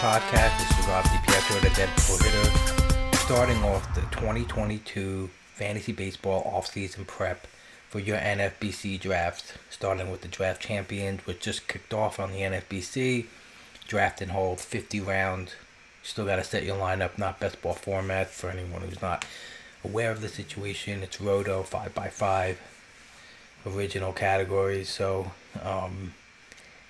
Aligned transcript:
Podcast. 0.00 0.58
This 0.58 0.78
is 0.78 0.86
Rob 0.86 1.04
DiPietro, 1.04 1.60
the 1.60 1.76
Dead 1.76 1.90
Pull 1.98 2.16
Hitter, 2.16 3.18
starting 3.18 3.62
off 3.62 3.94
the 3.94 4.00
2022 4.12 5.28
Fantasy 5.52 5.92
Baseball 5.92 6.42
offseason 6.42 7.06
prep 7.06 7.46
for 7.90 7.98
your 7.98 8.16
NFBC 8.16 8.98
draft, 8.98 9.58
starting 9.68 10.10
with 10.10 10.22
the 10.22 10.28
draft 10.28 10.62
champions, 10.62 11.26
which 11.26 11.40
just 11.40 11.68
kicked 11.68 11.92
off 11.92 12.18
on 12.18 12.32
the 12.32 12.38
NFBC. 12.38 13.26
Draft 13.86 14.22
and 14.22 14.30
hold 14.30 14.58
50 14.58 15.00
rounds. 15.00 15.52
Still 16.02 16.24
got 16.24 16.36
to 16.36 16.44
set 16.44 16.64
your 16.64 16.78
lineup, 16.78 17.18
not 17.18 17.38
best 17.38 17.60
ball 17.60 17.74
format 17.74 18.30
for 18.30 18.48
anyone 18.48 18.80
who's 18.80 19.02
not 19.02 19.26
aware 19.84 20.10
of 20.10 20.22
the 20.22 20.30
situation. 20.30 21.02
It's 21.02 21.20
Roto 21.20 21.62
5x5, 21.62 22.56
original 23.66 24.14
categories. 24.14 24.88
So, 24.88 25.32
um, 25.62 26.14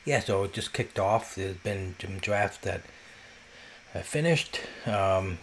yeah, 0.04 0.20
so 0.20 0.44
it 0.44 0.52
just 0.52 0.72
kicked 0.72 1.00
off. 1.00 1.34
There's 1.34 1.56
been 1.56 1.96
some 2.00 2.18
drafts 2.18 2.58
that 2.58 2.82
have 3.92 4.06
finished, 4.06 4.60
um, 4.86 5.38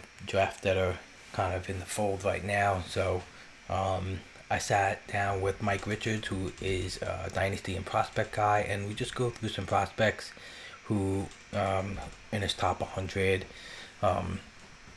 that 0.62 0.76
are 0.76 0.96
kind 1.32 1.54
of 1.54 1.68
in 1.68 1.78
the 1.78 1.84
fold 1.84 2.24
right 2.24 2.44
now. 2.44 2.82
So 2.88 3.22
um, 3.68 4.20
I 4.50 4.58
sat 4.58 5.06
down 5.06 5.40
with 5.40 5.62
Mike 5.62 5.86
Richards, 5.86 6.26
who 6.28 6.52
is 6.60 7.00
a 7.02 7.30
Dynasty 7.32 7.76
and 7.76 7.84
Prospect 7.84 8.32
guy, 8.34 8.60
and 8.60 8.88
we 8.88 8.94
just 8.94 9.14
go 9.14 9.30
through 9.30 9.50
some 9.50 9.66
prospects 9.66 10.32
who 10.84 11.26
um, 11.52 11.98
in 12.32 12.42
his 12.42 12.54
top 12.54 12.80
100, 12.80 13.44
um, 14.02 14.40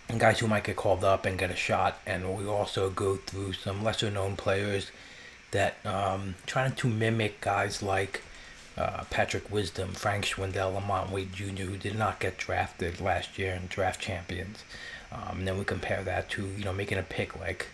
and 0.08 0.20
guys 0.20 0.40
who 0.40 0.48
might 0.48 0.64
get 0.64 0.76
called 0.76 1.04
up 1.04 1.26
and 1.26 1.38
get 1.38 1.52
a 1.52 1.56
shot. 1.56 2.00
And 2.06 2.38
we 2.38 2.48
also 2.48 2.90
go 2.90 3.18
through 3.18 3.54
some 3.54 3.84
lesser 3.84 4.10
known 4.10 4.36
players 4.36 4.92
that 5.52 5.86
um, 5.86 6.36
trying 6.46 6.74
to 6.76 6.88
mimic 6.88 7.42
guys 7.42 7.84
like 7.84 8.22
uh, 8.82 9.04
Patrick 9.10 9.52
Wisdom, 9.52 9.94
Frank 9.94 10.26
Schwindel, 10.26 10.74
Lamont 10.74 11.12
Wade 11.12 11.34
Jr., 11.34 11.64
who 11.64 11.78
did 11.78 11.96
not 11.96 12.20
get 12.20 12.38
drafted 12.38 13.00
last 13.00 13.38
year 13.38 13.54
in 13.54 13.68
draft 13.68 14.02
champions. 14.02 14.64
Um, 15.12 15.40
and 15.40 15.48
then 15.48 15.58
we 15.58 15.66
compare 15.66 16.04
that 16.04 16.30
to, 16.32 16.48
you 16.58 16.64
know, 16.64 16.74
making 16.74 16.98
a 16.98 17.04
pick 17.04 17.40
like 17.40 17.68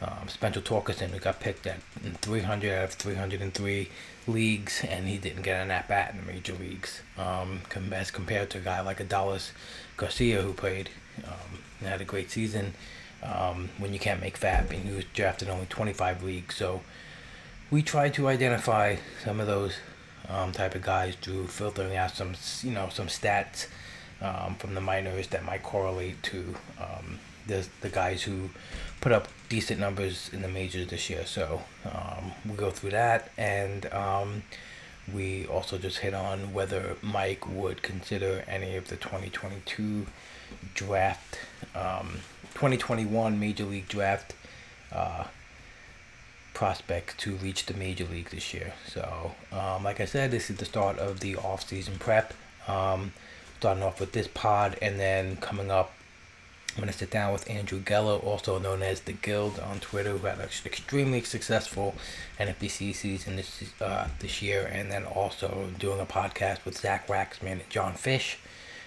um, 0.00 0.28
Spencer 0.28 0.60
Torkelson, 0.60 1.10
who 1.10 1.18
got 1.18 1.40
picked 1.40 1.66
at 1.66 1.82
300 2.22 2.72
out 2.72 2.84
of 2.84 2.94
303 2.94 3.88
leagues, 4.26 4.82
and 4.88 5.06
he 5.06 5.18
didn't 5.18 5.42
get 5.42 5.62
an 5.62 5.70
at 5.70 5.88
bat 5.88 6.14
in 6.14 6.24
the 6.24 6.32
major 6.32 6.54
leagues, 6.54 7.02
um, 7.18 7.60
as 7.92 8.10
compared 8.10 8.48
to 8.50 8.58
a 8.58 8.60
guy 8.62 8.80
like 8.80 8.98
Adolis 8.98 9.50
Garcia, 9.96 10.40
who 10.40 10.54
played 10.54 10.88
um, 11.24 11.58
and 11.80 11.88
had 11.88 12.00
a 12.00 12.04
great 12.04 12.30
season 12.30 12.72
um, 13.22 13.68
when 13.78 13.92
you 13.92 13.98
can't 13.98 14.20
make 14.20 14.36
FAB, 14.38 14.70
and 14.70 14.88
he 14.88 14.94
was 14.94 15.04
drafted 15.12 15.50
only 15.50 15.66
25 15.66 16.22
leagues. 16.22 16.54
So 16.54 16.80
we 17.70 17.82
try 17.82 18.08
to 18.10 18.28
identify 18.28 18.96
some 19.22 19.38
of 19.38 19.46
those 19.46 19.76
um, 20.32 20.52
type 20.52 20.74
of 20.74 20.82
guys 20.82 21.16
do, 21.16 21.46
filtering 21.46 21.96
out 21.96 22.12
some 22.12 22.34
you 22.62 22.70
know 22.70 22.88
some 22.90 23.06
stats 23.06 23.66
um, 24.20 24.54
from 24.56 24.74
the 24.74 24.80
minors 24.80 25.28
that 25.28 25.44
might 25.44 25.62
correlate 25.62 26.22
to 26.24 26.54
um, 26.80 27.18
the 27.46 27.66
the 27.80 27.88
guys 27.88 28.22
who 28.22 28.50
put 29.00 29.12
up 29.12 29.28
decent 29.48 29.80
numbers 29.80 30.30
in 30.32 30.42
the 30.42 30.48
majors 30.48 30.88
this 30.88 31.10
year. 31.10 31.24
So 31.26 31.62
um, 31.84 32.32
we 32.48 32.54
go 32.54 32.70
through 32.70 32.90
that 32.90 33.30
and 33.36 33.92
um, 33.92 34.42
we 35.12 35.46
also 35.46 35.78
just 35.78 35.98
hit 35.98 36.14
on 36.14 36.52
whether 36.52 36.96
Mike 37.02 37.48
would 37.48 37.82
consider 37.82 38.44
any 38.46 38.76
of 38.76 38.88
the 38.88 38.96
2022 38.96 40.06
draft, 40.74 41.38
um, 41.74 42.20
2021 42.54 43.40
Major 43.40 43.64
League 43.64 43.88
Draft 43.88 44.34
uh, 44.92 45.24
prospect 46.54 47.18
to 47.18 47.36
reach 47.36 47.66
the 47.66 47.74
major 47.74 48.04
league 48.04 48.30
this 48.30 48.52
year. 48.52 48.72
So, 48.86 49.32
um, 49.52 49.84
like 49.84 50.00
I 50.00 50.04
said, 50.04 50.30
this 50.30 50.50
is 50.50 50.56
the 50.56 50.64
start 50.64 50.98
of 50.98 51.20
the 51.20 51.36
off-season 51.36 51.98
prep. 51.98 52.34
Um, 52.68 53.12
starting 53.58 53.82
off 53.82 54.00
with 54.00 54.12
this 54.12 54.28
pod, 54.28 54.76
and 54.80 54.98
then 54.98 55.36
coming 55.36 55.70
up, 55.70 55.92
I'm 56.74 56.80
gonna 56.80 56.92
sit 56.92 57.10
down 57.10 57.32
with 57.32 57.50
Andrew 57.50 57.80
Geller, 57.80 58.22
also 58.24 58.58
known 58.58 58.82
as 58.82 59.00
the 59.00 59.12
Guild 59.12 59.58
on 59.58 59.80
Twitter, 59.80 60.16
who 60.16 60.26
had 60.26 60.38
an 60.38 60.48
extremely 60.64 61.20
successful 61.22 61.94
NFBC 62.38 62.94
season 62.94 63.36
this 63.36 63.64
uh, 63.80 64.08
this 64.20 64.40
year, 64.40 64.70
and 64.72 64.90
then 64.90 65.04
also 65.04 65.68
doing 65.78 66.00
a 66.00 66.06
podcast 66.06 66.64
with 66.64 66.78
Zach 66.78 67.06
Waxman 67.08 67.52
and 67.52 67.70
John 67.70 67.94
Fish. 67.94 68.38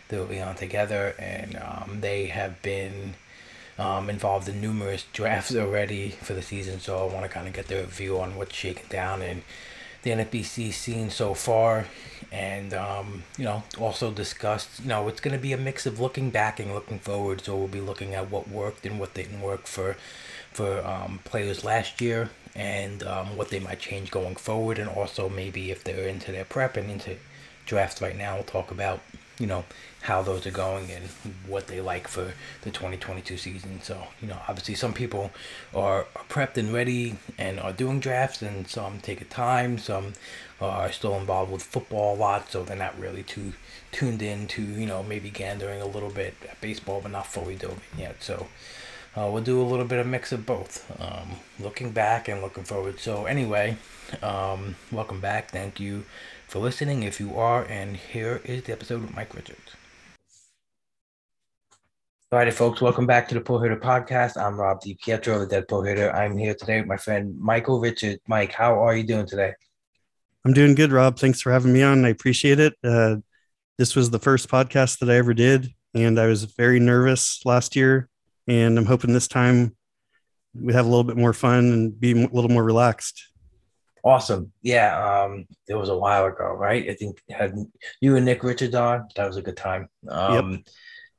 They'll 0.07 0.25
be 0.25 0.41
on 0.41 0.55
together, 0.55 1.13
and 1.19 1.57
um, 1.57 1.99
they 2.01 2.27
have 2.27 2.61
been 2.61 3.15
um, 3.77 4.09
involved 4.09 4.47
in 4.47 4.61
numerous 4.61 5.05
drafts 5.13 5.55
already 5.55 6.09
for 6.09 6.33
the 6.33 6.41
season, 6.41 6.79
so 6.79 7.07
I 7.07 7.13
want 7.13 7.23
to 7.23 7.29
kind 7.29 7.47
of 7.47 7.53
get 7.53 7.67
their 7.67 7.83
view 7.83 8.19
on 8.19 8.35
what's 8.35 8.55
shaking 8.55 8.85
down 8.89 9.21
in 9.21 9.43
the 10.03 10.11
NFBC 10.11 10.73
scene 10.73 11.09
so 11.09 11.33
far, 11.33 11.85
and 12.31 12.73
um, 12.73 13.23
you 13.37 13.45
know 13.45 13.63
also 13.79 14.11
discuss. 14.11 14.79
You 14.81 14.89
know, 14.89 15.07
it's 15.07 15.21
going 15.21 15.35
to 15.35 15.41
be 15.41 15.53
a 15.53 15.57
mix 15.57 15.85
of 15.85 15.99
looking 15.99 16.29
back 16.29 16.59
and 16.59 16.73
looking 16.73 16.99
forward. 16.99 17.41
So 17.41 17.55
we'll 17.55 17.67
be 17.67 17.81
looking 17.81 18.13
at 18.13 18.29
what 18.29 18.49
worked 18.49 18.85
and 18.85 18.99
what 18.99 19.13
didn't 19.13 19.41
work 19.41 19.65
for 19.65 19.95
for 20.51 20.85
um, 20.85 21.19
players 21.23 21.63
last 21.63 21.99
year, 22.01 22.29
and 22.53 23.01
um, 23.03 23.35
what 23.37 23.49
they 23.49 23.59
might 23.59 23.79
change 23.79 24.11
going 24.11 24.35
forward, 24.35 24.77
and 24.77 24.89
also 24.89 25.29
maybe 25.29 25.71
if 25.71 25.83
they're 25.83 26.07
into 26.07 26.31
their 26.31 26.45
prep 26.45 26.77
and 26.77 26.91
into 26.91 27.15
drafts 27.65 28.01
right 28.01 28.17
now, 28.17 28.35
we'll 28.35 28.43
talk 28.43 28.71
about 28.71 28.99
you 29.39 29.47
know 29.47 29.63
how 30.03 30.21
those 30.21 30.45
are 30.45 30.51
going 30.51 30.91
and 30.91 31.05
what 31.47 31.67
they 31.67 31.79
like 31.79 32.09
for 32.09 32.33
the 32.63 32.69
2022 32.69 33.37
season. 33.37 33.79
So, 33.81 34.03
you 34.21 34.27
know, 34.27 34.37
obviously 34.49 34.75
some 34.75 34.93
people 34.93 35.31
are, 35.73 36.07
are 36.13 36.23
prepped 36.27 36.57
and 36.57 36.73
ready 36.73 37.15
and 37.37 37.57
are 37.57 37.71
doing 37.71 38.01
drafts, 38.01 38.41
and 38.41 38.67
some 38.67 38.99
take 38.99 39.21
a 39.21 39.25
time. 39.25 39.77
Some 39.77 40.11
are 40.59 40.91
still 40.91 41.15
involved 41.15 41.53
with 41.53 41.63
football 41.63 42.15
a 42.15 42.17
lot, 42.17 42.51
so 42.51 42.65
they're 42.65 42.75
not 42.75 42.99
really 42.99 43.23
too 43.23 43.53
tuned 43.93 44.21
in 44.21 44.47
to, 44.47 44.61
you 44.61 44.85
know, 44.85 45.03
maybe 45.03 45.31
gandering 45.31 45.81
a 45.81 45.85
little 45.85 46.09
bit 46.09 46.35
at 46.49 46.59
baseball, 46.59 46.99
but 47.01 47.11
not 47.11 47.25
fully 47.25 47.55
dove 47.55 47.81
yet. 47.97 48.21
So, 48.21 48.47
uh, 49.15 49.29
we'll 49.31 49.43
do 49.43 49.61
a 49.61 49.63
little 49.63 49.85
bit 49.85 49.99
of 49.99 50.07
mix 50.07 50.33
of 50.33 50.45
both, 50.45 50.85
um, 51.01 51.37
looking 51.61 51.91
back 51.91 52.27
and 52.27 52.41
looking 52.41 52.65
forward. 52.65 52.99
So, 52.99 53.23
anyway, 53.23 53.77
um, 54.21 54.75
welcome 54.91 55.21
back. 55.21 55.51
Thank 55.51 55.79
you 55.79 56.03
for 56.49 56.59
listening 56.59 57.03
if 57.03 57.21
you 57.21 57.37
are, 57.37 57.63
and 57.63 57.95
here 57.95 58.41
is 58.43 58.63
the 58.63 58.73
episode 58.73 59.01
with 59.01 59.15
Mike 59.15 59.33
Richards. 59.33 59.75
All 62.33 62.39
righty, 62.39 62.49
folks, 62.49 62.81
welcome 62.81 63.05
back 63.05 63.27
to 63.27 63.35
the 63.35 63.41
Pull 63.41 63.59
Hitter 63.59 63.77
Podcast. 63.77 64.41
I'm 64.41 64.59
Rob 64.59 64.81
DiPietro, 64.81 65.41
the 65.41 65.45
Dead 65.45 65.67
Pull 65.67 65.83
Hitter. 65.83 66.11
I'm 66.15 66.35
here 66.35 66.55
today 66.55 66.79
with 66.79 66.87
my 66.87 66.97
friend 66.97 67.39
Michael 67.39 67.79
Richard. 67.79 68.19
Mike, 68.27 68.51
how 68.51 68.83
are 68.83 68.95
you 68.95 69.03
doing 69.03 69.27
today? 69.27 69.53
I'm 70.43 70.51
doing 70.51 70.73
good, 70.73 70.91
Rob. 70.91 71.19
Thanks 71.19 71.41
for 71.41 71.51
having 71.51 71.71
me 71.71 71.83
on. 71.83 72.03
I 72.05 72.09
appreciate 72.09 72.59
it. 72.59 72.73
Uh, 72.83 73.17
this 73.77 73.95
was 73.95 74.09
the 74.09 74.17
first 74.17 74.49
podcast 74.49 74.97
that 74.97 75.11
I 75.11 75.17
ever 75.17 75.35
did, 75.35 75.75
and 75.93 76.19
I 76.19 76.25
was 76.25 76.45
very 76.45 76.79
nervous 76.79 77.39
last 77.45 77.75
year. 77.75 78.09
And 78.47 78.79
I'm 78.79 78.87
hoping 78.87 79.13
this 79.13 79.27
time 79.27 79.75
we 80.55 80.73
have 80.73 80.87
a 80.87 80.89
little 80.89 81.03
bit 81.03 81.17
more 81.17 81.33
fun 81.33 81.65
and 81.71 81.99
be 81.99 82.13
a 82.13 82.27
little 82.29 82.49
more 82.49 82.63
relaxed. 82.63 83.27
Awesome. 84.03 84.51
Yeah. 84.63 84.97
Um, 84.97 85.45
it 85.69 85.75
was 85.75 85.89
a 85.89 85.97
while 85.97 86.25
ago, 86.25 86.51
right? 86.51 86.89
I 86.89 86.95
think 86.95 87.21
had 87.29 87.53
you 88.01 88.15
and 88.15 88.25
Nick 88.25 88.43
Richards 88.43 88.73
on. 88.73 89.07
That 89.17 89.27
was 89.27 89.37
a 89.37 89.43
good 89.43 89.55
time. 89.55 89.87
Um, 90.09 90.51
yep. 90.51 90.61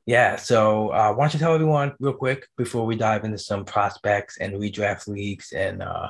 Yeah. 0.05 0.35
So 0.35 0.89
uh, 0.89 1.13
why 1.13 1.23
don't 1.25 1.33
you 1.33 1.39
tell 1.39 1.55
everyone 1.55 1.93
real 1.99 2.13
quick 2.13 2.47
before 2.57 2.85
we 2.85 2.95
dive 2.95 3.25
into 3.25 3.39
some 3.39 3.65
prospects 3.65 4.37
and 4.37 4.53
redraft 4.53 5.07
leagues 5.07 5.51
and 5.51 5.81
uh, 5.81 6.09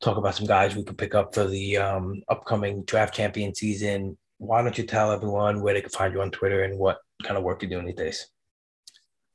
talk 0.00 0.16
about 0.16 0.34
some 0.34 0.46
guys 0.46 0.74
we 0.74 0.82
could 0.82 0.98
pick 0.98 1.14
up 1.14 1.34
for 1.34 1.46
the 1.46 1.76
um, 1.76 2.22
upcoming 2.28 2.82
draft 2.84 3.14
champion 3.14 3.54
season. 3.54 4.18
Why 4.38 4.62
don't 4.62 4.76
you 4.76 4.84
tell 4.84 5.12
everyone 5.12 5.60
where 5.60 5.74
they 5.74 5.80
can 5.80 5.90
find 5.90 6.12
you 6.12 6.22
on 6.22 6.30
Twitter 6.32 6.64
and 6.64 6.76
what 6.78 6.98
kind 7.22 7.36
of 7.36 7.44
work 7.44 7.62
you're 7.62 7.70
doing 7.70 7.86
these 7.86 7.94
days? 7.94 8.26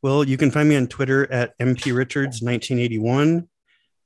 Well, 0.01 0.23
you 0.23 0.37
can 0.37 0.51
find 0.51 0.67
me 0.67 0.75
on 0.75 0.87
Twitter 0.87 1.31
at 1.31 1.57
mprichards1981. 1.59 3.47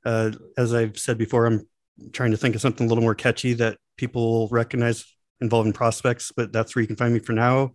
uh, 0.04 0.30
as 0.56 0.72
I've 0.72 0.98
said 0.98 1.18
before, 1.18 1.46
I'm 1.46 1.66
trying 2.12 2.30
to 2.30 2.36
think 2.36 2.54
of 2.54 2.60
something 2.60 2.86
a 2.86 2.88
little 2.88 3.02
more 3.02 3.14
catchy 3.14 3.54
that 3.54 3.76
people 3.96 4.48
recognize 4.50 5.04
involving 5.40 5.72
prospects, 5.72 6.32
but 6.34 6.52
that's 6.52 6.74
where 6.74 6.80
you 6.80 6.86
can 6.86 6.96
find 6.96 7.12
me 7.12 7.20
for 7.20 7.32
now. 7.32 7.72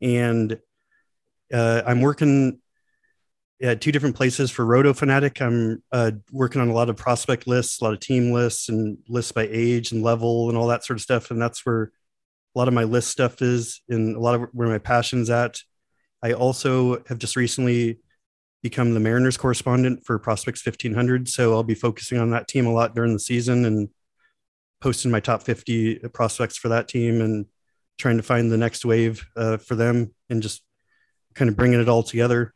And 0.00 0.58
uh, 1.52 1.82
I'm 1.86 2.00
working 2.00 2.60
at 3.62 3.80
two 3.80 3.92
different 3.92 4.16
places 4.16 4.50
for 4.50 4.66
Roto 4.66 4.92
Fanatic. 4.92 5.40
I'm 5.40 5.82
uh, 5.90 6.12
working 6.30 6.60
on 6.60 6.68
a 6.68 6.74
lot 6.74 6.90
of 6.90 6.96
prospect 6.96 7.46
lists, 7.46 7.80
a 7.80 7.84
lot 7.84 7.94
of 7.94 8.00
team 8.00 8.32
lists, 8.32 8.68
and 8.68 8.98
lists 9.08 9.32
by 9.32 9.48
age 9.50 9.92
and 9.92 10.02
level 10.02 10.48
and 10.48 10.58
all 10.58 10.66
that 10.68 10.84
sort 10.84 10.98
of 10.98 11.02
stuff. 11.02 11.30
And 11.30 11.40
that's 11.40 11.64
where 11.64 11.92
a 12.54 12.58
lot 12.58 12.68
of 12.68 12.74
my 12.74 12.84
list 12.84 13.08
stuff 13.08 13.40
is, 13.40 13.80
and 13.88 14.16
a 14.16 14.20
lot 14.20 14.34
of 14.34 14.48
where 14.52 14.68
my 14.68 14.78
passion's 14.78 15.30
at. 15.30 15.58
I 16.22 16.32
also 16.32 17.02
have 17.08 17.18
just 17.18 17.36
recently 17.36 17.98
become 18.62 18.94
the 18.94 19.00
Mariners 19.00 19.36
correspondent 19.36 20.04
for 20.04 20.18
Prospects 20.18 20.64
1500. 20.64 21.28
So 21.28 21.52
I'll 21.52 21.62
be 21.62 21.74
focusing 21.74 22.18
on 22.18 22.30
that 22.30 22.48
team 22.48 22.66
a 22.66 22.72
lot 22.72 22.94
during 22.94 23.12
the 23.12 23.20
season 23.20 23.64
and 23.64 23.88
posting 24.80 25.10
my 25.10 25.20
top 25.20 25.42
50 25.42 26.00
prospects 26.12 26.56
for 26.56 26.68
that 26.68 26.88
team 26.88 27.20
and 27.20 27.46
trying 27.98 28.16
to 28.16 28.22
find 28.22 28.50
the 28.50 28.58
next 28.58 28.84
wave 28.84 29.26
uh, 29.36 29.56
for 29.56 29.74
them 29.74 30.14
and 30.28 30.42
just 30.42 30.62
kind 31.36 31.48
of 31.48 31.56
bringing 31.56 31.80
it 31.80 31.88
all 31.88 32.02
together. 32.02 32.52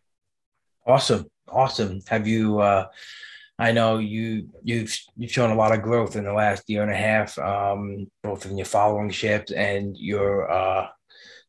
Awesome. 0.87 1.27
Awesome. 1.49 2.01
Have 2.09 2.27
you, 2.27 2.61
uh, 2.61 2.87
I 3.59 3.73
know 3.73 3.99
you 3.99 4.49
you've 4.63 4.97
you've 5.17 5.31
shown 5.31 5.51
a 5.51 5.55
lot 5.55 5.73
of 5.73 5.83
growth 5.83 6.17
in 6.17 6.25
the 6.25 6.33
last 6.33 6.69
year 6.71 6.83
and 6.83 6.91
a 6.91 6.97
half, 6.97 7.39
um, 7.39 8.11
both 8.23 8.47
in 8.47 8.57
your 8.57 8.65
following 8.65 9.11
shift 9.11 9.53
and 9.53 9.97
your 9.99 10.51
uh, 10.51 10.89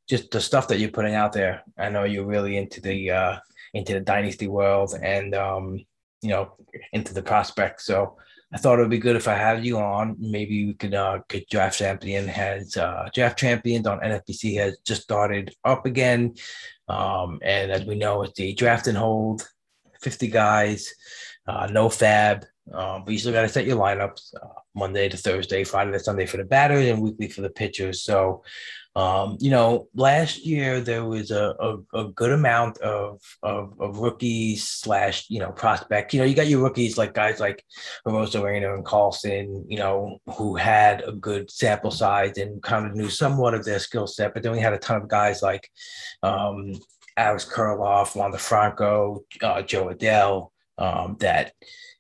just 0.10 0.30
the 0.32 0.42
stuff 0.42 0.68
that 0.68 0.80
you're 0.80 0.92
putting 0.92 1.16
out 1.16 1.32
there. 1.32 1.64
I 1.78 1.90
know 1.90 2.04
you're 2.04 2.26
really 2.26 2.58
into 2.58 2.82
the 2.82 3.12
uh, 3.12 3.38
into 3.74 3.94
the 3.94 4.02
dynasty 4.02 4.48
world 4.48 4.94
and 5.02 5.34
um, 5.34 5.80
you 6.22 6.30
know 6.32 6.54
into 6.92 7.14
the 7.14 7.24
prospects. 7.24 7.86
So 7.86 8.18
I 8.54 8.58
thought 8.58 8.80
it 8.80 8.82
would 8.82 8.92
be 8.92 8.98
good 8.98 9.16
if 9.16 9.30
I 9.30 9.36
had 9.36 9.66
you 9.66 9.78
on. 9.78 10.18
Maybe 10.20 10.66
we 10.66 10.74
could 10.74 10.94
uh, 10.94 11.20
get 11.30 11.50
draft 11.50 11.78
champion 11.78 12.28
has 12.28 12.76
uh, 12.76 13.08
draft 13.14 13.40
champions 13.40 13.88
on 13.88 14.02
NFBC 14.02 14.60
has 14.60 14.78
just 14.86 15.04
started 15.04 15.56
up 15.64 15.86
again, 15.86 16.36
um, 16.92 17.40
and 17.42 17.72
as 17.72 17.84
we 17.86 17.96
know, 17.96 18.24
it's 18.24 18.38
the 18.38 18.54
draft 18.54 18.88
and 18.88 18.98
hold, 18.98 19.48
fifty 20.02 20.28
guys, 20.28 20.82
uh, 21.48 21.68
no 21.72 21.90
fab. 21.90 22.46
Um, 22.72 23.04
but 23.04 23.12
you 23.12 23.20
still 23.20 23.34
got 23.34 23.42
to 23.42 23.50
set 23.50 23.66
your 23.66 23.82
lineups 23.86 24.34
uh, 24.36 24.60
Monday 24.76 25.10
to 25.10 25.18
Thursday, 25.18 25.64
Friday 25.64 25.92
to 25.92 26.00
Sunday 26.00 26.26
for 26.26 26.38
the 26.38 26.44
batters, 26.56 26.86
and 26.88 27.02
weekly 27.02 27.28
for 27.28 27.42
the 27.42 27.50
pitchers. 27.62 28.04
So 28.04 28.44
um, 28.96 29.38
you 29.40 29.50
know, 29.50 29.88
last 29.96 30.46
year 30.46 30.82
there 30.82 31.06
was 31.06 31.32
a, 31.32 31.56
a, 31.60 31.78
a 31.98 32.08
good 32.10 32.34
amount 32.34 32.78
of, 32.80 33.22
of, 33.42 33.80
of 33.80 34.00
rookies 34.00 34.68
slash 34.68 35.30
you 35.30 35.40
know 35.40 35.52
prospects. 35.52 36.14
You 36.14 36.20
know, 36.20 36.26
you 36.26 36.36
got 36.36 36.48
your 36.48 36.62
rookies 36.62 36.98
like 36.98 37.14
guys 37.14 37.40
like 37.40 37.64
Arozarena 38.06 38.74
and 38.74 38.84
Carlson, 38.84 39.66
you 39.70 39.78
know, 39.78 40.18
who 40.36 40.56
had 40.56 41.04
a 41.08 41.14
good 41.14 41.50
sample 41.50 41.92
size 41.92 42.38
and 42.38 42.62
kind 42.62 42.86
of 42.86 42.96
knew 42.96 43.10
somewhat 43.10 43.54
of 43.54 43.64
their 43.64 43.80
skill 43.80 44.08
set. 44.08 44.34
But 44.34 44.44
then 44.44 44.52
we 44.52 44.60
had 44.60 44.74
a 44.74 44.80
ton 44.80 45.02
of 45.02 45.08
guys 45.08 45.42
like 45.42 45.70
um, 46.22 46.74
Alex 47.16 47.46
Kirilloff, 47.46 48.16
Wander 48.16 48.38
Franco, 48.38 49.24
uh, 49.42 49.62
Jo 49.62 49.88
Adell, 49.88 50.50
um, 50.78 51.16
that 51.20 51.54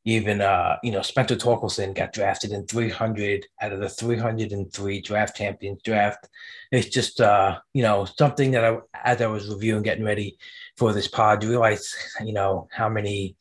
even 0.06 0.42
uh, 0.42 0.77
you 0.83 0.92
know 0.92 1.01
Spencer 1.01 1.36
Torkelson 1.36 1.94
got 1.94 2.13
drafted 2.13 2.51
in 2.51 2.65
300 2.65 3.45
out 3.62 3.71
of 3.71 3.80
the 3.80 3.89
303 3.89 5.01
draft 5.01 5.36
champions 5.36 5.81
draft. 5.83 6.27
It's 6.71 6.89
just 6.89 7.21
uh, 7.21 7.59
you 7.74 7.83
know 7.83 8.06
something 8.06 8.51
that 8.51 8.65
I, 8.65 8.77
as 9.03 9.21
I 9.21 9.27
was 9.27 9.50
reviewing, 9.50 9.83
getting 9.83 10.06
ready 10.06 10.38
for 10.77 10.94
this 10.94 11.07
pod, 11.07 11.44
realized 11.44 11.94
you 12.24 12.33
know 12.33 12.68
how 12.71 12.89
many 12.89 13.36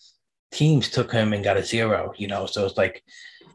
teams 0.53 0.91
took 0.91 1.13
him 1.13 1.33
and 1.33 1.45
got 1.45 1.57
a 1.57 1.65
zero. 1.65 2.13
You 2.17 2.29
know, 2.29 2.47
so 2.47 2.67
it's 2.67 2.77
like 2.77 3.03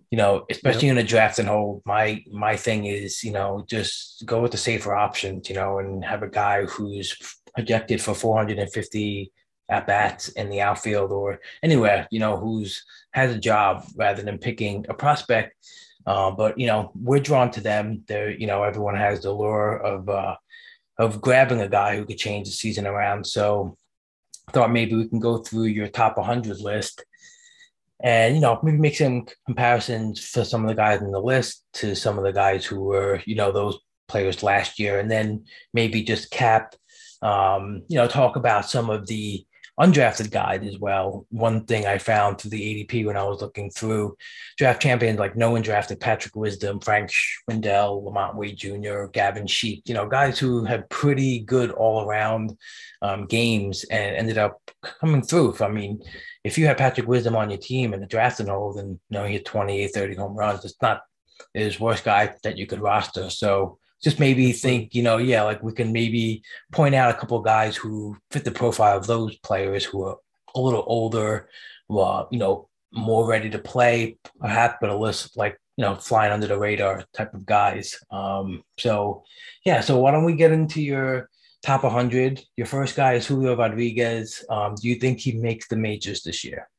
you 0.10 0.18
know, 0.18 0.46
especially 0.50 0.88
yep. 0.88 0.98
in 0.98 1.04
a 1.04 1.08
draft 1.08 1.40
and 1.40 1.48
hold. 1.48 1.84
My 1.86 2.24
my 2.32 2.56
thing 2.56 2.86
is 2.86 3.24
you 3.24 3.32
know 3.32 3.66
just 3.70 4.24
go 4.26 4.42
with 4.42 4.52
the 4.52 4.58
safer 4.58 4.96
options. 4.96 5.50
You 5.50 5.56
know, 5.56 5.78
and 5.78 6.04
have 6.04 6.24
a 6.24 6.30
guy 6.30 6.66
who's 6.66 7.16
projected 7.54 8.02
for 8.02 8.16
450 8.16 9.32
at 9.70 9.88
bats 9.88 10.30
in 10.30 10.50
the 10.50 10.62
outfield 10.62 11.12
or 11.12 11.40
anywhere, 11.64 12.08
you 12.12 12.20
know, 12.20 12.38
who's 12.38 12.84
has 13.12 13.34
a 13.34 13.40
job 13.40 13.86
rather 13.96 14.22
than 14.22 14.38
picking 14.38 14.86
a 14.90 14.94
prospect. 14.94 15.56
Uh, 16.06 16.30
but 16.32 16.58
you 16.60 16.68
know, 16.68 16.92
we're 16.96 17.20
drawn 17.20 17.50
to 17.52 17.62
them. 17.62 18.04
They're, 18.08 18.30
you 18.30 18.48
know, 18.48 18.64
everyone 18.64 18.96
has 18.96 19.22
the 19.22 19.32
lure 19.32 19.78
of 19.78 20.08
uh, 20.10 20.36
of 20.98 21.22
grabbing 21.22 21.62
a 21.62 21.70
guy 21.70 21.98
who 21.98 22.06
could 22.06 22.18
change 22.18 22.48
the 22.48 22.54
season 22.54 22.86
around. 22.86 23.26
So 23.26 23.78
I 24.48 24.52
thought 24.52 24.72
maybe 24.72 24.96
we 24.96 25.08
can 25.08 25.20
go 25.20 25.40
through 25.40 25.66
your 25.66 25.88
top 25.88 26.18
100 26.18 26.60
list 26.60 27.04
and 28.04 28.36
you 28.36 28.42
know 28.42 28.60
maybe 28.62 28.78
make 28.78 28.96
some 28.96 29.26
comparisons 29.46 30.28
for 30.28 30.44
some 30.44 30.64
of 30.64 30.68
the 30.68 30.76
guys 30.76 31.02
in 31.02 31.12
the 31.12 31.20
list 31.20 31.64
to 31.74 31.96
some 31.96 32.18
of 32.18 32.24
the 32.24 32.34
guys 32.34 32.66
who 32.66 32.82
were 32.82 33.22
you 33.26 33.36
know 33.36 33.52
those 33.52 33.78
players 34.08 34.44
last 34.44 34.80
year 34.80 35.00
and 35.00 35.10
then 35.10 35.46
maybe 35.74 36.04
just 36.04 36.30
cap 36.30 36.76
um, 37.22 37.82
you 37.88 37.98
know 37.98 38.08
talk 38.08 38.36
about 38.36 38.70
some 38.70 38.90
of 38.90 39.08
the 39.08 39.46
undrafted 39.80 40.32
guide 40.32 40.64
as 40.64 40.80
well. 40.80 41.26
One 41.30 41.66
thing 41.66 41.86
I 41.86 41.98
found 41.98 42.40
through 42.40 42.52
the 42.52 42.86
ADP 42.86 43.06
when 43.06 43.18
I 43.18 43.24
was 43.24 43.42
looking 43.42 43.70
through 43.70 44.16
draft 44.58 44.82
champions, 44.82 45.20
like 45.20 45.36
no 45.36 45.52
one 45.52 45.62
drafted 45.62 46.00
Patrick 46.00 46.36
Wisdom, 46.36 46.80
Frank 46.80 47.12
Schwindel, 47.12 48.04
Lamont 48.04 48.38
Wade 48.38 48.58
Jr., 48.58 49.06
Gavin 49.12 49.48
Sheets, 49.48 49.90
you 49.90 49.94
know, 49.94 50.08
guys 50.08 50.40
who 50.40 50.64
had 50.64 50.90
pretty 50.90 51.40
good 51.40 51.72
all 51.72 52.08
around 52.08 52.58
um, 53.02 53.26
games 53.26 53.84
and 53.86 54.16
ended 54.16 54.38
up 54.38 54.62
coming 55.02 55.22
through. 55.22 55.56
I 55.60 55.68
mean, 55.68 56.02
if 56.44 56.58
you 56.58 56.68
had 56.68 56.78
Patrick 56.78 57.08
Wisdom 57.08 57.36
on 57.36 57.50
your 57.50 57.60
team 57.60 57.94
and 57.94 58.02
the 58.02 58.08
draft 58.08 58.40
and 58.40 58.50
all, 58.50 58.74
then 58.74 59.00
you 59.10 59.18
know, 59.18 59.26
he 59.26 59.34
had 59.34 59.46
28, 59.46 59.88
30 59.88 60.16
home 60.16 60.36
runs. 60.36 60.64
It's 60.64 60.82
not 60.82 61.02
his 61.54 61.80
worst 61.80 62.06
guy 62.06 62.34
that 62.44 62.58
you 62.58 62.66
could 62.66 62.80
roster. 62.80 63.30
So 63.30 63.80
just 64.06 64.20
maybe 64.20 64.52
think, 64.52 64.94
you 64.94 65.02
know, 65.02 65.18
yeah, 65.18 65.42
like 65.42 65.64
we 65.64 65.74
can 65.74 65.92
maybe 65.92 66.44
point 66.72 66.94
out 66.94 67.10
a 67.10 67.18
couple 67.18 67.40
of 67.40 67.44
guys 67.44 67.76
who 67.76 68.16
fit 68.30 68.44
the 68.44 68.52
profile 68.52 68.96
of 68.96 69.08
those 69.08 69.36
players 69.40 69.84
who 69.84 70.04
are 70.04 70.18
a 70.54 70.60
little 70.60 70.84
older, 70.86 71.50
uh, 71.90 72.26
you 72.30 72.38
know, 72.38 72.70
more 72.94 73.28
ready 73.28 73.50
to 73.50 73.58
play, 73.58 74.20
perhaps, 74.40 74.76
but 74.80 74.92
a 74.92 74.96
list 74.96 75.36
like 75.36 75.60
you 75.76 75.82
know 75.82 75.96
flying 75.96 76.32
under 76.32 76.46
the 76.46 76.56
radar 76.56 77.04
type 77.16 77.34
of 77.34 77.48
guys. 77.48 78.00
Um, 78.12 78.62
so 78.78 79.24
yeah, 79.66 79.82
so 79.82 79.98
why 79.98 80.12
don't 80.12 80.24
we 80.24 80.36
get 80.36 80.52
into 80.52 80.84
your 80.84 81.28
top 81.64 81.84
100? 81.84 82.44
Your 82.58 82.68
first 82.68 82.96
guy 82.96 83.14
is 83.14 83.26
Julio 83.26 83.58
Rodriguez. 83.58 84.46
Um, 84.52 84.76
do 84.80 84.88
you 84.88 84.96
think 84.96 85.20
he 85.20 85.32
makes 85.32 85.68
the 85.68 85.78
majors 85.78 86.22
this 86.22 86.44
year? 86.44 86.70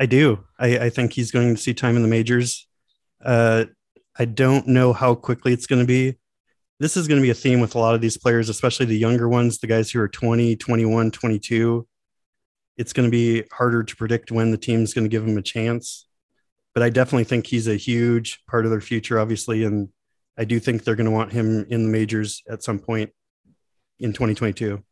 I 0.00 0.06
do. 0.06 0.42
I, 0.58 0.86
I 0.86 0.88
think 0.88 1.12
he's 1.12 1.30
going 1.30 1.54
to 1.54 1.60
see 1.60 1.74
time 1.74 1.96
in 1.96 2.02
the 2.02 2.08
majors. 2.08 2.66
Uh, 3.22 3.66
I 4.18 4.24
don't 4.24 4.68
know 4.68 4.92
how 4.92 5.14
quickly 5.14 5.52
it's 5.52 5.66
going 5.66 5.80
to 5.80 5.86
be. 5.86 6.18
This 6.80 6.96
is 6.96 7.08
going 7.08 7.20
to 7.20 7.22
be 7.22 7.30
a 7.30 7.34
theme 7.34 7.60
with 7.60 7.74
a 7.74 7.78
lot 7.78 7.94
of 7.94 8.00
these 8.00 8.16
players, 8.16 8.48
especially 8.48 8.86
the 8.86 8.98
younger 8.98 9.28
ones, 9.28 9.58
the 9.58 9.66
guys 9.66 9.90
who 9.90 10.00
are 10.00 10.08
20, 10.08 10.56
21, 10.56 11.10
22. 11.10 11.86
It's 12.76 12.92
going 12.92 13.08
to 13.08 13.10
be 13.10 13.44
harder 13.52 13.84
to 13.84 13.96
predict 13.96 14.32
when 14.32 14.50
the 14.50 14.58
team's 14.58 14.92
going 14.92 15.04
to 15.04 15.08
give 15.08 15.26
him 15.26 15.38
a 15.38 15.42
chance. 15.42 16.06
But 16.74 16.82
I 16.82 16.90
definitely 16.90 17.24
think 17.24 17.46
he's 17.46 17.68
a 17.68 17.76
huge 17.76 18.42
part 18.48 18.64
of 18.64 18.70
their 18.70 18.80
future, 18.80 19.18
obviously. 19.18 19.64
And 19.64 19.90
I 20.36 20.44
do 20.44 20.58
think 20.58 20.82
they're 20.82 20.96
going 20.96 21.04
to 21.06 21.12
want 21.12 21.32
him 21.32 21.66
in 21.70 21.84
the 21.84 21.90
majors 21.90 22.42
at 22.48 22.64
some 22.64 22.80
point 22.80 23.10
in 24.00 24.12
2022. 24.12 24.82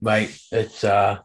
Right. 0.00 0.36
It's, 0.52 0.84
uh, 0.84 1.18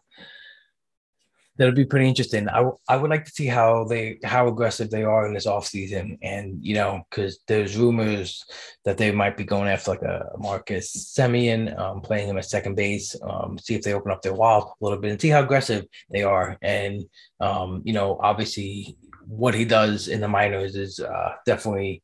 that'll 1.57 1.73
be 1.73 1.85
pretty 1.85 2.07
interesting. 2.07 2.47
I, 2.49 2.69
I 2.87 2.97
would 2.97 3.09
like 3.09 3.25
to 3.25 3.31
see 3.31 3.47
how 3.47 3.85
they 3.85 4.19
how 4.23 4.47
aggressive 4.47 4.89
they 4.89 5.03
are 5.03 5.27
in 5.27 5.33
this 5.33 5.47
offseason. 5.47 6.17
And 6.21 6.63
you 6.63 6.75
know, 6.75 7.01
because 7.09 7.39
there's 7.47 7.77
rumors 7.77 8.43
that 8.85 8.97
they 8.97 9.11
might 9.11 9.37
be 9.37 9.43
going 9.43 9.67
after 9.67 9.91
like 9.91 10.01
a 10.03 10.29
Marcus 10.37 11.13
Semien, 11.17 11.77
um, 11.79 12.01
playing 12.01 12.27
him 12.27 12.37
at 12.37 12.45
second 12.45 12.75
base, 12.75 13.15
um, 13.23 13.57
see 13.57 13.75
if 13.75 13.81
they 13.81 13.93
open 13.93 14.11
up 14.11 14.21
their 14.21 14.33
wallet 14.33 14.67
a 14.67 14.83
little 14.83 14.99
bit 14.99 15.11
and 15.11 15.21
see 15.21 15.29
how 15.29 15.41
aggressive 15.41 15.85
they 16.11 16.23
are. 16.23 16.57
And 16.61 17.03
um, 17.39 17.81
you 17.83 17.93
know, 17.93 18.19
obviously 18.21 18.97
what 19.25 19.53
he 19.53 19.65
does 19.65 20.07
in 20.07 20.21
the 20.21 20.27
minors 20.27 20.75
is 20.75 20.99
uh, 20.99 21.33
definitely 21.45 22.01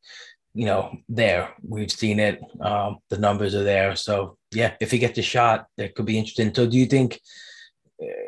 you 0.56 0.66
know 0.66 0.96
there 1.08 1.52
we've 1.66 1.90
seen 1.90 2.20
it 2.20 2.40
um, 2.60 2.98
the 3.10 3.18
numbers 3.18 3.54
are 3.54 3.64
there 3.64 3.96
so 3.96 4.36
yeah 4.52 4.74
if 4.80 4.90
he 4.90 4.98
gets 4.98 5.18
a 5.18 5.22
shot 5.22 5.66
that 5.76 5.94
could 5.96 6.06
be 6.06 6.18
interesting 6.18 6.54
so 6.54 6.64
do 6.64 6.78
you 6.78 6.86
think 6.86 7.20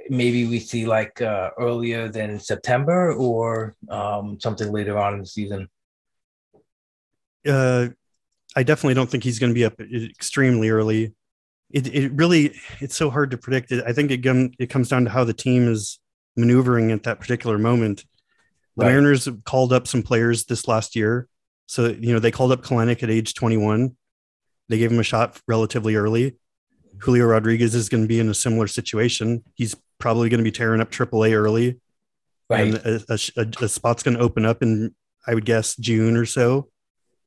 maybe 0.09 0.47
we 0.47 0.59
see 0.59 0.87
like 0.87 1.21
uh, 1.21 1.51
earlier 1.59 2.09
than 2.09 2.39
September 2.39 3.13
or 3.13 3.75
um, 3.89 4.39
something 4.41 4.73
later 4.73 4.99
on 4.99 5.15
in 5.15 5.21
the 5.21 5.27
season? 5.27 5.69
Uh, 7.47 7.89
I 8.55 8.63
definitely 8.63 8.95
don't 8.95 9.11
think 9.11 9.25
he's 9.25 9.39
going 9.39 9.51
to 9.51 9.55
be 9.55 9.65
up 9.65 9.81
extremely 9.81 10.71
early. 10.71 11.15
It, 11.71 11.93
it 11.95 12.13
really 12.13 12.55
it's 12.81 12.97
so 12.97 13.11
hard 13.11 13.31
to 13.33 13.39
predict. 13.39 13.73
It, 13.73 13.85
I 13.87 13.93
think 13.93 14.11
it, 14.11 14.25
it 14.59 14.71
comes 14.71 14.89
down 14.89 15.05
to 15.05 15.11
how 15.11 15.25
the 15.25 15.35
team 15.35 15.69
is 15.69 15.99
maneuvering 16.37 16.93
at 16.93 17.03
that 17.05 17.21
particular 17.21 17.59
moment. 17.59 18.05
The 18.77 18.85
right. 18.85 18.91
Mariners 18.93 19.29
called 19.45 19.73
up 19.73 19.87
some 19.87 20.03
players 20.03 20.45
this 20.45 20.69
last 20.69 20.97
year. 20.97 21.29
So, 21.67 21.89
you 21.89 22.13
know, 22.13 22.19
they 22.19 22.31
called 22.31 22.53
up 22.53 22.63
Kelenic 22.63 23.03
at 23.03 23.11
age 23.11 23.35
21. 23.35 23.97
They 24.69 24.79
gave 24.79 24.93
him 24.93 25.01
a 25.01 25.05
shot 25.05 25.41
relatively 25.49 25.97
early. 25.97 26.37
Julio 26.99 27.27
Rodriguez 27.27 27.75
is 27.75 27.89
going 27.89 28.03
to 28.05 28.09
be 28.09 28.21
in 28.21 28.29
a 28.29 28.35
similar 28.35 28.67
situation. 28.67 29.43
He's 29.55 29.75
probably 29.99 30.29
going 30.29 30.39
to 30.39 30.45
be 30.45 30.51
tearing 30.53 30.81
up 30.81 30.91
AAA 30.91 31.33
early. 31.35 31.81
Right. 32.49 32.61
And 32.69 32.75
a, 32.77 33.01
a, 33.09 33.19
a- 33.43 33.65
a 33.65 33.69
spot's 33.69 34.03
going 34.03 34.17
to 34.17 34.23
open 34.23 34.45
up 34.45 34.63
in, 34.63 34.95
I 35.27 35.35
would 35.35 35.45
guess, 35.45 35.77
June 35.77 36.17
or 36.17 36.27
so. 36.27 36.69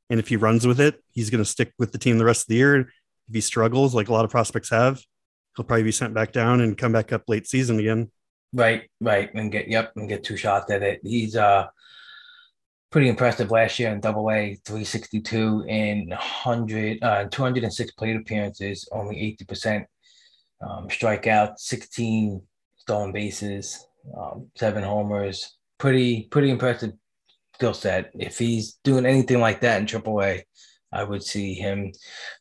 And 0.08 0.18
if 0.18 0.28
he 0.28 0.36
runs 0.36 0.66
with 0.66 0.80
it, 0.80 1.02
he's 1.12 1.30
going 1.30 1.42
to 1.42 1.48
stick 1.48 1.72
with 1.78 1.92
the 1.92 1.98
team 1.98 2.18
the 2.18 2.24
rest 2.24 2.44
of 2.44 2.48
the 2.48 2.56
year. 2.56 2.80
If 2.80 3.34
he 3.34 3.40
struggles, 3.40 3.94
like 3.94 4.08
a 4.08 4.12
lot 4.12 4.24
of 4.24 4.30
prospects 4.30 4.70
have, 4.70 5.00
he'll 5.56 5.64
probably 5.64 5.84
be 5.84 5.92
sent 5.92 6.14
back 6.14 6.32
down 6.32 6.60
and 6.60 6.76
come 6.76 6.90
back 6.92 7.12
up 7.12 7.22
late 7.28 7.46
season 7.46 7.78
again. 7.78 8.10
Right, 8.52 8.90
right, 9.00 9.32
and 9.34 9.52
get 9.52 9.68
yep, 9.68 9.92
and 9.94 10.08
get 10.08 10.24
two 10.24 10.36
shots 10.36 10.72
at 10.72 10.82
it. 10.82 11.00
He's 11.04 11.36
uh 11.36 11.66
pretty 12.90 13.08
impressive 13.08 13.50
last 13.50 13.78
year 13.78 13.90
in 13.90 14.00
Double 14.00 14.30
A, 14.30 14.58
three 14.64 14.84
sixty 14.84 15.20
two 15.20 15.64
in 15.68 16.08
100, 16.08 17.02
uh, 17.02 17.24
206 17.30 17.92
plate 17.92 18.16
appearances, 18.16 18.88
only 18.92 19.20
eighty 19.20 19.44
percent 19.44 19.86
um, 20.60 20.88
strikeout, 20.88 21.58
sixteen 21.58 22.42
stolen 22.76 23.12
bases, 23.12 23.86
um, 24.16 24.48
seven 24.56 24.82
homers. 24.82 25.56
Pretty 25.78 26.24
pretty 26.30 26.50
impressive 26.50 26.92
skill 27.54 27.74
set. 27.74 28.10
If 28.14 28.38
he's 28.38 28.78
doing 28.84 29.06
anything 29.06 29.40
like 29.40 29.60
that 29.62 29.80
in 29.80 29.86
Triple 29.86 30.22
A, 30.22 30.44
I 30.92 31.04
would 31.04 31.22
see 31.22 31.54
him 31.54 31.92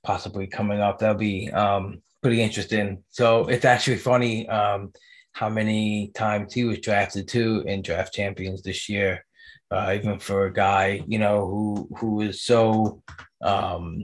possibly 0.04 0.48
coming 0.48 0.82
up. 0.82 1.00
That'll 1.00 1.16
be 1.16 1.50
um, 1.52 2.02
pretty 2.22 2.42
interesting. 2.42 3.04
So 3.10 3.46
it's 3.48 3.66
actually 3.66 3.98
funny. 3.98 4.48
Um, 4.50 4.92
how 5.34 5.48
many 5.48 6.12
times 6.16 6.54
he 6.54 6.66
was 6.66 6.80
drafted 6.80 7.28
to 7.30 7.64
in 7.66 7.82
draft 7.82 8.14
champions 8.14 8.62
this 8.62 8.90
year. 8.90 9.26
Uh, 9.72 9.94
even 9.96 10.20
for 10.20 10.46
a 10.46 10.54
guy, 10.54 11.04
you 11.08 11.20
know, 11.20 11.46
who 11.46 11.90
who 11.98 12.22
is 12.22 12.42
so 12.42 13.02
um 13.42 14.04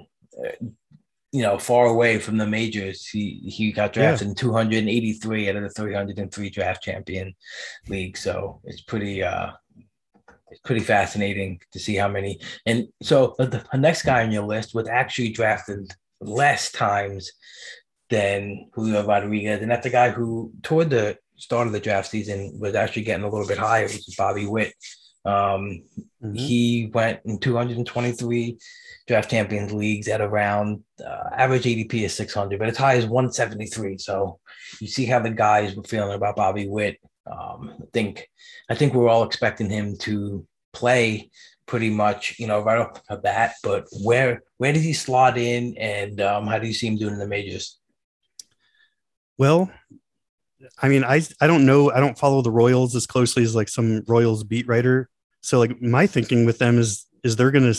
you 1.32 1.42
know 1.42 1.58
far 1.58 1.88
away 1.88 2.20
from 2.20 2.38
the 2.38 2.46
majors. 2.46 3.08
He 3.08 3.42
he 3.46 3.72
got 3.72 3.94
drafted 3.94 4.28
in 4.28 4.36
283 4.36 5.50
out 5.50 5.56
of 5.56 5.64
the 5.64 5.70
303 5.70 6.50
draft 6.50 6.84
champion 6.84 7.34
league. 7.88 8.18
So 8.18 8.62
it's 8.64 8.82
pretty 8.82 9.24
uh 9.24 9.52
it's 10.52 10.62
pretty 10.62 10.82
fascinating 10.82 11.60
to 11.72 11.80
see 11.80 11.96
how 11.96 12.08
many 12.08 12.40
and 12.66 12.88
so 13.02 13.36
the, 13.40 13.66
the 13.72 13.78
next 13.78 14.04
guy 14.04 14.24
on 14.24 14.32
your 14.32 14.44
list 14.44 14.76
was 14.76 14.88
actually 14.88 15.30
drafted 15.30 15.92
less 16.22 16.72
times 16.72 17.32
than 18.10 18.70
Julio 18.74 19.06
Rodriguez. 19.06 19.62
And 19.62 19.72
that's 19.72 19.84
the 19.84 19.90
guy 19.90 20.10
who, 20.10 20.52
toward 20.62 20.90
the 20.90 21.18
start 21.38 21.68
of 21.68 21.74
the 21.74 21.80
draft 21.80 22.10
season, 22.10 22.58
was 22.60 22.76
actually 22.76 23.04
getting 23.04 23.26
a 23.26 23.30
little 23.30 23.48
bit 23.48 23.58
higher, 23.58 23.86
which 23.86 24.08
is 24.08 24.16
Bobby 24.18 24.46
Witt. 24.46 24.74
Um, 25.26 25.84
Mhm. 26.26 26.40
He 26.40 26.92
went 26.94 27.20
in 27.26 27.40
223 27.40 28.58
draft 29.08 29.30
champions 29.30 29.72
leagues 29.72 30.08
at 30.08 30.22
around 30.22 30.84
uh, 31.06 31.30
average 31.34 31.66
ADP 31.66 32.04
is 32.04 32.14
600, 32.16 32.58
but 32.58 32.70
as 32.70 32.78
high 32.78 32.96
as 32.96 33.06
173. 33.06 33.98
So 33.98 34.40
you 34.80 34.88
see 34.88 35.06
how 35.06 35.20
the 35.20 35.30
guys 35.30 35.76
were 35.76 35.84
feeling 35.84 36.16
about 36.16 36.36
Bobby 36.36 36.68
Witt. 36.68 36.98
Um, 37.28 37.74
I 37.82 37.86
think 37.94 38.28
I 38.70 38.76
think 38.76 38.94
we're 38.94 39.10
all 39.10 39.24
expecting 39.24 39.70
him 39.70 39.98
to 40.00 40.46
play 40.74 41.30
pretty 41.68 41.90
much, 41.90 42.36
you 42.38 42.48
know, 42.48 42.62
right 42.62 42.80
off 42.80 43.02
the 43.10 43.18
bat. 43.18 43.56
But 43.64 43.86
where 44.04 44.42
where 44.58 44.74
does 44.74 44.84
he 44.84 44.94
slot 44.94 45.38
in, 45.38 45.76
and 45.78 46.22
um, 46.22 46.48
how 46.48 46.60
do 46.60 46.68
you 46.68 46.74
see 46.74 46.88
him 46.88 46.98
doing 46.98 47.14
in 47.14 47.20
the 47.20 47.28
majors? 47.28 47.80
Well, 49.38 49.70
I 50.82 50.88
mean, 50.88 51.04
I 51.04 51.22
I 51.42 51.48
don't 51.48 51.66
know. 51.66 51.92
I 51.92 52.00
don't 52.00 52.18
follow 52.18 52.42
the 52.42 52.52
Royals 52.52 52.96
as 52.96 53.06
closely 53.08 53.44
as 53.44 53.56
like 53.56 53.70
some 53.70 54.04
Royals 54.08 54.44
beat 54.44 54.68
writer. 54.68 55.10
So 55.46 55.60
like 55.60 55.80
my 55.80 56.08
thinking 56.08 56.46
with 56.46 56.58
them 56.58 56.80
is 56.80 57.06
is 57.24 57.36
they're 57.36 57.52
gonna 57.52 57.76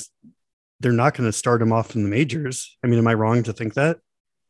they're 0.78 0.92
not 0.92 1.14
gonna 1.14 1.32
start 1.32 1.60
him 1.60 1.72
off 1.72 1.96
in 1.96 2.04
the 2.04 2.08
majors. 2.08 2.78
I 2.84 2.86
mean, 2.86 3.00
am 3.00 3.08
I 3.08 3.14
wrong 3.14 3.42
to 3.42 3.52
think 3.52 3.74
that? 3.74 3.98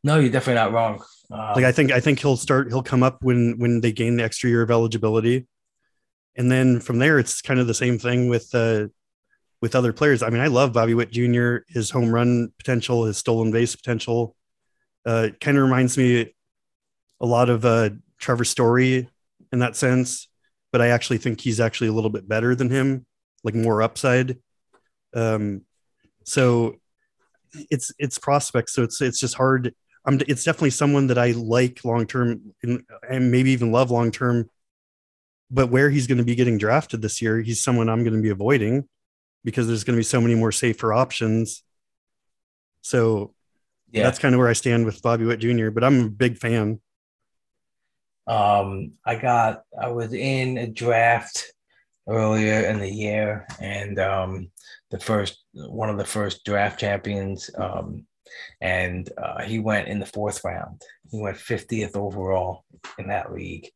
No, 0.04 0.18
you're 0.18 0.30
definitely 0.30 0.60
not 0.62 0.72
wrong. 0.72 1.02
Um, 1.30 1.54
Like 1.54 1.64
I 1.64 1.72
think 1.72 1.92
I 1.92 2.00
think 2.00 2.20
he'll 2.20 2.36
start 2.36 2.68
he'll 2.68 2.82
come 2.82 3.02
up 3.02 3.22
when 3.22 3.58
when 3.58 3.80
they 3.80 3.90
gain 3.90 4.18
the 4.18 4.24
extra 4.24 4.50
year 4.50 4.60
of 4.60 4.70
eligibility. 4.70 5.46
And 6.36 6.50
then 6.52 6.78
from 6.78 6.98
there 6.98 7.18
it's 7.18 7.40
kind 7.40 7.58
of 7.58 7.66
the 7.66 7.72
same 7.72 7.98
thing 7.98 8.28
with 8.28 8.54
uh 8.54 8.88
with 9.62 9.74
other 9.74 9.94
players. 9.94 10.22
I 10.22 10.28
mean, 10.28 10.42
I 10.42 10.48
love 10.48 10.74
Bobby 10.74 10.92
Witt 10.92 11.10
Jr., 11.10 11.58
his 11.68 11.88
home 11.88 12.10
run 12.10 12.52
potential, 12.58 13.06
his 13.06 13.16
stolen 13.16 13.50
base 13.50 13.74
potential. 13.74 14.36
Uh 15.06 15.28
kind 15.40 15.56
of 15.56 15.64
reminds 15.64 15.96
me 15.96 16.34
a 17.22 17.26
lot 17.26 17.48
of 17.48 17.64
uh 17.64 17.90
Trevor 18.18 18.44
Story 18.44 19.08
in 19.52 19.60
that 19.60 19.74
sense, 19.74 20.28
but 20.76 20.82
I 20.82 20.88
actually 20.88 21.16
think 21.16 21.40
he's 21.40 21.58
actually 21.58 21.88
a 21.88 21.92
little 21.92 22.10
bit 22.10 22.28
better 22.28 22.54
than 22.54 22.68
him, 22.68 23.06
like 23.42 23.54
more 23.54 23.80
upside. 23.80 24.38
Um 25.14 25.62
so 26.24 26.76
it's 27.70 27.92
it's 27.98 28.18
prospects, 28.18 28.74
so 28.74 28.82
it's 28.82 29.00
it's 29.00 29.18
just 29.18 29.36
hard 29.36 29.74
I'm, 30.04 30.20
it's 30.28 30.44
definitely 30.44 30.70
someone 30.70 31.06
that 31.06 31.16
I 31.16 31.30
like 31.30 31.82
long 31.82 32.06
term 32.06 32.52
and, 32.62 32.82
and 33.08 33.30
maybe 33.30 33.52
even 33.52 33.72
love 33.72 33.90
long 33.90 34.10
term. 34.10 34.50
But 35.50 35.70
where 35.70 35.88
he's 35.88 36.06
going 36.06 36.18
to 36.18 36.24
be 36.24 36.34
getting 36.34 36.58
drafted 36.58 37.00
this 37.00 37.22
year, 37.22 37.40
he's 37.40 37.62
someone 37.62 37.88
I'm 37.88 38.04
going 38.04 38.14
to 38.16 38.22
be 38.22 38.28
avoiding 38.28 38.86
because 39.42 39.66
there's 39.66 39.84
going 39.84 39.96
to 39.96 40.00
be 40.00 40.04
so 40.04 40.20
many 40.20 40.34
more 40.34 40.52
safer 40.52 40.92
options. 40.92 41.62
So 42.82 43.32
yeah, 43.90 44.02
that's 44.02 44.18
kind 44.18 44.34
of 44.34 44.40
where 44.40 44.48
I 44.48 44.52
stand 44.52 44.84
with 44.84 45.00
Bobby 45.00 45.24
Witt 45.24 45.40
Jr. 45.40 45.70
But 45.70 45.84
I'm 45.84 46.04
a 46.04 46.10
big 46.10 46.36
fan. 46.36 46.82
Um, 48.26 48.92
I 49.04 49.16
got 49.16 49.62
I 49.80 49.88
was 49.88 50.12
in 50.12 50.58
a 50.58 50.66
draft 50.66 51.52
earlier 52.08 52.60
in 52.66 52.78
the 52.78 52.90
year, 52.90 53.46
and 53.60 53.98
um, 53.98 54.50
the 54.90 54.98
first 54.98 55.44
one 55.52 55.90
of 55.90 55.98
the 55.98 56.04
first 56.04 56.44
draft 56.44 56.80
champions, 56.80 57.50
um, 57.56 58.06
and 58.60 59.10
uh, 59.22 59.42
he 59.42 59.58
went 59.58 59.88
in 59.88 59.98
the 59.98 60.06
fourth 60.06 60.42
round. 60.44 60.82
He 61.10 61.20
went 61.20 61.36
50th 61.36 61.96
overall 61.96 62.64
in 62.98 63.08
that 63.08 63.32
league, 63.32 63.68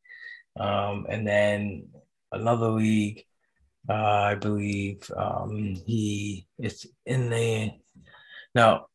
um, 0.59 1.07
and 1.09 1.26
then 1.26 1.88
another 2.33 2.71
league. 2.71 3.25
Uh, 3.88 3.95
I 3.95 4.35
believe 4.35 5.11
um, 5.16 5.75
he 5.87 6.47
is 6.59 6.87
in 7.07 7.30
the 7.30 7.73
no. 8.54 8.87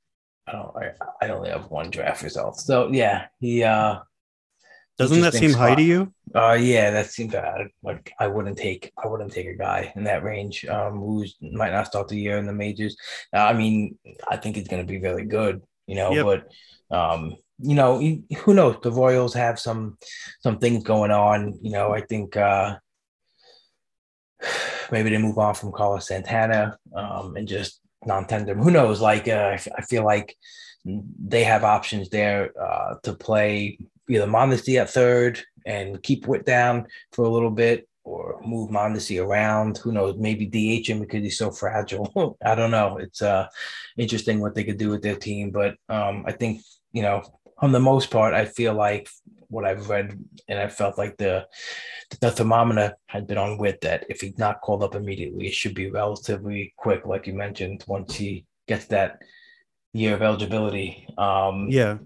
I 0.48 0.52
don't. 0.52 0.78
I, 0.78 0.92
I 1.26 1.30
only 1.30 1.50
have 1.50 1.72
one 1.72 1.90
draft 1.90 2.22
result. 2.22 2.60
So 2.60 2.92
yeah, 2.92 3.26
he 3.40 3.64
uh 3.64 4.02
Doesn't 4.98 5.22
that 5.22 5.34
seem 5.34 5.54
high 5.54 5.76
to 5.76 5.82
you? 5.82 6.14
uh 6.34 6.54
yeah, 6.60 6.90
that 6.92 7.12
seems 7.12 7.32
bad. 7.34 7.68
Like 7.84 8.12
I 8.20 8.28
wouldn't 8.28 8.58
take 8.58 8.92
I 9.02 9.08
wouldn't 9.08 9.32
take 9.34 9.48
a 9.48 9.56
guy 9.56 9.92
in 9.96 10.04
that 10.06 10.24
range 10.24 10.66
um 10.66 10.94
who 11.00 11.26
might 11.42 11.72
not 11.72 11.88
start 11.88 12.08
the 12.08 12.18
year 12.18 12.38
in 12.38 12.46
the 12.46 12.54
majors. 12.54 12.96
Uh, 13.34 13.40
I 13.40 13.54
mean, 13.54 13.98
I 14.30 14.38
think 14.38 14.56
he's 14.56 14.68
gonna 14.68 14.84
be 14.86 15.00
really 15.00 15.26
good, 15.26 15.62
you 15.88 15.96
know, 15.96 16.12
Yep. 16.12 16.26
but 16.26 16.98
um, 16.98 17.36
you 17.60 17.76
know, 17.76 18.00
who 18.40 18.54
knows? 18.54 18.78
The 18.84 18.92
Royals 18.92 19.34
have 19.34 19.60
some 19.60 19.98
some 20.42 20.60
things 20.60 20.84
going 20.84 21.12
on. 21.12 21.58
You 21.62 21.72
know, 21.72 21.94
I 21.94 22.02
think 22.02 22.36
uh 22.38 22.76
maybe 24.92 25.10
they 25.10 25.18
move 25.18 25.38
on 25.38 25.56
from 25.56 25.72
Carlos 25.72 26.08
Santana 26.08 26.78
um 26.96 27.36
and 27.36 27.48
just 27.48 27.80
non-tender. 28.06 28.56
Who 28.56 28.72
knows? 28.72 29.02
Like 29.02 29.28
uh, 29.28 29.58
I 29.78 29.82
feel 29.82 30.06
like 30.06 30.36
they 30.86 31.44
have 31.44 31.64
options 31.64 32.10
there 32.10 32.52
uh 32.62 32.96
to 33.04 33.14
play 33.14 33.80
either 34.10 34.28
Mondesi 34.28 34.80
at 34.80 34.90
third 34.90 35.42
and 35.66 36.02
keep 36.02 36.28
Witt 36.28 36.46
down 36.46 36.88
for 37.12 37.26
a 37.26 37.30
little 37.30 37.52
bit 37.52 37.88
or 38.04 38.40
move 38.46 38.70
Mondesi 38.70 39.24
around. 39.24 39.78
Who 39.80 39.92
knows? 39.92 40.16
Maybe 40.18 40.46
DH 40.46 40.90
him 40.90 41.00
because 41.00 41.24
he's 41.24 41.38
so 41.38 41.52
fragile. 41.52 42.38
I 42.46 42.56
don't 42.56 42.72
know. 42.72 42.98
It's 42.98 43.22
uh 43.22 43.48
interesting 43.98 44.40
what 44.40 44.56
they 44.56 44.64
could 44.64 44.78
do 44.78 44.90
with 44.90 45.02
their 45.02 45.16
team, 45.16 45.52
but 45.52 45.76
um 45.90 46.24
I 46.28 46.32
think 46.32 46.62
you 46.92 47.02
know 47.02 47.24
on 47.58 47.72
the 47.72 47.80
most 47.80 48.12
part 48.12 48.34
I 48.34 48.46
feel 48.46 48.74
like 48.74 49.10
what 49.48 49.66
I've 49.66 49.90
read 49.90 50.20
and 50.48 50.60
I 50.60 50.68
felt 50.68 50.98
like 50.98 51.18
the 51.18 51.48
the 52.22 52.32
thermometer 52.32 52.96
had 53.08 53.28
been 53.28 53.38
on 53.38 53.58
Witt 53.58 53.82
that 53.82 54.06
if 54.10 54.22
he's 54.22 54.38
not 54.38 54.62
called 54.62 54.84
up 54.84 54.96
immediately, 54.96 55.48
it 55.48 55.54
should 55.54 55.74
be 55.74 55.90
relatively 55.90 56.74
quick, 56.78 57.06
like 57.06 57.28
you 57.28 57.34
mentioned, 57.34 57.84
once 57.88 58.16
he 58.16 58.46
gets 58.68 58.86
that 58.88 59.20
year 59.96 60.14
of 60.14 60.22
eligibility. 60.22 61.08
Um, 61.18 61.68
Yeah. 61.70 61.98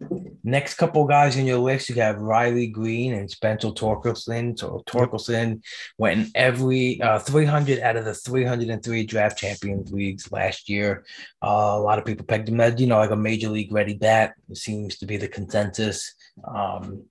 Next 0.44 0.76
couple 0.76 1.06
guys 1.06 1.36
in 1.36 1.46
your 1.46 1.58
list, 1.58 1.90
you 1.90 1.96
have 1.96 2.18
Riley 2.20 2.68
Greene 2.68 3.14
and 3.14 3.30
Spencer 3.30 3.70
Torkelson. 3.70 4.58
So 4.58 4.84
Torkelson 4.88 5.62
went 5.98 6.20
in 6.20 6.32
every 6.36 7.02
uh, 7.02 7.20
300 7.20 7.80
out 7.80 7.98
of 7.98 8.06
the 8.06 8.14
303 8.14 9.06
draft 9.06 9.38
champions 9.38 9.92
leagues 9.92 10.32
last 10.32 10.70
year. 10.70 11.04
Uh, 11.44 11.74
a 11.74 11.80
lot 11.80 11.98
of 11.98 12.06
people 12.06 12.26
pegged 12.26 12.48
him 12.48 12.62
as, 12.62 12.80
you 12.80 12.88
know, 12.88 12.98
like 12.98 13.12
a 13.12 13.16
major 13.16 13.50
league 13.50 13.74
ready 13.74 13.96
bat. 13.96 14.34
It 14.50 14.58
seems 14.58 14.98
to 15.00 15.06
be 15.06 15.18
the 15.18 15.28
consensus. 15.28 16.14
Um, 16.48 17.06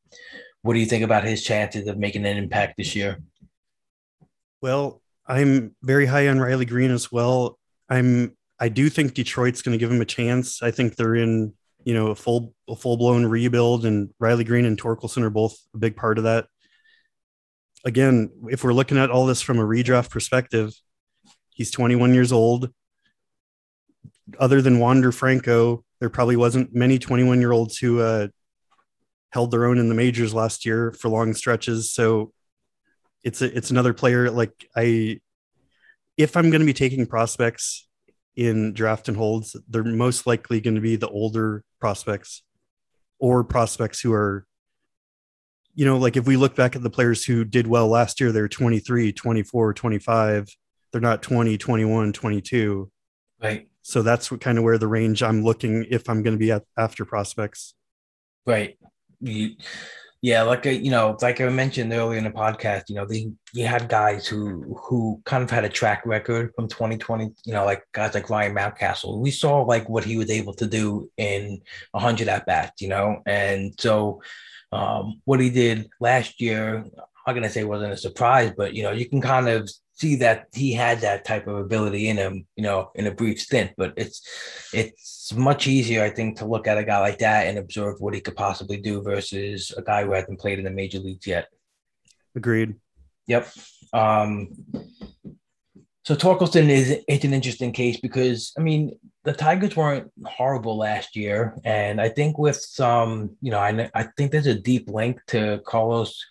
what 0.62 0.74
do 0.74 0.80
you 0.80 0.86
think 0.86 1.04
about 1.04 1.24
his 1.24 1.42
chances 1.42 1.88
of 1.88 1.98
making 1.98 2.24
an 2.24 2.36
impact 2.36 2.76
this 2.78 2.94
year? 2.94 3.18
Well, 4.62 5.02
I'm 5.26 5.74
very 5.82 6.06
high 6.06 6.28
on 6.28 6.40
Riley 6.40 6.64
Greene 6.64 6.92
as 6.92 7.12
well. 7.12 7.58
I'm 7.90 8.36
I 8.60 8.68
do 8.68 8.88
think 8.88 9.14
Detroit's 9.14 9.62
going 9.62 9.72
to 9.72 9.78
give 9.78 9.90
him 9.90 10.00
a 10.00 10.06
chance. 10.06 10.62
I 10.62 10.70
think 10.70 10.96
they're 10.96 11.14
in, 11.14 11.54
you 11.84 11.94
know, 11.94 12.08
a 12.08 12.14
full 12.14 12.54
a 12.68 12.74
full 12.74 12.96
blown 12.96 13.24
rebuild, 13.26 13.86
and 13.86 14.10
Riley 14.18 14.44
Greene 14.44 14.64
and 14.64 14.80
Torkelson 14.80 15.22
are 15.22 15.30
both 15.30 15.56
a 15.74 15.78
big 15.78 15.96
part 15.96 16.18
of 16.18 16.24
that. 16.24 16.46
Again, 17.84 18.30
if 18.48 18.64
we're 18.64 18.72
looking 18.72 18.98
at 18.98 19.10
all 19.10 19.26
this 19.26 19.40
from 19.40 19.58
a 19.58 19.64
redraft 19.64 20.10
perspective, 20.10 20.72
he's 21.50 21.70
21 21.70 22.14
years 22.14 22.32
old. 22.32 22.70
Other 24.38 24.60
than 24.60 24.80
Wander 24.80 25.12
Franco, 25.12 25.84
there 26.00 26.10
probably 26.10 26.36
wasn't 26.36 26.74
many 26.74 26.98
21 26.98 27.40
year 27.40 27.52
olds 27.52 27.78
who 27.78 28.00
uh, 28.00 28.28
held 29.30 29.50
their 29.50 29.66
own 29.66 29.78
in 29.78 29.88
the 29.88 29.94
majors 29.94 30.34
last 30.34 30.66
year 30.66 30.92
for 30.92 31.08
long 31.08 31.34
stretches. 31.34 31.92
So 31.92 32.32
it's 33.22 33.42
a, 33.42 33.56
it's 33.56 33.70
another 33.70 33.92
player 33.92 34.30
like 34.30 34.52
I 34.76 35.20
if 36.16 36.36
I'm 36.36 36.50
going 36.50 36.60
to 36.60 36.66
be 36.66 36.72
taking 36.72 37.06
prospects 37.06 37.87
in 38.38 38.72
draft 38.72 39.08
and 39.08 39.16
holds, 39.16 39.56
they're 39.68 39.82
most 39.82 40.24
likely 40.24 40.60
going 40.60 40.76
to 40.76 40.80
be 40.80 40.94
the 40.94 41.08
older 41.08 41.64
prospects 41.80 42.44
or 43.18 43.42
prospects 43.42 44.00
who 44.00 44.12
are 44.12 44.46
you 45.74 45.84
know 45.84 45.98
like 45.98 46.16
if 46.16 46.24
we 46.26 46.36
look 46.36 46.54
back 46.54 46.76
at 46.76 46.82
the 46.82 46.90
players 46.90 47.24
who 47.24 47.44
did 47.44 47.66
well 47.66 47.88
last 47.88 48.20
year 48.20 48.30
they're 48.30 48.48
23 48.48 49.12
24 49.12 49.74
25 49.74 50.48
they're 50.92 51.00
not 51.00 51.20
20 51.20 51.58
21 51.58 52.12
22 52.12 52.90
right. 53.42 53.68
So 53.82 54.02
that's 54.02 54.30
what 54.30 54.40
kind 54.40 54.56
of 54.56 54.64
where 54.64 54.78
the 54.78 54.86
range 54.86 55.22
i'm 55.22 55.42
looking 55.42 55.84
if 55.90 56.08
i'm 56.08 56.22
going 56.22 56.34
to 56.34 56.38
be 56.38 56.52
at, 56.52 56.64
after 56.76 57.04
prospects. 57.04 57.74
Right. 58.46 58.78
You, 59.20 59.56
yeah, 60.20 60.42
like 60.42 60.66
I, 60.66 60.70
you 60.70 60.90
know, 60.90 61.16
like 61.22 61.40
I 61.40 61.48
mentioned 61.48 61.92
earlier 61.92 62.18
in 62.18 62.24
the 62.24 62.30
podcast, 62.30 62.84
you 62.88 62.96
know, 62.96 63.06
they 63.06 63.30
you 63.52 63.66
had 63.66 63.88
guys 63.88 64.26
who 64.26 64.76
who 64.76 65.20
kind 65.24 65.44
of 65.44 65.50
had 65.50 65.64
a 65.64 65.68
track 65.68 66.02
record 66.04 66.52
from 66.56 66.66
2020, 66.66 67.30
you 67.44 67.52
know, 67.52 67.64
like 67.64 67.84
guys 67.92 68.14
like 68.14 68.28
Ryan 68.28 68.54
Mountcastle. 68.54 69.20
We 69.20 69.30
saw 69.30 69.62
like 69.62 69.88
what 69.88 70.04
he 70.04 70.16
was 70.16 70.30
able 70.30 70.54
to 70.54 70.66
do 70.66 71.08
in 71.16 71.60
100 71.92 72.28
at 72.28 72.46
bats, 72.46 72.82
you 72.82 72.88
know, 72.88 73.22
and 73.26 73.74
so 73.78 74.20
um, 74.72 75.20
what 75.24 75.40
he 75.40 75.50
did 75.50 75.88
last 76.00 76.40
year, 76.40 76.78
I'm 76.78 76.90
not 77.26 77.34
gonna 77.34 77.50
say 77.50 77.62
wasn't 77.62 77.92
a 77.92 77.96
surprise, 77.96 78.52
but 78.56 78.74
you 78.74 78.82
know, 78.82 78.92
you 78.92 79.08
can 79.08 79.20
kind 79.20 79.48
of 79.48 79.70
see 79.98 80.16
that 80.16 80.46
he 80.52 80.72
had 80.72 81.00
that 81.00 81.24
type 81.24 81.46
of 81.46 81.56
ability 81.56 82.08
in 82.08 82.16
him, 82.16 82.46
you 82.56 82.62
know, 82.62 82.90
in 82.94 83.06
a 83.06 83.14
brief 83.14 83.40
stint. 83.40 83.72
But 83.76 83.94
it's 83.96 84.22
it's 84.72 85.32
much 85.34 85.66
easier, 85.66 86.02
I 86.02 86.10
think, 86.10 86.38
to 86.38 86.46
look 86.46 86.66
at 86.66 86.78
a 86.78 86.84
guy 86.84 86.98
like 87.00 87.18
that 87.18 87.46
and 87.46 87.58
observe 87.58 88.00
what 88.00 88.14
he 88.14 88.20
could 88.20 88.36
possibly 88.36 88.76
do 88.76 89.02
versus 89.02 89.72
a 89.76 89.82
guy 89.82 90.04
who 90.04 90.12
hasn't 90.12 90.40
played 90.40 90.58
in 90.58 90.64
the 90.64 90.70
major 90.70 90.98
leagues 90.98 91.26
yet. 91.26 91.48
Agreed. 92.36 92.76
Yep. 93.26 93.48
Um, 93.92 94.48
so 96.04 96.14
Torkelson 96.14 96.68
is 96.70 96.98
it's 97.06 97.24
an 97.24 97.34
interesting 97.34 97.72
case 97.72 97.98
because 97.98 98.52
I 98.56 98.60
mean 98.60 98.98
the 99.24 99.32
Tigers 99.32 99.76
weren't 99.76 100.10
horrible 100.24 100.78
last 100.78 101.16
year, 101.16 101.54
and 101.64 102.00
I 102.00 102.08
think 102.08 102.38
with 102.38 102.56
some, 102.56 103.36
you 103.42 103.50
know, 103.50 103.58
I 103.58 103.90
I 103.94 104.04
think 104.16 104.30
there's 104.30 104.46
a 104.46 104.54
deep 104.54 104.88
link 104.88 105.20
to 105.28 105.60
Carlos 105.66 106.24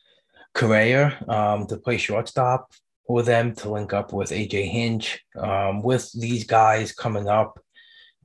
Correa 0.55 1.15
um, 1.27 1.67
to 1.67 1.77
play 1.77 1.97
shortstop 1.97 2.71
with 3.07 3.25
them 3.25 3.55
to 3.55 3.71
link 3.71 3.93
up 3.93 4.13
with 4.13 4.31
AJ 4.31 4.69
Hinch. 4.69 5.19
Um, 5.37 5.81
with 5.81 6.11
these 6.13 6.45
guys 6.45 6.91
coming 6.91 7.27
up, 7.27 7.59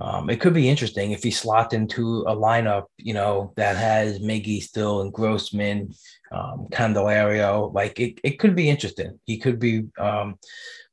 um, 0.00 0.30
it 0.30 0.40
could 0.40 0.54
be 0.54 0.68
interesting 0.68 1.12
if 1.12 1.22
he 1.22 1.30
slots 1.30 1.74
into 1.74 2.22
a 2.22 2.34
lineup, 2.34 2.86
you 2.96 3.14
know, 3.14 3.52
that 3.56 3.76
has 3.76 4.18
Miggy 4.18 4.60
still 4.60 5.02
and 5.02 5.12
Grossman, 5.12 5.94
um, 6.32 6.66
Candelario. 6.72 7.72
Like 7.72 8.00
it, 8.00 8.20
it 8.24 8.38
could 8.40 8.56
be 8.56 8.68
interesting. 8.68 9.20
He 9.26 9.38
could 9.38 9.60
be, 9.60 9.84
um, 9.98 10.38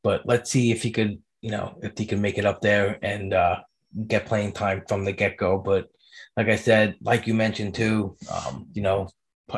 but 0.03 0.25
let's 0.25 0.51
see 0.51 0.72
if 0.72 0.84
he 0.84 0.91
could, 0.91 1.19
you 1.41 1.50
know, 1.50 1.79
if 1.81 1.98
he 1.98 2.05
can 2.05 2.22
make 2.22 2.38
it 2.38 2.46
up 2.46 2.62
there 2.62 3.00
and 3.01 3.34
uh, 3.34 3.58
get 4.05 4.27
playing 4.27 4.51
time 4.51 4.84
from 4.88 5.05
the 5.05 5.12
get 5.12 5.38
go. 5.38 5.58
But 5.58 5.89
like 6.38 6.48
I 6.48 6.55
said, 6.55 6.96
like 7.01 7.25
you 7.25 7.34
mentioned 7.34 7.74
too, 7.74 8.15
um, 8.31 8.67
you 8.74 8.84
know, 8.84 9.10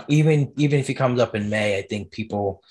even 0.07 0.53
even 0.57 0.79
if 0.79 0.87
he 0.87 0.93
comes 0.93 1.19
up 1.19 1.35
in 1.35 1.49
May, 1.49 1.77
I 1.77 1.81
think 1.81 2.11
people 2.11 2.63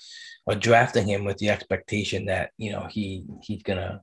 are 0.47 0.55
drafting 0.55 1.07
him 1.07 1.23
with 1.23 1.37
the 1.37 1.49
expectation 1.49 2.25
that 2.25 2.51
you 2.57 2.71
know 2.71 2.87
he 2.89 3.25
he's 3.43 3.63
gonna 3.63 4.01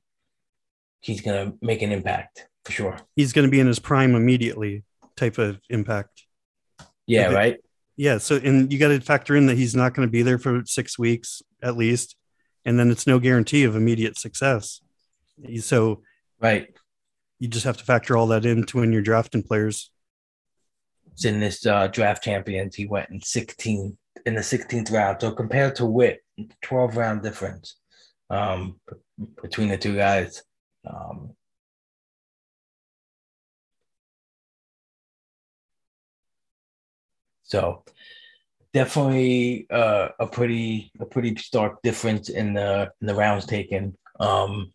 he's 1.00 1.20
gonna 1.20 1.52
make 1.60 1.82
an 1.82 1.92
impact 1.92 2.48
for 2.64 2.72
sure. 2.72 2.98
He's 3.16 3.32
going 3.32 3.46
to 3.46 3.50
be 3.50 3.60
in 3.60 3.66
his 3.66 3.78
prime 3.78 4.14
immediately, 4.14 4.84
type 5.16 5.38
of 5.38 5.58
impact. 5.70 6.24
Yeah, 7.06 7.32
right. 7.32 7.56
Yeah. 7.96 8.18
So, 8.18 8.36
and 8.36 8.70
you 8.70 8.78
got 8.78 8.88
to 8.88 9.00
factor 9.00 9.34
in 9.34 9.46
that 9.46 9.56
he's 9.56 9.74
not 9.74 9.94
going 9.94 10.06
to 10.06 10.12
be 10.12 10.22
there 10.22 10.38
for 10.38 10.62
six 10.66 10.98
weeks 10.98 11.40
at 11.62 11.76
least, 11.76 12.14
and 12.66 12.78
then 12.78 12.90
it's 12.90 13.06
no 13.06 13.18
guarantee 13.18 13.64
of 13.64 13.74
immediate 13.74 14.18
success. 14.18 14.80
So 15.60 16.02
Right. 16.40 16.68
you 17.38 17.48
just 17.48 17.64
have 17.64 17.78
to 17.78 17.84
factor 17.84 18.16
all 18.16 18.26
that 18.28 18.44
into 18.44 18.78
when 18.78 18.92
you're 18.92 19.02
drafting 19.02 19.42
players. 19.42 19.90
In 21.24 21.40
this 21.40 21.64
uh, 21.66 21.88
draft 21.88 22.22
champions, 22.22 22.76
he 22.76 22.86
went 22.86 23.08
in 23.10 23.20
16 23.20 23.96
in 24.26 24.34
the 24.34 24.40
16th 24.40 24.92
round. 24.92 25.20
So 25.20 25.32
compared 25.32 25.74
to 25.76 25.86
Witt, 25.86 26.20
12 26.62 26.96
round 26.96 27.22
difference 27.22 27.76
um, 28.30 28.80
between 29.42 29.68
the 29.68 29.78
two 29.78 29.96
guys. 29.96 30.42
Um, 30.88 31.34
so 37.42 37.84
definitely 38.72 39.66
uh, 39.70 40.08
a 40.18 40.26
pretty 40.26 40.92
a 41.00 41.06
pretty 41.06 41.34
stark 41.36 41.82
difference 41.82 42.28
in 42.28 42.54
the 42.54 42.90
in 43.00 43.06
the 43.06 43.14
rounds 43.14 43.46
taken. 43.46 43.96
Um, 44.20 44.72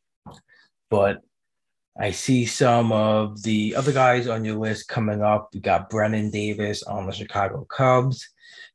but 0.90 1.22
I 2.00 2.12
see 2.12 2.46
some 2.46 2.92
of 2.92 3.44
the 3.44 3.76
other 3.76 3.92
guys 3.92 4.28
on 4.28 4.44
your 4.44 4.58
list 4.58 4.88
coming 4.88 5.22
up. 5.22 5.50
You 5.54 5.62
got 5.62 5.90
Brennen 5.90 6.32
Davis 6.32 6.84
on 6.84 7.06
the 7.06 7.12
Chicago 7.12 7.66
Cubs, 7.66 8.28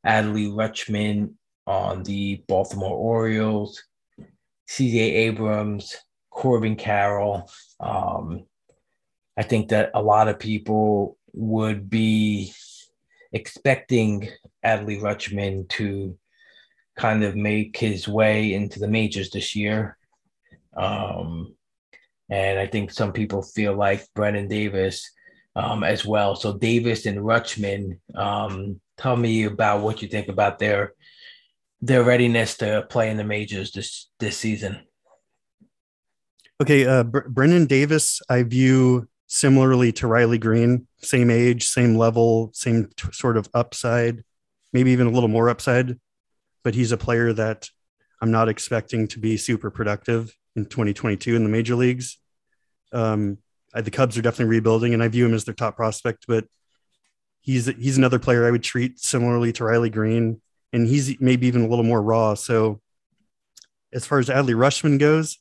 Adley 0.05 0.49
Rutschman 0.49 1.33
on 1.69 2.01
the 2.01 2.43
Baltimore 2.47 2.97
Orioles, 2.97 3.83
CJ 4.67 4.95
Abrams, 4.95 5.95
Corbin 6.31 6.75
Carroll. 6.75 7.49
Um, 7.79 8.45
I 9.37 9.43
think 9.43 9.69
that 9.69 9.91
a 9.93 10.01
lot 10.01 10.27
of 10.27 10.39
people 10.39 11.15
would 11.33 11.87
be 11.87 12.51
expecting 13.31 14.29
Adley 14.65 14.99
Rutschman 14.99 15.69
to 15.69 16.17
kind 16.97 17.23
of 17.23 17.35
make 17.35 17.77
his 17.77 18.07
way 18.07 18.53
into 18.53 18.79
the 18.79 18.87
majors 18.87 19.29
this 19.29 19.55
year. 19.55 19.95
Um, 20.75 21.53
and 22.31 22.57
I 22.57 22.65
think 22.65 22.89
some 22.89 23.13
people 23.13 23.43
feel 23.43 23.75
like 23.75 24.07
Brennen 24.15 24.47
Davis 24.47 25.07
um, 25.55 25.83
as 25.83 26.03
well. 26.03 26.35
So 26.35 26.57
Davis 26.57 27.05
and 27.05 27.19
Rutschman, 27.19 27.99
um, 28.15 28.81
tell 28.97 29.15
me 29.15 29.43
about 29.43 29.81
what 29.81 30.01
you 30.01 30.07
think 30.07 30.29
about 30.29 30.57
their 30.57 30.93
their 31.81 32.03
readiness 32.03 32.57
to 32.57 32.85
play 32.89 33.09
in 33.09 33.17
the 33.17 33.23
majors 33.23 33.71
this 33.71 34.09
this 34.19 34.37
season. 34.37 34.79
Okay, 36.61 36.85
uh, 36.85 37.03
Br- 37.03 37.29
Brennen 37.29 37.67
Davis, 37.67 38.21
I 38.29 38.43
view 38.43 39.07
similarly 39.27 39.91
to 39.93 40.07
Riley 40.07 40.37
Greene, 40.37 40.87
same 40.97 41.29
age, 41.29 41.65
same 41.67 41.95
level, 41.95 42.51
same 42.53 42.89
t- 42.97 43.09
sort 43.13 43.37
of 43.37 43.47
upside, 43.53 44.23
maybe 44.73 44.91
even 44.91 45.07
a 45.07 45.11
little 45.11 45.29
more 45.29 45.49
upside. 45.49 45.97
But 46.63 46.75
he's 46.75 46.91
a 46.91 46.97
player 46.97 47.31
that 47.33 47.69
I'm 48.21 48.31
not 48.31 48.49
expecting 48.49 49.07
to 49.09 49.19
be 49.19 49.37
super 49.37 49.71
productive 49.71 50.35
in 50.55 50.65
2022 50.65 51.35
in 51.35 51.43
the 51.43 51.49
major 51.49 51.75
leagues. 51.75 52.17
Um, 52.91 53.37
I, 53.73 53.81
the 53.81 53.91
Cubs 53.91 54.17
are 54.17 54.21
definitely 54.21 54.55
rebuilding, 54.55 54.93
and 54.93 55.01
I 55.01 55.07
view 55.07 55.25
him 55.25 55.33
as 55.33 55.45
their 55.45 55.53
top 55.53 55.77
prospect. 55.77 56.25
But 56.27 56.45
he's 57.39 57.67
he's 57.67 57.97
another 57.97 58.19
player 58.19 58.45
I 58.45 58.51
would 58.51 58.63
treat 58.63 58.99
similarly 58.99 59.53
to 59.53 59.63
Riley 59.63 59.89
Greene, 59.89 60.41
and 60.73 60.87
he's 60.87 61.19
maybe 61.19 61.47
even 61.47 61.63
a 61.63 61.67
little 61.67 61.85
more 61.85 62.01
raw. 62.01 62.33
So, 62.33 62.81
as 63.91 64.05
far 64.05 64.19
as 64.19 64.29
Adley 64.29 64.53
Rutschman 64.53 64.99
goes, 64.99 65.39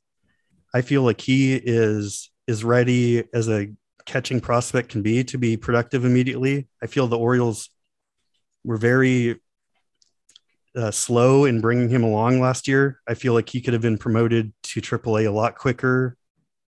I 0.75 0.83
feel 0.83 1.03
like 1.03 1.21
he 1.21 1.55
is 1.55 2.31
is 2.47 2.65
ready 2.65 3.25
as 3.35 3.49
a 3.49 3.69
catching 4.07 4.41
prospect 4.41 4.89
can 4.89 5.03
be 5.03 5.23
to 5.23 5.37
be 5.37 5.57
productive 5.57 6.05
immediately. 6.05 6.67
I 6.83 6.87
feel 6.87 7.07
the 7.07 7.19
Orioles 7.19 7.69
were 8.65 8.79
very 8.79 9.39
uh, 10.75 10.91
slow 10.91 11.45
in 11.45 11.61
bringing 11.61 11.91
him 11.91 12.05
along 12.05 12.41
last 12.41 12.67
year. 12.69 13.01
I 13.07 13.15
feel 13.15 13.35
like 13.35 13.49
he 13.49 13.61
could 13.61 13.75
have 13.75 13.83
been 13.83 13.99
promoted 13.99 14.53
to 14.65 14.81
AAA 14.81 15.27
a 15.27 15.31
lot 15.31 15.57
quicker. 15.57 16.17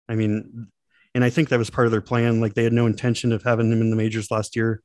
I 0.09 0.15
mean, 0.15 0.67
and 1.15 1.23
I 1.23 1.29
think 1.29 1.49
that 1.49 1.59
was 1.59 1.69
part 1.69 1.87
of 1.87 1.91
their 1.91 2.01
plan. 2.01 2.41
Like 2.41 2.55
they 2.55 2.63
had 2.63 2.73
no 2.73 2.87
intention 2.87 3.31
of 3.31 3.43
having 3.43 3.71
him 3.71 3.81
in 3.81 3.89
the 3.89 3.95
majors 3.95 4.31
last 4.31 4.55
year. 4.55 4.81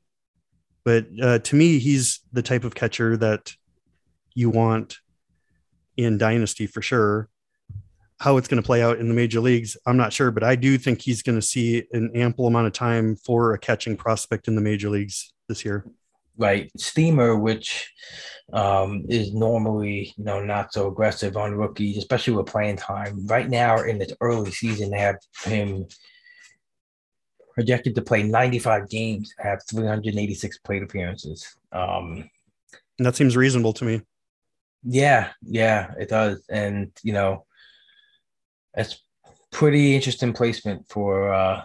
But 0.83 1.07
uh, 1.21 1.39
to 1.39 1.55
me, 1.55 1.79
he's 1.79 2.21
the 2.31 2.43
type 2.43 2.63
of 2.63 2.75
catcher 2.75 3.17
that 3.17 3.51
you 4.35 4.49
want 4.49 4.99
in 5.97 6.17
Dynasty 6.17 6.67
for 6.67 6.81
sure 6.81 7.29
how 8.19 8.37
it's 8.37 8.47
going 8.47 8.61
to 8.61 8.65
play 8.65 8.81
out 8.81 8.99
in 8.99 9.07
the 9.07 9.13
major 9.13 9.39
leagues, 9.39 9.75
I'm 9.85 9.97
not 9.97 10.13
sure, 10.13 10.31
but 10.31 10.43
I 10.43 10.55
do 10.55 10.77
think 10.77 11.01
he's 11.01 11.21
going 11.21 11.37
to 11.37 11.45
see 11.45 11.83
an 11.91 12.11
ample 12.15 12.47
amount 12.47 12.67
of 12.67 12.73
time 12.73 13.15
for 13.15 13.53
a 13.53 13.59
catching 13.59 13.97
prospect 13.97 14.47
in 14.47 14.55
the 14.55 14.61
major 14.61 14.89
leagues 14.89 15.33
this 15.47 15.65
year. 15.65 15.85
Right, 16.37 16.69
Steamer, 16.77 17.37
which 17.37 17.93
um, 18.51 19.05
is 19.07 19.33
normally 19.33 20.13
you 20.17 20.23
know 20.23 20.43
not 20.43 20.73
so 20.73 20.87
aggressive 20.87 21.37
on 21.37 21.55
rookies, 21.55 21.97
especially 21.97 22.33
with 22.33 22.47
playing 22.47 22.75
time. 22.75 23.25
Right 23.25 23.49
now, 23.49 23.81
in 23.81 24.01
its 24.01 24.13
early 24.19 24.51
season, 24.51 24.91
they 24.91 24.99
have 24.99 25.15
him 25.45 25.85
projected 27.53 27.95
to 27.95 28.01
play 28.01 28.23
95 28.23 28.89
games, 28.89 29.33
have 29.39 29.61
386 29.69 30.57
plate 30.59 30.83
appearances. 30.83 31.55
Um, 31.71 32.29
And 32.97 33.05
that 33.05 33.15
seems 33.15 33.37
reasonable 33.37 33.71
to 33.73 33.85
me. 33.85 34.01
Yeah, 34.87 35.31
yeah, 35.41 35.93
it 35.99 36.09
does. 36.09 36.45
And 36.49 36.91
you 37.03 37.13
know, 37.13 37.45
it's 38.75 39.01
pretty 39.51 39.95
interesting 39.95 40.33
placement 40.33 40.87
for 40.89 41.33
uh 41.33 41.63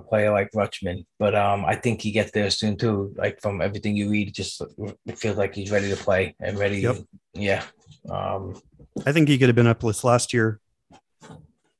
a 0.00 0.08
player 0.08 0.32
like 0.32 0.50
Rutschman. 0.52 1.04
But 1.18 1.34
um, 1.34 1.64
I 1.64 1.76
think 1.76 2.00
he 2.00 2.10
gets 2.10 2.32
there 2.32 2.50
soon 2.50 2.76
too. 2.76 3.14
Like 3.16 3.40
from 3.40 3.60
everything 3.60 3.96
you 3.96 4.10
read, 4.10 4.34
just 4.34 4.62
it 5.06 5.18
feels 5.18 5.36
like 5.36 5.54
he's 5.54 5.70
ready 5.70 5.88
to 5.90 5.96
play 5.96 6.34
and 6.40 6.58
ready. 6.58 6.78
Yep. 6.78 6.96
Yeah. 7.34 7.64
Um, 8.08 8.60
I 9.06 9.12
think 9.12 9.28
he 9.28 9.38
could 9.38 9.48
have 9.48 9.56
been 9.56 9.66
up 9.66 9.80
this 9.80 10.04
last 10.04 10.32
year. 10.32 10.60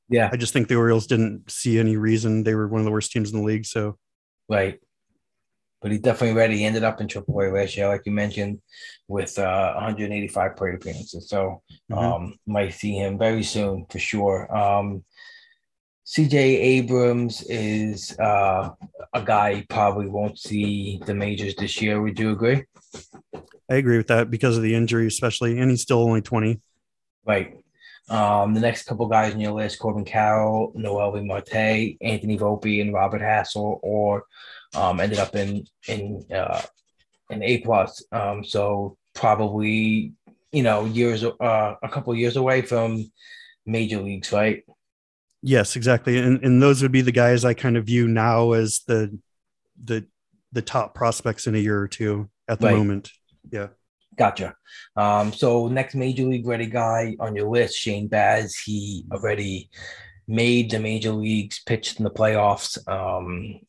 Yeah. 0.09 0.29
I 0.31 0.37
just 0.37 0.53
think 0.53 0.67
the 0.67 0.75
Orioles 0.75 1.07
didn't 1.07 1.49
see 1.49 1.79
any 1.79 1.97
reason. 1.97 2.43
They 2.43 2.55
were 2.55 2.67
one 2.67 2.81
of 2.81 2.85
the 2.85 2.91
worst 2.91 3.11
teams 3.11 3.31
in 3.31 3.39
the 3.39 3.45
league. 3.45 3.65
So 3.65 3.97
right. 4.49 4.79
But 5.81 5.91
he's 5.91 6.01
definitely 6.01 6.35
ready. 6.37 6.57
He 6.57 6.65
ended 6.65 6.83
up 6.83 7.01
in 7.01 7.07
AAA 7.07 7.51
last 7.51 7.75
year, 7.75 7.87
like 7.87 8.03
you 8.05 8.11
mentioned, 8.11 8.61
with 9.07 9.37
uh, 9.39 9.73
185 9.75 10.55
plate 10.55 10.75
appearances. 10.75 11.27
So 11.27 11.61
Mhm. 11.91 11.97
um, 11.97 12.39
might 12.45 12.73
see 12.73 12.93
him 12.95 13.17
very 13.17 13.43
soon 13.43 13.85
for 13.89 13.97
sure. 13.99 14.55
Um, 14.55 15.03
CJ 16.05 16.35
Abrams 16.35 17.41
is 17.43 18.17
uh, 18.19 18.69
a 19.13 19.21
guy 19.23 19.49
you 19.51 19.65
probably 19.69 20.07
won't 20.07 20.37
see 20.37 21.01
the 21.05 21.13
majors 21.15 21.55
this 21.55 21.81
year. 21.81 22.01
Would 22.01 22.19
you 22.19 22.31
agree? 22.31 22.63
I 23.69 23.75
agree 23.75 23.97
with 23.97 24.07
that 24.07 24.29
because 24.29 24.57
of 24.57 24.63
the 24.63 24.75
injury, 24.75 25.07
especially. 25.07 25.57
And 25.59 25.71
he's 25.71 25.81
still 25.81 25.99
only 26.03 26.21
20. 26.21 26.59
Right. 27.25 27.57
Um, 28.09 28.53
the 28.53 28.59
next 28.59 28.83
couple 28.83 29.07
guys 29.07 29.33
on 29.33 29.39
your 29.39 29.53
list: 29.53 29.79
Corbin 29.79 30.03
Carroll, 30.03 30.73
Noelvi 30.75 31.25
Marte, 31.25 31.95
Anthony 32.01 32.37
Volpe, 32.37 32.81
and 32.81 32.93
Robert 32.93 33.21
Hassell, 33.21 33.79
or 33.81 34.25
um, 34.75 34.99
ended 34.99 35.19
up 35.19 35.35
in 35.35 35.65
in 35.87 36.23
uh, 36.33 36.61
in 37.29 37.43
A 37.43 37.59
plus. 37.59 38.03
Um, 38.11 38.43
so 38.43 38.97
probably 39.13 40.13
you 40.51 40.63
know 40.63 40.85
years 40.85 41.23
uh, 41.23 41.75
a 41.81 41.89
couple 41.89 42.13
years 42.15 42.35
away 42.35 42.61
from 42.61 43.11
major 43.65 44.01
leagues, 44.01 44.31
right? 44.31 44.63
Yes, 45.41 45.75
exactly. 45.75 46.17
And 46.17 46.43
and 46.43 46.61
those 46.61 46.81
would 46.81 46.91
be 46.91 47.01
the 47.01 47.11
guys 47.11 47.43
I 47.45 47.53
kind 47.53 47.77
of 47.77 47.85
view 47.85 48.07
now 48.07 48.51
as 48.51 48.81
the 48.87 49.17
the 49.83 50.05
the 50.51 50.61
top 50.61 50.93
prospects 50.93 51.47
in 51.47 51.55
a 51.55 51.59
year 51.59 51.79
or 51.79 51.87
two 51.87 52.29
at 52.47 52.59
the 52.59 52.67
Right. 52.67 52.77
moment. 52.77 53.11
Yeah. 53.49 53.67
Gotcha. 54.17 54.55
Um, 54.97 55.31
so 55.31 55.69
next 55.69 55.95
major 55.95 56.25
league 56.25 56.45
ready 56.45 56.65
guy 56.65 57.15
on 57.19 57.35
your 57.35 57.49
list, 57.49 57.77
Shane 57.77 58.07
Baz. 58.09 58.55
He 58.55 59.05
already 59.11 59.69
made 60.27 60.69
the 60.69 60.79
major 60.79 61.11
leagues, 61.11 61.61
pitched 61.65 61.97
in 61.97 62.03
the 62.03 62.11
playoffs. 62.11 62.77
Um, 62.89 63.61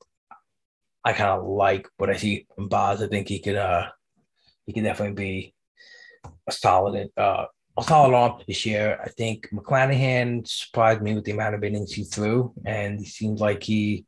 I 1.04 1.12
kind 1.12 1.30
of 1.30 1.46
like 1.46 1.88
what 1.96 2.10
I 2.10 2.16
see 2.16 2.46
from 2.54 2.68
Baz. 2.68 3.02
I 3.02 3.08
think 3.08 3.28
he 3.28 3.40
could 3.40 3.56
uh 3.56 3.88
he 4.66 4.72
could 4.72 4.84
definitely 4.84 5.14
be 5.14 5.54
a 6.46 6.52
solid 6.52 7.10
uh 7.16 7.46
a 7.78 7.82
solid 7.82 8.14
arm 8.14 8.42
this 8.46 8.66
year. 8.66 8.98
I 9.02 9.08
think 9.08 9.48
McClanahan 9.52 10.46
surprised 10.46 11.02
me 11.02 11.14
with 11.14 11.24
the 11.24 11.32
amount 11.32 11.54
of 11.54 11.64
innings 11.64 11.92
he 11.92 12.04
threw, 12.04 12.52
and 12.66 12.98
he 12.98 13.06
seemed 13.06 13.40
like 13.40 13.62
he 13.62 14.04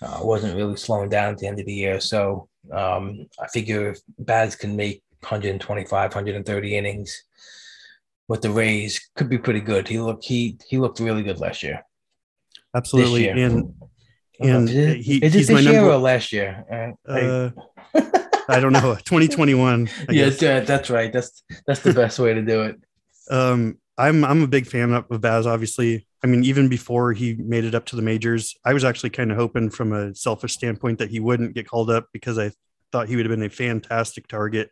uh, 0.00 0.20
wasn't 0.22 0.56
really 0.56 0.76
slowing 0.76 1.08
down 1.08 1.32
at 1.32 1.38
the 1.38 1.46
end 1.46 1.58
of 1.58 1.66
the 1.66 1.74
year. 1.74 2.00
So 2.00 2.48
um, 2.72 3.26
I 3.40 3.48
figure 3.48 3.90
if 3.90 4.00
Baz 4.18 4.54
can 4.54 4.76
make 4.76 5.02
125, 5.20 6.14
130 6.14 6.76
innings 6.76 7.24
with 8.28 8.42
the 8.42 8.50
Rays, 8.50 9.00
could 9.16 9.28
be 9.28 9.38
pretty 9.38 9.60
good. 9.60 9.88
He 9.88 9.98
looked 9.98 10.24
he 10.24 10.58
he 10.68 10.78
looked 10.78 11.00
really 11.00 11.22
good 11.22 11.40
last 11.40 11.62
year. 11.62 11.84
Absolutely. 12.74 13.28
And 13.28 13.74
and 14.40 14.68
is 14.68 14.74
it, 14.74 14.96
he- 14.98 15.16
is 15.24 15.34
it 15.34 15.38
he's 15.38 15.46
this 15.48 15.54
my 15.54 15.60
year 15.60 15.72
number- 15.80 15.92
or 15.92 15.98
last 15.98 16.32
year? 16.32 16.64
Uh, 16.70 17.12
I- 17.12 17.20
uh, 17.20 17.50
I 18.48 18.58
don't 18.60 18.72
know, 18.72 18.94
2021. 18.96 19.88
I 20.08 20.12
yeah, 20.12 20.30
guess. 20.30 20.66
that's 20.66 20.90
right. 20.90 21.12
That's 21.12 21.44
that's 21.66 21.80
the 21.80 21.92
best 21.94 22.18
way 22.18 22.34
to 22.34 22.42
do 22.42 22.62
it. 22.62 22.80
Um, 23.30 23.78
I'm 23.96 24.24
I'm 24.24 24.42
a 24.42 24.48
big 24.48 24.66
fan 24.66 24.92
of 24.92 25.20
Baz. 25.20 25.46
Obviously, 25.46 26.06
I 26.24 26.26
mean, 26.26 26.42
even 26.44 26.68
before 26.68 27.12
he 27.12 27.34
made 27.34 27.64
it 27.64 27.74
up 27.74 27.86
to 27.86 27.96
the 27.96 28.02
majors, 28.02 28.56
I 28.64 28.72
was 28.72 28.84
actually 28.84 29.10
kind 29.10 29.30
of 29.30 29.38
hoping, 29.38 29.70
from 29.70 29.92
a 29.92 30.14
selfish 30.14 30.54
standpoint, 30.54 30.98
that 30.98 31.10
he 31.10 31.20
wouldn't 31.20 31.54
get 31.54 31.68
called 31.68 31.88
up 31.88 32.08
because 32.12 32.36
I 32.38 32.50
thought 32.90 33.08
he 33.08 33.16
would 33.16 33.26
have 33.26 33.30
been 33.30 33.46
a 33.46 33.50
fantastic 33.50 34.26
target. 34.26 34.70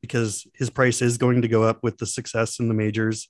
Because 0.00 0.46
his 0.54 0.68
price 0.70 1.00
is 1.02 1.16
going 1.18 1.42
to 1.42 1.48
go 1.48 1.62
up 1.62 1.82
with 1.82 1.98
the 1.98 2.06
success 2.06 2.58
in 2.58 2.66
the 2.68 2.74
majors. 2.74 3.28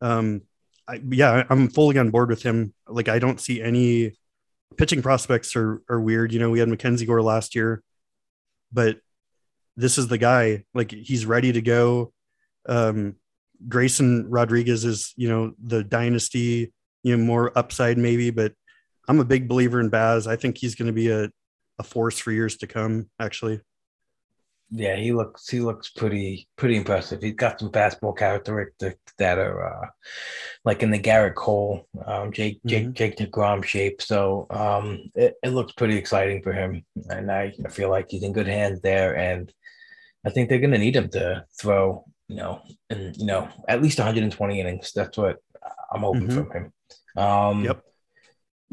Um, 0.00 0.42
I, 0.88 1.00
yeah, 1.08 1.44
I'm 1.48 1.68
fully 1.68 1.98
on 1.98 2.10
board 2.10 2.30
with 2.30 2.42
him. 2.42 2.74
Like, 2.88 3.08
I 3.08 3.18
don't 3.20 3.40
see 3.40 3.62
any 3.62 4.14
pitching 4.76 5.02
prospects 5.02 5.56
are 5.56 5.82
are 5.88 6.00
weird. 6.00 6.32
You 6.32 6.38
know, 6.38 6.50
we 6.50 6.58
had 6.58 6.68
Mackenzie 6.68 7.06
Gore 7.06 7.22
last 7.22 7.54
year, 7.54 7.82
but 8.72 8.98
this 9.76 9.98
is 9.98 10.08
the 10.08 10.18
guy. 10.18 10.64
Like, 10.74 10.90
he's 10.90 11.26
ready 11.26 11.52
to 11.52 11.62
go. 11.62 12.12
Um, 12.66 13.16
Grayson 13.68 14.28
Rodriguez 14.30 14.84
is, 14.84 15.12
you 15.16 15.28
know, 15.28 15.52
the 15.62 15.82
dynasty, 15.82 16.72
you 17.02 17.16
know, 17.16 17.24
more 17.24 17.56
upside 17.56 17.98
maybe, 17.98 18.30
but 18.30 18.52
I'm 19.08 19.20
a 19.20 19.24
big 19.24 19.48
believer 19.48 19.80
in 19.80 19.88
Baz. 19.88 20.26
I 20.26 20.36
think 20.36 20.58
he's 20.58 20.74
going 20.74 20.86
to 20.86 20.92
be 20.92 21.10
a, 21.10 21.30
a 21.78 21.82
force 21.82 22.18
for 22.18 22.32
years 22.32 22.56
to 22.58 22.66
come, 22.66 23.10
actually. 23.18 23.60
Yeah, 24.76 24.96
he 24.96 25.12
looks 25.12 25.48
he 25.48 25.60
looks 25.60 25.90
pretty 25.90 26.48
pretty 26.56 26.74
impressive. 26.76 27.22
He's 27.22 27.34
got 27.34 27.60
some 27.60 27.70
fastball 27.70 28.16
characteristics 28.16 28.98
that 29.18 29.38
are 29.38 29.64
uh, 29.84 29.86
like 30.64 30.82
in 30.82 30.90
the 30.90 30.98
Gerrit 30.98 31.36
Cole, 31.36 31.86
um, 32.04 32.32
Jake 32.32 32.58
Jake 32.66 32.88
Mhm. 32.88 32.94
Jake 32.94 33.16
Degrom 33.16 33.62
shape. 33.64 34.02
So 34.02 34.48
um, 34.50 35.12
it, 35.14 35.36
it 35.44 35.50
looks 35.50 35.72
pretty 35.74 35.96
exciting 35.96 36.42
for 36.42 36.52
him, 36.52 36.84
and 37.08 37.30
I, 37.30 37.54
I 37.64 37.68
feel 37.68 37.88
like 37.88 38.06
he's 38.10 38.24
in 38.24 38.32
good 38.32 38.48
hands 38.48 38.80
there. 38.80 39.16
And 39.16 39.52
I 40.26 40.30
think 40.30 40.48
they're 40.48 40.58
going 40.58 40.72
to 40.72 40.78
need 40.78 40.96
him 40.96 41.08
to 41.10 41.44
throw, 41.60 42.04
you 42.26 42.34
know, 42.36 42.60
and 42.90 43.16
you 43.16 43.26
know 43.26 43.48
at 43.68 43.80
least 43.80 43.98
120 43.98 44.58
innings. 44.60 44.90
That's 44.92 45.16
what 45.16 45.36
I'm 45.92 46.00
hoping 46.00 46.26
Mhm. 46.26 46.34
from 46.34 46.50
him. 46.50 46.72
Um, 47.16 47.64
Yep. 47.64 47.80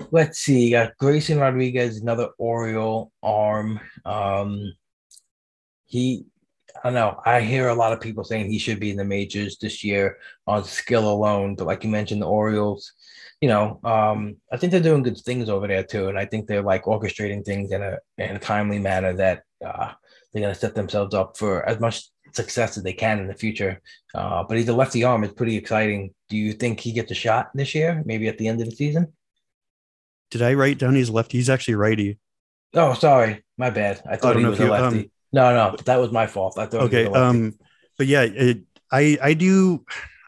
Let's 0.10 0.40
see. 0.40 0.74
Uh, 0.74 0.90
Grayson 0.98 1.38
Rodriguez, 1.38 2.02
another 2.02 2.30
Oriole 2.40 3.12
arm. 3.22 3.80
Um, 4.04 4.74
he, 5.92 6.26
I 6.78 6.88
don't 6.88 6.94
know. 6.94 7.22
I 7.26 7.42
hear 7.42 7.68
a 7.68 7.76
lot 7.76 7.92
of 7.92 8.00
people 8.00 8.24
saying 8.24 8.50
he 8.50 8.58
should 8.58 8.80
be 8.80 8.92
in 8.92 8.98
the 8.98 9.04
majors 9.04 9.58
this 9.58 9.84
year 9.84 10.18
on 10.48 10.64
skill 10.64 11.12
alone. 11.12 11.56
But 11.56 11.68
like 11.68 11.84
you 11.84 11.90
mentioned, 11.90 12.22
the 12.22 12.28
Orioles, 12.28 12.94
you 13.42 13.50
know, 13.50 13.82
um, 13.84 14.38
I 14.52 14.56
think 14.56 14.72
they're 14.72 14.80
doing 14.80 15.04
good 15.04 15.18
things 15.18 15.50
over 15.50 15.68
there 15.68 15.84
too, 15.84 16.08
and 16.08 16.18
I 16.18 16.26
think 16.26 16.48
they're 16.48 16.62
like 16.62 16.86
orchestrating 16.86 17.44
things 17.44 17.72
in 17.72 17.84
a 17.84 17.98
in 18.18 18.38
a 18.38 18.40
timely 18.40 18.80
manner 18.80 19.14
that 19.14 19.44
uh, 19.66 19.92
they're 20.32 20.42
going 20.42 20.54
to 20.54 20.60
set 20.60 20.74
themselves 20.74 21.14
up 21.14 21.38
for 21.38 21.68
as 21.68 21.80
much 21.82 22.10
success 22.32 22.78
as 22.78 22.84
they 22.84 22.94
can 22.94 23.20
in 23.20 23.28
the 23.28 23.34
future. 23.34 23.82
Uh, 24.16 24.44
but 24.46 24.58
he's 24.58 24.70
a 24.70 24.74
lefty 24.74 25.04
arm; 25.04 25.26
it's 25.26 25.34
pretty 25.34 25.58
exciting. 25.58 26.14
Do 26.30 26.38
you 26.38 26.54
think 26.54 26.80
he 26.80 26.94
gets 26.94 27.12
a 27.12 27.16
shot 27.16 27.50
this 27.54 27.76
year? 27.76 28.02
Maybe 28.06 28.30
at 28.30 28.38
the 28.38 28.48
end 28.48 28.62
of 28.62 28.70
the 28.70 28.76
season? 28.76 29.12
Did 30.30 30.42
I 30.42 30.54
write 30.54 30.78
down 30.78 30.96
he's 30.96 31.10
lefty? 31.10 31.38
He's 31.38 31.50
actually 31.50 31.76
righty. 31.76 32.18
Oh, 32.74 32.94
sorry, 32.94 33.44
my 33.58 33.72
bad. 33.72 34.02
I 34.10 34.14
I 34.14 34.16
thought 34.16 34.34
don't 34.34 34.44
he 34.44 34.50
was 34.50 34.60
a 34.62 34.64
um, 34.64 34.70
lefty. 34.70 35.12
No, 35.34 35.54
no, 35.54 35.76
that 35.86 36.00
was 36.00 36.12
my 36.12 36.28
fault. 36.28 36.58
I 36.58 36.66
thought. 36.66 36.82
Okay. 36.84 37.04
He 37.04 37.10
was 37.10 37.18
a 37.18 37.22
lefty. 37.22 37.40
Um, 37.40 37.54
but 37.98 38.08
yeah, 38.08 38.24
it, 38.24 38.64
I, 38.92 39.18
I 39.22 39.34
do, 39.34 39.86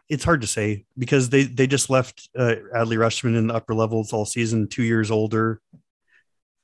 it's 0.10 0.24
hard 0.24 0.42
to 0.42 0.48
say 0.48 0.86
because 0.98 1.30
they, 1.30 1.44
they 1.44 1.68
just 1.68 1.90
left 1.90 2.30
uh, 2.38 2.56
Adley 2.76 2.98
Rutschman 2.98 3.38
in 3.38 3.48
the 3.48 3.54
upper 3.54 3.74
levels 3.74 4.14
all 4.14 4.26
season, 4.26 4.68
two 4.68 4.84
years 4.84 5.12
older. 5.12 5.60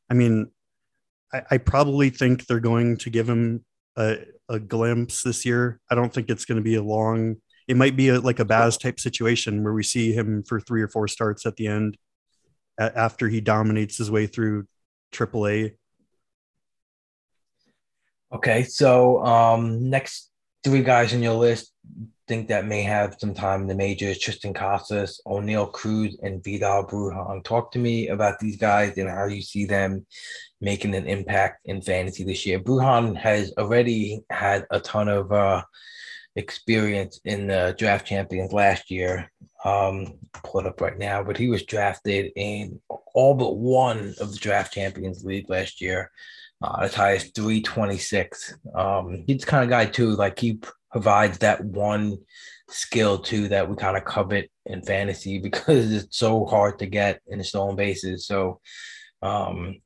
I 0.10 0.14
mean, 0.14 0.52
I, 1.34 1.42
I 1.52 1.58
probably 1.58 2.10
think 2.10 2.46
they're 2.46 2.60
going 2.60 2.98
to 2.98 3.10
give 3.10 3.28
him 3.28 3.66
a, 3.98 4.20
a 4.48 4.60
glimpse 4.60 5.24
this 5.24 5.46
year. 5.46 5.80
I 5.90 5.96
don't 5.96 6.14
think 6.14 6.30
it's 6.30 6.46
going 6.46 6.58
to 6.58 6.64
be 6.64 6.76
a 6.76 6.84
long, 6.84 7.38
it 7.68 7.76
might 7.76 7.96
be 7.96 8.10
a, 8.10 8.20
like 8.20 8.40
a 8.40 8.46
Baz 8.46 8.78
type 8.78 9.00
situation 9.00 9.64
where 9.64 9.74
we 9.74 9.84
see 9.84 10.14
him 10.14 10.44
for 10.44 10.60
three 10.60 10.82
or 10.82 10.88
four 10.88 11.08
starts 11.08 11.46
at 11.46 11.56
the 11.58 11.68
end 11.68 11.98
after 12.80 13.28
he 13.28 13.42
dominates 13.42 13.98
his 13.98 14.10
way 14.10 14.26
through 14.26 14.66
AAA. 15.12 15.74
Okay, 18.32 18.64
so 18.64 19.26
um, 19.26 19.90
next 19.90 20.30
three 20.64 20.84
guys 20.84 21.14
on 21.14 21.24
your 21.24 21.34
list 21.34 21.74
think 22.28 22.48
that 22.48 22.68
may 22.68 22.84
have 22.84 23.16
some 23.18 23.34
time 23.34 23.62
in 23.62 23.68
the 23.68 23.76
majors: 23.76 24.20
Triston 24.20 24.54
Casas, 24.54 25.20
Oneil 25.26 25.72
Cruz, 25.72 26.16
and 26.22 26.44
Vidal 26.44 26.86
Brujan. 26.86 27.44
Talk 27.44 27.72
to 27.72 27.80
me 27.80 28.10
about 28.10 28.40
these 28.40 28.56
guys 28.56 28.98
and 28.98 29.10
how 29.10 29.26
you 29.26 29.42
see 29.42 29.66
them 29.66 30.06
making 30.62 30.94
an 30.94 31.08
impact 31.08 31.62
in 31.66 31.82
fantasy 31.82 32.24
this 32.24 32.46
year. 32.46 32.60
Brujan 32.60 33.18
has 33.18 33.52
already 33.58 34.22
had 34.30 34.68
a 34.70 34.80
ton 34.80 35.10
of 35.10 35.32
uh, 35.32 35.64
experience 36.36 37.20
in 37.26 37.48
the 37.48 37.76
draft 37.80 38.06
champions 38.06 38.54
last 38.54 38.92
year. 38.92 39.32
Um, 39.66 40.20
up 40.56 40.80
right 40.80 40.98
now, 40.98 41.22
but 41.22 41.36
he 41.36 41.50
was 41.50 41.64
drafted 41.64 42.32
in 42.36 42.80
all 43.14 43.34
but 43.34 43.58
one 43.58 44.14
of 44.22 44.32
the 44.32 44.38
draft 44.40 44.72
champions 44.72 45.26
league 45.26 45.50
last 45.50 45.82
year. 45.82 46.12
Uh, 46.62 46.80
as 46.82 46.94
high 46.94 47.16
as 47.16 47.32
326. 47.32 48.56
Um, 48.76 49.24
he's 49.26 49.46
kind 49.46 49.64
of 49.64 49.70
guy 49.70 49.86
too, 49.86 50.10
like 50.16 50.38
he 50.38 50.60
provides 50.92 51.38
that 51.38 51.64
one 51.64 52.18
skill 52.68 53.20
too 53.20 53.48
that 53.48 53.70
we 53.70 53.76
kind 53.76 53.96
of 53.96 54.04
covet 54.04 54.52
in 54.66 54.82
fantasy 54.82 55.40
because 55.44 55.92
it's 55.92 56.18
so 56.18 56.46
hard 56.46 56.80
to 56.80 56.86
get 56.86 57.22
in 57.28 57.38
the 57.38 57.44
stolen 57.44 57.76
bases. 57.76 58.26
So 58.26 58.60
um, 59.22 59.82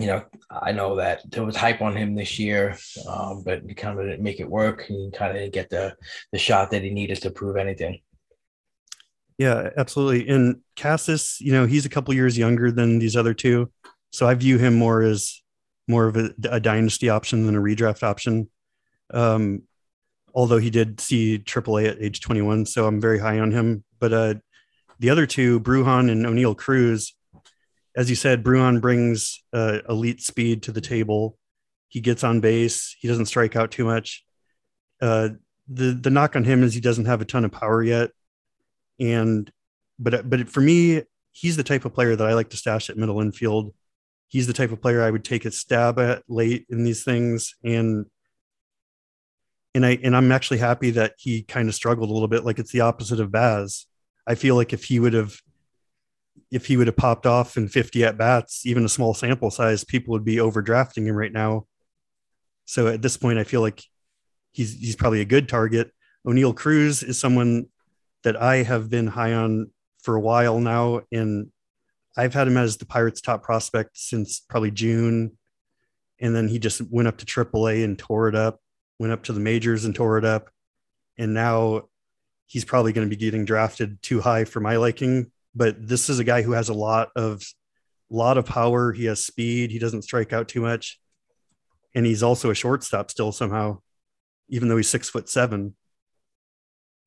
you 0.00 0.06
know, 0.06 0.24
I 0.50 0.72
know 0.72 0.96
that 0.96 1.30
there 1.30 1.44
was 1.44 1.56
hype 1.56 1.82
on 1.82 1.94
him 1.94 2.14
this 2.14 2.38
year, 2.38 2.76
um, 3.06 3.42
but 3.44 3.62
he 3.68 3.74
kind 3.74 3.98
of 3.98 4.06
didn't 4.06 4.22
make 4.22 4.40
it 4.40 4.48
work. 4.48 4.86
He 4.86 5.10
kind 5.12 5.30
of 5.30 5.36
didn't 5.36 5.52
get 5.52 5.68
the 5.68 5.94
the 6.32 6.38
shot 6.38 6.70
that 6.70 6.82
he 6.82 6.88
needed 6.88 7.20
to 7.22 7.30
prove 7.30 7.56
anything. 7.56 8.00
Yeah, 9.36 9.70
absolutely. 9.76 10.28
And 10.28 10.60
Casas, 10.74 11.38
you 11.40 11.52
know, 11.52 11.66
he's 11.66 11.84
a 11.84 11.90
couple 11.90 12.14
years 12.14 12.38
younger 12.38 12.70
than 12.70 12.98
these 12.98 13.16
other 13.16 13.34
two. 13.34 13.70
So 14.10 14.26
I 14.26 14.34
view 14.34 14.56
him 14.58 14.74
more 14.74 15.02
as 15.02 15.39
more 15.90 16.06
of 16.06 16.16
a, 16.16 16.32
a 16.50 16.60
dynasty 16.60 17.08
option 17.08 17.46
than 17.46 17.56
a 17.56 17.60
redraft 17.60 18.02
option. 18.02 18.48
Um, 19.12 19.62
although 20.34 20.58
he 20.58 20.70
did 20.70 21.00
see 21.00 21.38
AAA 21.38 21.88
at 21.88 22.02
age 22.02 22.20
21, 22.20 22.66
so 22.66 22.86
I'm 22.86 23.00
very 23.00 23.18
high 23.18 23.40
on 23.40 23.50
him. 23.50 23.84
But 23.98 24.12
uh, 24.12 24.34
the 24.98 25.10
other 25.10 25.26
two, 25.26 25.60
Bruján 25.60 26.10
and 26.10 26.24
Oneil 26.24 26.56
Cruz, 26.56 27.14
as 27.96 28.08
you 28.08 28.16
said, 28.16 28.44
Bruján 28.44 28.80
brings 28.80 29.42
uh, 29.52 29.78
elite 29.88 30.22
speed 30.22 30.62
to 30.64 30.72
the 30.72 30.80
table. 30.80 31.36
He 31.88 32.00
gets 32.00 32.22
on 32.22 32.40
base. 32.40 32.96
He 32.98 33.08
doesn't 33.08 33.26
strike 33.26 33.56
out 33.56 33.72
too 33.72 33.84
much. 33.84 34.24
Uh, 35.02 35.30
the 35.68 35.92
the 35.92 36.10
knock 36.10 36.36
on 36.36 36.44
him 36.44 36.62
is 36.62 36.74
he 36.74 36.80
doesn't 36.80 37.06
have 37.06 37.20
a 37.20 37.24
ton 37.24 37.44
of 37.44 37.52
power 37.52 37.82
yet, 37.82 38.10
and 38.98 39.50
but 39.98 40.28
but 40.28 40.48
for 40.48 40.60
me, 40.60 41.02
he's 41.32 41.56
the 41.56 41.62
type 41.62 41.84
of 41.84 41.94
player 41.94 42.14
that 42.14 42.26
I 42.26 42.34
like 42.34 42.50
to 42.50 42.56
stash 42.56 42.90
at 42.90 42.96
middle 42.96 43.20
infield. 43.20 43.72
He's 44.30 44.46
the 44.46 44.52
type 44.52 44.72
of 44.72 44.80
player 44.80 45.02
I 45.02 45.10
would 45.10 45.24
take 45.24 45.44
a 45.44 45.50
stab 45.50 45.98
at 45.98 46.22
late 46.28 46.64
in 46.70 46.84
these 46.84 47.04
things, 47.04 47.54
and 47.62 48.06
and 49.74 49.84
I 49.84 49.98
and 50.02 50.16
I'm 50.16 50.32
actually 50.32 50.58
happy 50.58 50.92
that 50.92 51.14
he 51.18 51.42
kind 51.42 51.68
of 51.68 51.74
struggled 51.74 52.10
a 52.10 52.12
little 52.12 52.28
bit. 52.28 52.44
Like 52.44 52.58
it's 52.58 52.72
the 52.72 52.80
opposite 52.80 53.20
of 53.20 53.32
Baz. 53.32 53.86
I 54.26 54.36
feel 54.36 54.54
like 54.54 54.72
if 54.72 54.84
he 54.84 55.00
would 55.00 55.14
have 55.14 55.36
if 56.50 56.66
he 56.66 56.76
would 56.76 56.86
have 56.86 56.96
popped 56.96 57.26
off 57.26 57.56
in 57.56 57.68
50 57.68 58.04
at 58.04 58.16
bats, 58.16 58.64
even 58.64 58.84
a 58.84 58.88
small 58.88 59.14
sample 59.14 59.50
size, 59.50 59.84
people 59.84 60.12
would 60.12 60.24
be 60.24 60.36
overdrafting 60.36 61.06
him 61.06 61.16
right 61.16 61.32
now. 61.32 61.66
So 62.64 62.86
at 62.86 63.02
this 63.02 63.16
point, 63.16 63.38
I 63.38 63.44
feel 63.44 63.60
like 63.60 63.82
he's 64.52 64.74
he's 64.74 64.96
probably 64.96 65.20
a 65.20 65.24
good 65.24 65.48
target. 65.48 65.90
Oneil 66.24 66.54
Cruz 66.54 67.02
is 67.02 67.18
someone 67.18 67.66
that 68.22 68.40
I 68.40 68.62
have 68.62 68.90
been 68.90 69.08
high 69.08 69.32
on 69.34 69.70
for 70.02 70.14
a 70.14 70.20
while 70.20 70.60
now, 70.60 71.02
and 71.10 71.50
I've 72.16 72.34
had 72.34 72.48
him 72.48 72.56
as 72.56 72.76
the 72.76 72.86
Pirates' 72.86 73.20
top 73.20 73.42
prospect 73.42 73.96
since 73.96 74.40
probably 74.40 74.70
June. 74.70 75.36
And 76.20 76.34
then 76.34 76.48
he 76.48 76.58
just 76.58 76.82
went 76.90 77.08
up 77.08 77.18
to 77.18 77.26
AAA 77.26 77.84
and 77.84 77.98
tore 77.98 78.28
it 78.28 78.34
up, 78.34 78.60
went 78.98 79.12
up 79.12 79.24
to 79.24 79.32
the 79.32 79.40
majors 79.40 79.84
and 79.84 79.94
tore 79.94 80.18
it 80.18 80.24
up. 80.24 80.50
And 81.16 81.34
now 81.34 81.82
he's 82.46 82.64
probably 82.64 82.92
going 82.92 83.06
to 83.06 83.10
be 83.10 83.20
getting 83.20 83.44
drafted 83.44 84.02
too 84.02 84.20
high 84.20 84.44
for 84.44 84.60
my 84.60 84.76
liking. 84.76 85.30
But 85.54 85.86
this 85.86 86.10
is 86.10 86.18
a 86.18 86.24
guy 86.24 86.42
who 86.42 86.52
has 86.52 86.68
a 86.68 86.74
lot 86.74 87.08
of 87.16 87.42
lot 88.10 88.38
of 88.38 88.44
power. 88.44 88.92
He 88.92 89.04
has 89.06 89.24
speed. 89.24 89.70
He 89.70 89.78
doesn't 89.78 90.02
strike 90.02 90.32
out 90.32 90.48
too 90.48 90.60
much. 90.60 91.00
And 91.94 92.04
he's 92.04 92.22
also 92.22 92.50
a 92.50 92.54
shortstop 92.54 93.10
still 93.10 93.32
somehow, 93.32 93.78
even 94.48 94.68
though 94.68 94.76
he's 94.76 94.88
six 94.88 95.08
foot 95.08 95.28
seven. 95.28 95.76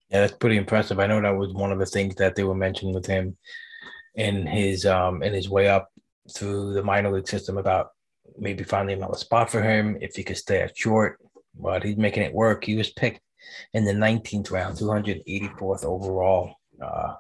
Yeah, 0.10 0.22
that's 0.22 0.34
pretty 0.34 0.58
impressive. 0.58 1.00
I 1.00 1.08
know 1.08 1.22
that 1.22 1.38
was 1.38 1.54
one 1.54 1.72
of 1.72 1.80
the 1.80 1.86
things 1.86 2.16
that 2.16 2.36
they 2.36 2.44
were 2.44 2.56
mentioning 2.56 2.94
with 2.94 3.06
him 3.06 3.38
in 4.16 4.46
his 4.46 4.86
um 4.86 5.24
in 5.24 5.34
his 5.34 5.50
way 5.50 5.68
up 5.68 5.90
through 6.34 6.74
the 6.74 6.84
minor 6.84 7.12
league 7.12 7.28
system 7.28 7.58
about 7.58 7.90
maybe 8.38 8.64
finding 8.64 8.98
another 8.98 9.18
spot 9.18 9.50
for 9.50 9.62
him 9.62 9.98
if 10.02 10.16
he 10.16 10.24
could 10.24 10.38
stay 10.38 10.62
at 10.62 10.78
short. 10.78 11.20
But 11.56 11.84
he's 11.84 11.98
making 11.98 12.24
it 12.24 12.34
work. 12.34 12.64
He 12.64 12.76
was 12.76 12.90
picked 12.90 13.22
in 13.74 13.86
the 13.86 13.94
19th 13.94 14.50
round, 14.52 14.78
284th 14.78 15.86
overall 15.86 16.56
uh, 16.82 17.14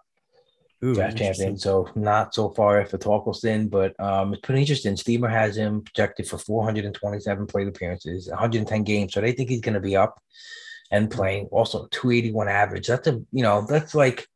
Ooh, 0.84 0.95
draft 0.95 1.17
champion. 1.17 1.58
So 1.58 1.88
not 1.95 2.34
so 2.34 2.49
far 2.49 2.82
after 2.82 2.97
Torkelson, 2.97 3.69
but 3.69 3.99
um, 3.99 4.34
it's 4.34 4.41
pretty 4.41 4.62
interesting. 4.62 4.97
Steamer 4.97 5.29
has 5.29 5.58
him 5.58 5.82
projected 5.82 6.27
for 6.27 6.38
427 6.38 7.47
plate 7.47 7.67
appearances, 7.67 8.27
110 8.29 8.84
games. 8.84 9.13
So 9.13 9.21
they 9.21 9.34
think 9.34 9.49
he's 9.49 9.62
going 9.62 9.75
to 9.75 9.79
be 9.79 9.95
up 9.95 10.19
and 10.91 11.12
playing. 11.12 11.47
Also, 11.51 11.88
281 11.91 12.47
average. 12.47 12.88
That's 12.88 13.08
a 13.08 13.21
you 13.32 13.43
know 13.43 13.65
that's 13.67 13.93
like 13.95 14.27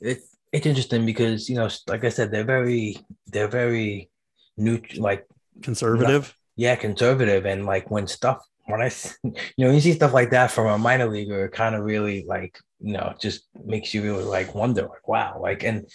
it's 0.00 0.29
it's 0.52 0.66
interesting 0.66 1.06
because 1.06 1.48
you 1.48 1.56
know 1.56 1.68
like 1.86 2.04
I 2.04 2.08
said 2.08 2.30
they're 2.30 2.44
very 2.44 2.96
they're 3.26 3.48
very 3.48 4.10
new 4.56 4.80
like 4.96 5.26
conservative. 5.62 6.36
Yeah, 6.56 6.76
conservative, 6.76 7.46
and 7.46 7.64
like 7.64 7.90
when 7.90 8.06
stuff 8.06 8.44
when 8.70 8.82
I, 8.82 8.90
you 9.56 9.66
know, 9.66 9.70
you 9.70 9.80
see 9.80 9.92
stuff 9.92 10.12
like 10.12 10.30
that 10.30 10.50
from 10.50 10.66
a 10.66 10.78
minor 10.78 11.08
leaguer, 11.08 11.46
it 11.46 11.52
kind 11.52 11.74
of 11.74 11.84
really 11.84 12.24
like, 12.26 12.58
you 12.80 12.92
know, 12.92 13.14
just 13.20 13.46
makes 13.64 13.92
you 13.92 14.02
really 14.02 14.24
like 14.24 14.54
wonder, 14.54 14.82
like, 14.82 15.06
wow, 15.06 15.38
like, 15.40 15.64
and 15.64 15.86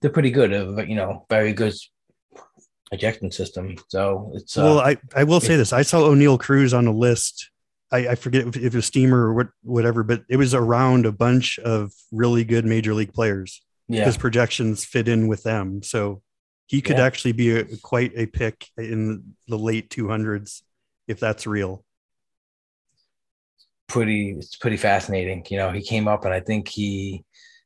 they're 0.00 0.10
pretty 0.10 0.30
good, 0.30 0.50
you 0.88 0.94
know, 0.94 1.26
very 1.28 1.52
good 1.52 1.74
ejection 2.92 3.30
system. 3.30 3.76
So 3.88 4.32
it's 4.34 4.56
well, 4.56 4.78
uh, 4.78 4.90
I 4.90 4.96
I 5.14 5.24
will 5.24 5.40
say 5.40 5.56
this: 5.56 5.72
I 5.72 5.82
saw 5.82 6.00
Oneil 6.02 6.38
Cruz 6.38 6.72
on 6.72 6.86
a 6.86 6.92
list. 6.92 7.50
I, 7.90 8.08
I 8.08 8.14
forget 8.14 8.46
if, 8.46 8.56
if 8.56 8.62
it 8.62 8.74
was 8.74 8.86
Steamer 8.86 9.28
or 9.28 9.34
what, 9.34 9.48
whatever, 9.62 10.02
but 10.02 10.22
it 10.28 10.36
was 10.36 10.54
around 10.54 11.06
a 11.06 11.12
bunch 11.12 11.58
of 11.58 11.90
really 12.12 12.44
good 12.44 12.66
major 12.66 12.92
league 12.92 13.14
players. 13.14 13.62
Yeah, 13.88 14.04
his 14.04 14.16
projections 14.16 14.84
fit 14.84 15.08
in 15.08 15.28
with 15.28 15.42
them, 15.42 15.82
so 15.82 16.22
he 16.68 16.82
could 16.82 16.98
yeah. 16.98 17.04
actually 17.04 17.32
be 17.32 17.56
a, 17.56 17.64
quite 17.78 18.12
a 18.14 18.26
pick 18.26 18.68
in 18.76 19.34
the 19.48 19.58
late 19.58 19.88
200s 19.88 20.62
if 21.08 21.18
that's 21.18 21.46
real. 21.46 21.82
Pretty 23.88 24.32
it's 24.32 24.56
pretty 24.56 24.76
fascinating. 24.76 25.46
You 25.48 25.56
know, 25.56 25.72
he 25.72 25.80
came 25.80 26.06
up 26.06 26.26
and 26.26 26.34
I 26.34 26.40
think 26.40 26.68
he 26.68 27.24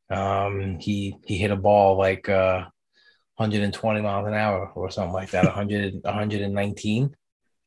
um 0.09 0.79
he 0.79 1.17
he 1.25 1.37
hit 1.37 1.51
a 1.51 1.57
ball 1.57 1.99
like 1.99 2.29
uh 2.29 2.65
120 3.37 4.01
miles 4.03 4.29
an 4.29 4.35
hour 4.35 4.71
or 4.75 4.91
something 4.91 5.13
like 5.13 5.31
that 5.31 5.45
100 5.45 5.95
119 6.03 7.05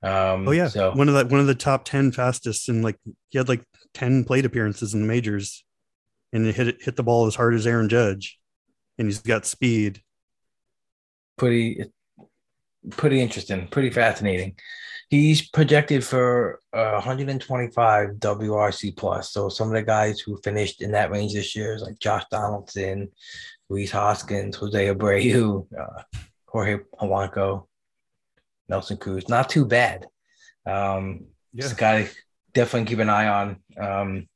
um 0.04 0.48
oh 0.48 0.52
yeah. 0.52 0.68
so 0.68 0.94
one 0.94 1.10
of 1.10 1.15
the 1.15 1.26
one 1.26 1.39
of 1.39 1.48
the 1.48 1.56
top 1.56 1.84
10 1.86 2.12
fastest 2.12 2.70
and 2.70 2.84
like 2.84 2.98
he 3.30 3.39
had 3.39 3.50
like 3.50 3.63
10 3.96 4.26
plate 4.26 4.46
appearances 4.46 4.94
in 4.94 5.02
the 5.02 5.08
majors 5.08 5.65
and 6.32 6.46
hit 6.46 6.82
hit 6.84 6.96
the 6.96 7.04
ball 7.04 7.26
as 7.26 7.34
hard 7.34 7.56
as 7.56 7.65
Aaron 7.65 7.89
Judge 7.89 8.38
and 8.97 9.08
he's 9.08 9.21
got 9.21 9.45
speed 9.45 10.01
pretty 11.38 11.84
pretty 12.91 13.21
interesting 13.21 13.67
pretty 13.67 13.89
fascinating 13.89 14.55
He's 15.10 15.47
projected 15.49 16.03
for 16.03 16.60
uh, 16.73 16.93
125 16.93 18.10
WRC 18.10 18.97
plus. 18.97 19.31
So 19.31 19.49
some 19.49 19.67
of 19.67 19.73
the 19.73 19.84
guys 19.84 20.19
who 20.19 20.39
finished 20.43 20.81
in 20.81 20.91
that 20.91 21.12
range 21.12 21.34
this 21.34 21.55
year 21.55 21.75
is 21.75 21.84
like 21.84 21.99
Josh 21.99 22.23
Donaldson, 22.31 23.12
Luis 23.69 23.91
Hoskins, 23.91 24.55
Jose 24.55 24.88
Abreu, 24.88 25.67
uh, 25.79 26.01
Jorge 26.47 26.79
Polanco, 26.99 27.67
Nelson 28.67 28.97
Cruz. 28.97 29.29
Not 29.29 29.47
too 29.47 29.65
bad. 29.65 30.08
Um, 30.65 31.27
yeah. 31.53 31.63
This 31.63 31.73
guy 31.73 32.10
definitely 32.53 32.89
keep 32.89 32.99
an 32.99 33.10
eye 33.10 33.27
on. 33.27 33.58
Um, 33.77 34.27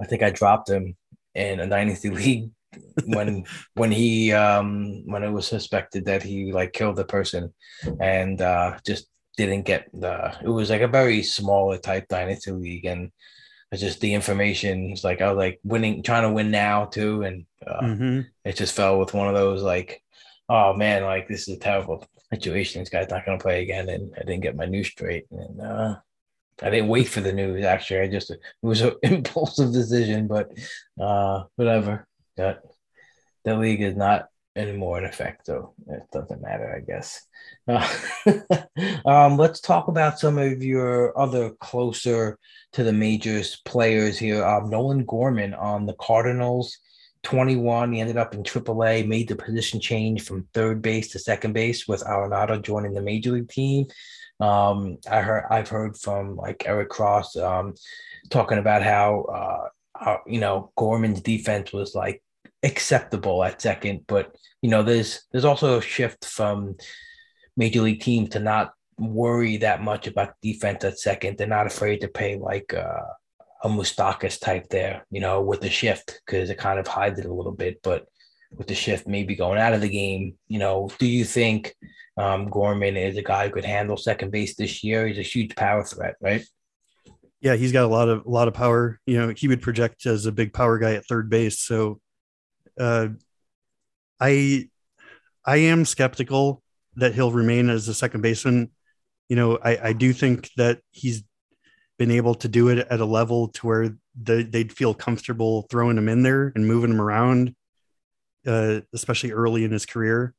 I 0.00 0.06
think 0.06 0.22
I 0.22 0.30
dropped 0.30 0.70
him 0.70 0.96
in 1.34 1.60
a 1.60 1.66
dynasty 1.66 2.08
league 2.10 2.50
when 3.06 3.44
when 3.74 3.90
he 3.90 4.32
um 4.32 5.02
when 5.06 5.22
it 5.22 5.30
was 5.30 5.46
suspected 5.46 6.04
that 6.04 6.22
he 6.22 6.52
like 6.52 6.72
killed 6.72 6.96
the 6.96 7.04
person 7.04 7.52
and 8.00 8.40
uh 8.40 8.78
just 8.86 9.06
didn't 9.36 9.62
get 9.62 9.88
the 9.92 10.36
it 10.42 10.48
was 10.48 10.70
like 10.70 10.82
a 10.82 10.88
very 10.88 11.22
smaller 11.22 11.78
type 11.78 12.06
dynasty 12.08 12.50
league 12.50 12.84
and 12.84 13.10
it's 13.72 13.80
just 13.80 14.00
the 14.00 14.12
information 14.12 14.90
it's 14.90 15.04
like 15.04 15.20
i 15.20 15.28
was 15.28 15.36
like 15.36 15.58
winning 15.64 16.02
trying 16.02 16.22
to 16.22 16.32
win 16.32 16.50
now 16.50 16.84
too 16.84 17.22
and 17.22 17.46
uh, 17.66 17.80
mm-hmm. 17.80 18.20
it 18.44 18.56
just 18.56 18.74
fell 18.74 18.98
with 18.98 19.14
one 19.14 19.28
of 19.28 19.34
those 19.34 19.62
like 19.62 20.02
oh 20.48 20.74
man 20.74 21.02
like 21.04 21.28
this 21.28 21.48
is 21.48 21.56
a 21.56 21.60
terrible 21.60 22.06
situation 22.32 22.82
this 22.82 22.90
guy's 22.90 23.10
not 23.10 23.24
going 23.24 23.38
to 23.38 23.42
play 23.42 23.62
again 23.62 23.88
and 23.88 24.12
i 24.16 24.20
didn't 24.20 24.42
get 24.42 24.56
my 24.56 24.66
news 24.66 24.88
straight 24.88 25.26
and 25.30 25.60
uh 25.60 25.96
I 26.62 26.70
didn't 26.70 26.88
wait 26.88 27.08
for 27.08 27.20
the 27.20 27.32
news. 27.32 27.64
Actually, 27.64 28.00
I 28.00 28.08
just 28.08 28.30
it 28.30 28.40
was 28.62 28.80
an 28.82 28.92
impulsive 29.02 29.72
decision, 29.72 30.26
but 30.26 30.50
uh, 31.00 31.44
whatever. 31.56 32.06
That 32.40 32.62
the 33.44 33.56
league 33.56 33.82
is 33.82 33.96
not 33.96 34.28
anymore 34.56 34.98
in 34.98 35.04
effect, 35.04 35.46
so 35.46 35.74
it 35.88 36.02
doesn't 36.12 36.42
matter, 36.42 36.74
I 36.74 36.80
guess. 36.80 37.26
Uh, 37.68 39.04
um, 39.06 39.36
let's 39.36 39.60
talk 39.60 39.88
about 39.88 40.18
some 40.18 40.38
of 40.38 40.62
your 40.62 41.16
other 41.18 41.50
closer 41.60 42.38
to 42.72 42.82
the 42.82 42.92
majors 42.92 43.60
players 43.64 44.18
here. 44.18 44.44
Um, 44.44 44.70
Nolan 44.70 45.04
Gorman 45.04 45.54
on 45.54 45.86
the 45.86 45.94
Cardinals, 45.94 46.76
21. 47.22 47.92
He 47.92 48.00
ended 48.00 48.16
up 48.16 48.34
in 48.34 48.42
AAA, 48.42 49.06
made 49.06 49.28
the 49.28 49.36
position 49.36 49.80
change 49.80 50.22
from 50.22 50.48
third 50.52 50.82
base 50.82 51.12
to 51.12 51.18
second 51.18 51.52
base 51.52 51.86
with 51.86 52.02
Arenado 52.04 52.60
joining 52.62 52.94
the 52.94 53.02
major 53.02 53.32
league 53.32 53.48
team. 53.48 53.86
Um, 54.40 54.96
I 55.10 55.20
heard 55.20 55.44
I've 55.50 55.68
heard 55.68 55.98
from 55.98 56.36
like 56.36 56.64
Eric 56.66 56.88
Cross 56.88 57.36
um, 57.36 57.74
talking 58.30 58.58
about 58.58 58.82
how 58.82 59.22
uh, 59.22 59.68
how, 59.94 60.20
you 60.26 60.40
know 60.40 60.72
Gorman's 60.76 61.20
defense 61.20 61.72
was 61.72 61.94
like 61.94 62.22
acceptable 62.62 63.42
at 63.44 63.62
second, 63.62 64.02
but 64.06 64.34
you 64.62 64.70
know 64.70 64.82
there's 64.82 65.22
there's 65.32 65.44
also 65.44 65.78
a 65.78 65.82
shift 65.82 66.24
from 66.24 66.76
major 67.56 67.82
league 67.82 68.00
teams 68.00 68.30
to 68.30 68.40
not 68.40 68.72
worry 68.98 69.56
that 69.58 69.82
much 69.82 70.06
about 70.06 70.34
defense 70.42 70.84
at 70.84 70.98
second. 70.98 71.38
They're 71.38 71.46
not 71.46 71.66
afraid 71.66 72.00
to 72.02 72.08
pay 72.08 72.36
like 72.36 72.74
uh, 72.74 73.00
a 73.62 73.68
Moustakas 73.68 74.40
type 74.40 74.68
there, 74.68 75.06
you 75.10 75.20
know, 75.20 75.40
with 75.42 75.60
the 75.60 75.70
shift 75.70 76.20
because 76.24 76.50
it 76.50 76.58
kind 76.58 76.78
of 76.78 76.86
hides 76.86 77.18
it 77.18 77.26
a 77.26 77.32
little 77.32 77.52
bit. 77.52 77.80
But 77.82 78.06
with 78.56 78.66
the 78.66 78.74
shift 78.74 79.06
maybe 79.06 79.34
going 79.36 79.58
out 79.58 79.72
of 79.72 79.80
the 79.80 79.88
game, 79.88 80.34
you 80.48 80.58
know, 80.58 80.90
do 80.98 81.06
you 81.06 81.24
think 81.24 81.74
um, 82.16 82.48
Gorman 82.48 82.96
is 82.96 83.16
a 83.16 83.22
guy 83.22 83.46
who 83.46 83.52
could 83.52 83.64
handle 83.64 83.96
second 83.96 84.30
base 84.30 84.56
this 84.56 84.82
year? 84.84 85.06
He's 85.06 85.18
a 85.18 85.22
huge 85.22 85.54
power 85.54 85.84
threat, 85.84 86.16
right? 86.20 86.44
Yeah, 87.40 87.56
he's 87.56 87.72
got 87.72 87.84
a 87.84 87.88
lot 87.88 88.08
of 88.08 88.26
a 88.26 88.30
lot 88.30 88.48
of 88.48 88.54
power. 88.54 89.00
You 89.06 89.18
know, 89.18 89.34
he 89.34 89.48
would 89.48 89.62
project 89.62 90.04
as 90.04 90.26
a 90.26 90.32
big 90.32 90.52
power 90.52 90.78
guy 90.78 90.94
at 90.94 91.06
third 91.06 91.30
base. 91.30 91.60
So, 91.60 92.00
uh, 92.78 93.08
I 94.18 94.68
I 95.44 95.56
am 95.56 95.84
skeptical 95.84 96.62
that 96.96 97.14
he'll 97.14 97.32
remain 97.32 97.70
as 97.70 97.88
a 97.88 97.94
second 97.94 98.20
baseman. 98.20 98.70
You 99.28 99.36
know, 99.36 99.58
I, 99.62 99.88
I 99.88 99.92
do 99.92 100.12
think 100.12 100.50
that 100.56 100.80
he's 100.90 101.22
been 101.98 102.10
able 102.10 102.34
to 102.34 102.48
do 102.48 102.68
it 102.68 102.86
at 102.90 103.00
a 103.00 103.04
level 103.04 103.48
to 103.48 103.66
where 103.66 103.96
the, 104.20 104.42
they'd 104.42 104.72
feel 104.72 104.94
comfortable 104.94 105.66
throwing 105.70 105.98
him 105.98 106.08
in 106.08 106.22
there 106.22 106.52
and 106.54 106.66
moving 106.66 106.90
him 106.90 107.00
around, 107.00 107.54
uh, 108.46 108.80
especially 108.92 109.32
early 109.32 109.64
in 109.64 109.70
his 109.70 109.86
career. 109.86 110.34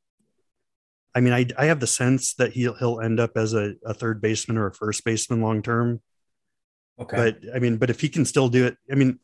I 1.13 1.19
mean, 1.19 1.33
I, 1.33 1.45
I 1.57 1.65
have 1.65 1.79
the 1.79 1.87
sense 1.87 2.33
that 2.35 2.53
he'll 2.53 2.73
he'll 2.75 3.01
end 3.01 3.19
up 3.19 3.31
as 3.35 3.53
a, 3.53 3.73
a 3.85 3.93
third 3.93 4.21
baseman 4.21 4.57
or 4.57 4.67
a 4.67 4.73
first 4.73 5.03
baseman 5.03 5.41
long 5.41 5.61
term. 5.61 6.01
Okay. 6.99 7.17
But 7.17 7.55
I 7.55 7.59
mean, 7.59 7.77
but 7.77 7.89
if 7.89 7.99
he 7.99 8.09
can 8.09 8.25
still 8.25 8.49
do 8.49 8.65
it, 8.65 8.77
I 8.91 8.95
mean, 8.95 9.19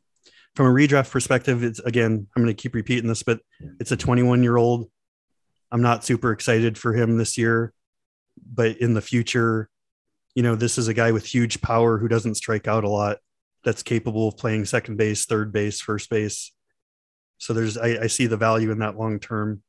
from 0.57 0.65
a 0.65 0.73
redraft 0.73 1.11
perspective, 1.11 1.63
it's 1.63 1.79
again, 1.79 2.27
I'm 2.35 2.43
going 2.43 2.53
to 2.53 2.59
keep 2.59 2.73
repeating 2.73 3.07
this, 3.07 3.21
but 3.21 3.39
it's 3.79 3.91
a 3.91 3.95
21 3.95 4.41
year 4.41 4.57
old. 4.57 4.89
I'm 5.71 5.83
not 5.83 6.03
super 6.03 6.31
excited 6.31 6.79
for 6.79 6.93
him 6.93 7.15
this 7.15 7.37
year, 7.37 7.73
but 8.43 8.77
in 8.77 8.95
the 8.95 9.01
future, 9.01 9.69
you 10.33 10.41
know, 10.41 10.55
this 10.55 10.79
is 10.79 10.87
a 10.87 10.95
guy 10.95 11.11
with 11.11 11.27
huge 11.27 11.61
power 11.61 11.99
who 11.99 12.07
doesn't 12.07 12.35
strike 12.35 12.67
out 12.67 12.83
a 12.83 12.89
lot, 12.89 13.19
that's 13.63 13.83
capable 13.83 14.29
of 14.29 14.37
playing 14.37 14.65
second 14.65 14.97
base, 14.97 15.25
third 15.25 15.53
base, 15.53 15.79
first 15.79 16.09
base. 16.09 16.51
So 17.37 17.53
there's, 17.53 17.77
I, 17.77 18.03
I 18.03 18.07
see 18.07 18.25
the 18.25 18.35
value 18.35 18.71
in 18.71 18.79
that 18.79 18.97
long 18.97 19.19
term. 19.19 19.61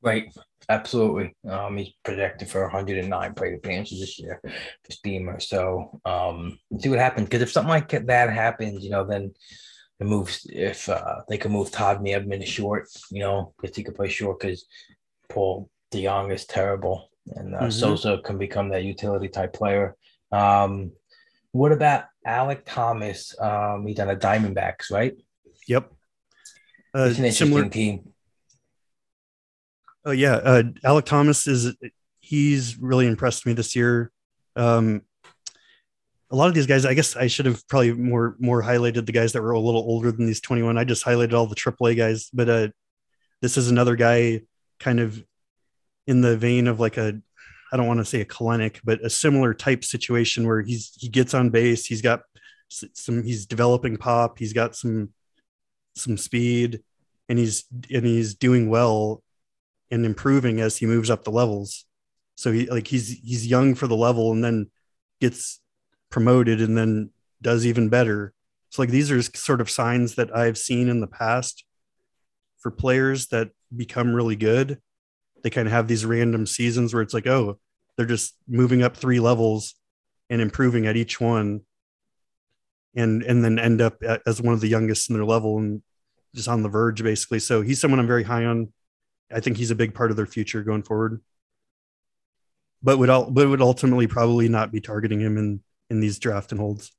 Right. 0.00 0.32
Absolutely. 0.68 1.34
Um, 1.48 1.76
he's 1.76 1.92
projected 2.04 2.48
for 2.48 2.62
109 2.62 3.34
plate 3.34 3.54
appearances 3.54 4.00
this 4.00 4.18
year 4.18 4.40
for 4.42 4.92
Steamer. 4.92 5.40
So 5.40 6.00
um, 6.04 6.58
see 6.78 6.88
what 6.88 6.98
happens. 6.98 7.26
Because 7.26 7.42
if 7.42 7.52
something 7.52 7.70
like 7.70 7.88
that 7.90 8.32
happens, 8.32 8.82
you 8.82 8.90
know, 8.90 9.04
then 9.04 9.34
the 9.98 10.04
moves, 10.04 10.46
if 10.50 10.88
uh, 10.88 11.20
they 11.28 11.38
can 11.38 11.52
move 11.52 11.70
Tommy 11.70 12.12
Edman 12.12 12.40
to 12.40 12.46
short, 12.46 12.88
you 13.10 13.20
know, 13.20 13.52
because 13.60 13.76
he 13.76 13.82
could 13.82 13.94
play 13.94 14.08
short 14.08 14.40
because 14.40 14.64
Paul 15.28 15.68
DeJong 15.92 16.32
is 16.32 16.46
terrible. 16.46 17.10
And 17.28 17.54
uh, 17.54 17.60
mm-hmm. 17.60 17.70
Sosa 17.70 18.18
can 18.24 18.38
become 18.38 18.70
that 18.70 18.84
utility 18.84 19.28
type 19.28 19.52
player. 19.52 19.96
Um, 20.32 20.92
what 21.52 21.72
about 21.72 22.04
Alek 22.26 22.62
Thomas? 22.64 23.34
Um, 23.40 23.86
he's 23.86 24.00
on 24.00 24.08
the 24.08 24.16
Diamondbacks, 24.16 24.90
right? 24.90 25.14
Yep. 25.68 25.92
Uh, 26.94 27.04
it's 27.04 27.18
an 27.18 27.24
interesting 27.24 27.48
similar, 27.48 27.68
team 27.68 28.13
Oh 30.04 30.10
yeah, 30.10 30.34
uh, 30.34 30.62
Alek 30.84 31.06
Thomas 31.06 31.46
is 31.46 31.74
he's 32.20 32.78
really 32.78 33.06
impressed 33.06 33.46
me 33.46 33.54
this 33.54 33.74
year. 33.74 34.10
Um, 34.54 35.02
a 36.30 36.36
lot 36.36 36.48
of 36.48 36.54
these 36.54 36.66
guys, 36.66 36.84
I 36.84 36.94
guess 36.94 37.16
I 37.16 37.26
should 37.26 37.46
have 37.46 37.66
probably 37.68 37.92
more 37.92 38.36
more 38.38 38.62
highlighted 38.62 39.06
the 39.06 39.12
guys 39.12 39.32
that 39.32 39.42
were 39.42 39.52
a 39.52 39.60
little 39.60 39.80
older 39.80 40.12
than 40.12 40.26
these 40.26 40.40
21. 40.40 40.76
I 40.76 40.84
just 40.84 41.04
highlighted 41.04 41.32
all 41.32 41.46
the 41.46 41.54
AAA 41.54 41.96
guys, 41.96 42.28
but 42.32 42.48
uh, 42.48 42.68
this 43.40 43.56
is 43.56 43.70
another 43.70 43.96
guy 43.96 44.42
kind 44.78 45.00
of 45.00 45.24
in 46.06 46.20
the 46.20 46.36
vein 46.36 46.66
of 46.66 46.80
like 46.80 46.98
a 46.98 47.18
I 47.72 47.76
don't 47.76 47.86
want 47.86 48.00
to 48.00 48.04
say 48.04 48.20
a 48.20 48.26
Kelenic, 48.26 48.80
but 48.84 49.04
a 49.04 49.10
similar 49.10 49.54
type 49.54 49.84
situation 49.84 50.46
where 50.46 50.60
he's 50.60 50.92
he 50.98 51.08
gets 51.08 51.32
on 51.34 51.50
base, 51.50 51.86
he's 51.86 52.02
got 52.02 52.20
some 52.68 53.24
he's 53.24 53.46
developing 53.46 53.96
pop, 53.96 54.38
he's 54.38 54.52
got 54.52 54.76
some 54.76 55.14
some 55.96 56.18
speed, 56.18 56.82
and 57.28 57.38
he's 57.38 57.64
and 57.90 58.04
he's 58.04 58.34
doing 58.34 58.68
well 58.68 59.23
and 59.94 60.04
improving 60.04 60.60
as 60.60 60.76
he 60.76 60.86
moves 60.86 61.08
up 61.08 61.22
the 61.22 61.30
levels. 61.30 61.86
So 62.34 62.50
he 62.50 62.66
like 62.66 62.88
he's 62.88 63.10
he's 63.20 63.46
young 63.46 63.76
for 63.76 63.86
the 63.86 63.96
level 63.96 64.32
and 64.32 64.42
then 64.42 64.70
gets 65.20 65.60
promoted 66.10 66.60
and 66.60 66.76
then 66.76 67.10
does 67.40 67.64
even 67.64 67.88
better. 67.88 68.34
So 68.70 68.82
like 68.82 68.90
these 68.90 69.12
are 69.12 69.22
sort 69.22 69.60
of 69.60 69.70
signs 69.70 70.16
that 70.16 70.36
I've 70.36 70.58
seen 70.58 70.88
in 70.88 71.00
the 71.00 71.06
past 71.06 71.64
for 72.58 72.72
players 72.72 73.28
that 73.28 73.50
become 73.74 74.12
really 74.12 74.34
good. 74.34 74.80
They 75.44 75.50
kind 75.50 75.68
of 75.68 75.72
have 75.72 75.86
these 75.86 76.04
random 76.04 76.44
seasons 76.46 76.92
where 76.92 77.02
it's 77.02 77.14
like, 77.14 77.28
oh, 77.28 77.60
they're 77.96 78.04
just 78.04 78.34
moving 78.48 78.82
up 78.82 78.96
three 78.96 79.20
levels 79.20 79.74
and 80.28 80.40
improving 80.40 80.88
at 80.88 80.96
each 80.96 81.20
one 81.20 81.60
and 82.96 83.22
and 83.22 83.44
then 83.44 83.60
end 83.60 83.80
up 83.80 84.02
as 84.26 84.42
one 84.42 84.54
of 84.54 84.60
the 84.60 84.68
youngest 84.68 85.08
in 85.08 85.14
their 85.14 85.24
level 85.24 85.58
and 85.58 85.82
just 86.34 86.48
on 86.48 86.64
the 86.64 86.68
verge 86.68 87.00
basically. 87.00 87.38
So 87.38 87.62
he's 87.62 87.80
someone 87.80 88.00
I'm 88.00 88.08
very 88.08 88.24
high 88.24 88.44
on 88.44 88.72
I 89.32 89.40
think 89.40 89.56
he's 89.56 89.70
a 89.70 89.76
big 89.76 89.94
part 89.94 90.10
of 90.10 90.16
their 90.16 90.26
future 90.26 90.62
going 90.62 90.82
forward. 90.82 91.20
But 92.82 92.98
would 92.98 93.10
all, 93.10 93.30
but 93.30 93.48
would 93.48 93.62
ultimately 93.62 94.06
probably 94.06 94.48
not 94.48 94.70
be 94.70 94.80
targeting 94.80 95.20
him 95.20 95.38
in 95.38 95.60
in 95.90 96.00
these 96.00 96.18
draft 96.18 96.52
and 96.52 96.60
holds. 96.60 96.92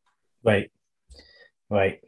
Right, 0.43 0.71
right, 1.69 1.99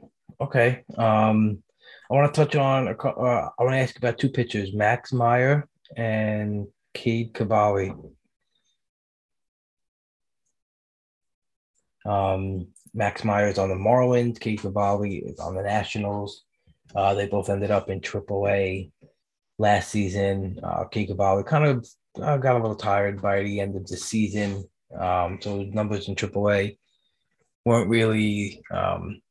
okay. 0.41 0.83
Um, 0.97 1.63
I 2.09 2.15
want 2.15 2.33
to 2.33 2.41
touch 2.41 2.55
on. 2.55 2.87
Uh, 2.87 3.49
I 3.59 3.63
want 3.63 3.73
to 3.73 3.77
ask 3.77 3.97
about 3.97 4.17
two 4.17 4.29
pitchers: 4.29 4.73
Max 4.73 5.13
Meyer 5.13 5.67
and 5.95 6.67
Cade 6.93 7.33
Cavalli. 7.33 7.93
Um, 12.05 12.67
Max 12.93 13.23
Meyer 13.23 13.47
is 13.47 13.59
on 13.59 13.69
the 13.69 13.75
Marlins. 13.75 14.39
Cade 14.39 14.61
Cavalli 14.61 15.17
is 15.17 15.39
on 15.39 15.55
the 15.55 15.61
Nationals. 15.61 16.45
Uh, 16.95 17.13
they 17.13 17.27
both 17.27 17.49
ended 17.49 17.69
up 17.69 17.89
in 17.89 17.99
AAA 17.99 18.91
last 19.57 19.91
season. 19.91 20.59
Uh, 20.63 20.85
Cavalli 20.85 21.43
kind 21.43 21.65
of 21.65 21.87
uh, 22.21 22.37
got 22.37 22.55
a 22.55 22.59
little 22.59 22.75
tired 22.75 23.21
by 23.21 23.43
the 23.43 23.59
end 23.59 23.75
of 23.75 23.87
the 23.87 23.97
season. 23.97 24.67
Um, 24.97 25.39
so 25.41 25.63
numbers 25.63 26.07
in 26.07 26.15
AAA 26.15 26.77
weren't 27.65 27.89
really 27.89 28.61
um, 28.71 29.21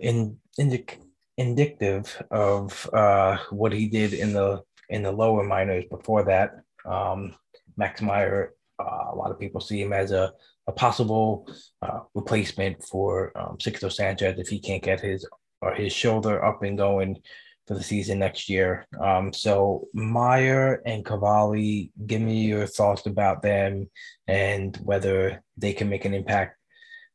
in, 0.00 0.38
indic- 0.58 0.98
indicative 1.36 2.22
of 2.30 2.88
uh, 2.92 3.38
what 3.50 3.72
he 3.72 3.88
did 3.88 4.12
in 4.12 4.32
the 4.32 4.62
in 4.88 5.02
the 5.02 5.12
lower 5.12 5.42
minors 5.42 5.84
before 5.90 6.24
that. 6.24 6.60
Um, 6.84 7.34
Max 7.76 8.00
Meyer, 8.00 8.54
uh, 8.78 9.12
a 9.12 9.16
lot 9.16 9.32
of 9.32 9.40
people 9.40 9.60
see 9.60 9.80
him 9.82 9.92
as 9.92 10.12
a, 10.12 10.32
a 10.68 10.72
possible 10.72 11.48
uh, 11.82 12.00
replacement 12.14 12.82
for 12.84 13.32
um, 13.36 13.56
Sixto 13.58 13.92
Sanchez 13.92 14.38
if 14.38 14.48
he 14.48 14.60
can't 14.60 14.82
get 14.82 15.00
his 15.00 15.28
or 15.60 15.74
his 15.74 15.92
shoulder 15.92 16.44
up 16.44 16.62
and 16.62 16.78
going 16.78 17.16
for 17.66 17.74
the 17.74 17.82
season 17.82 18.18
next 18.20 18.48
year. 18.48 18.86
Um, 19.00 19.32
so 19.32 19.88
Meyer 19.92 20.82
and 20.86 21.04
Cavalli, 21.04 21.90
give 22.06 22.20
me 22.20 22.46
your 22.46 22.66
thoughts 22.66 23.06
about 23.06 23.42
them 23.42 23.90
and 24.28 24.76
whether 24.78 25.42
they 25.56 25.72
can 25.72 25.88
make 25.88 26.04
an 26.04 26.14
impact 26.14 26.56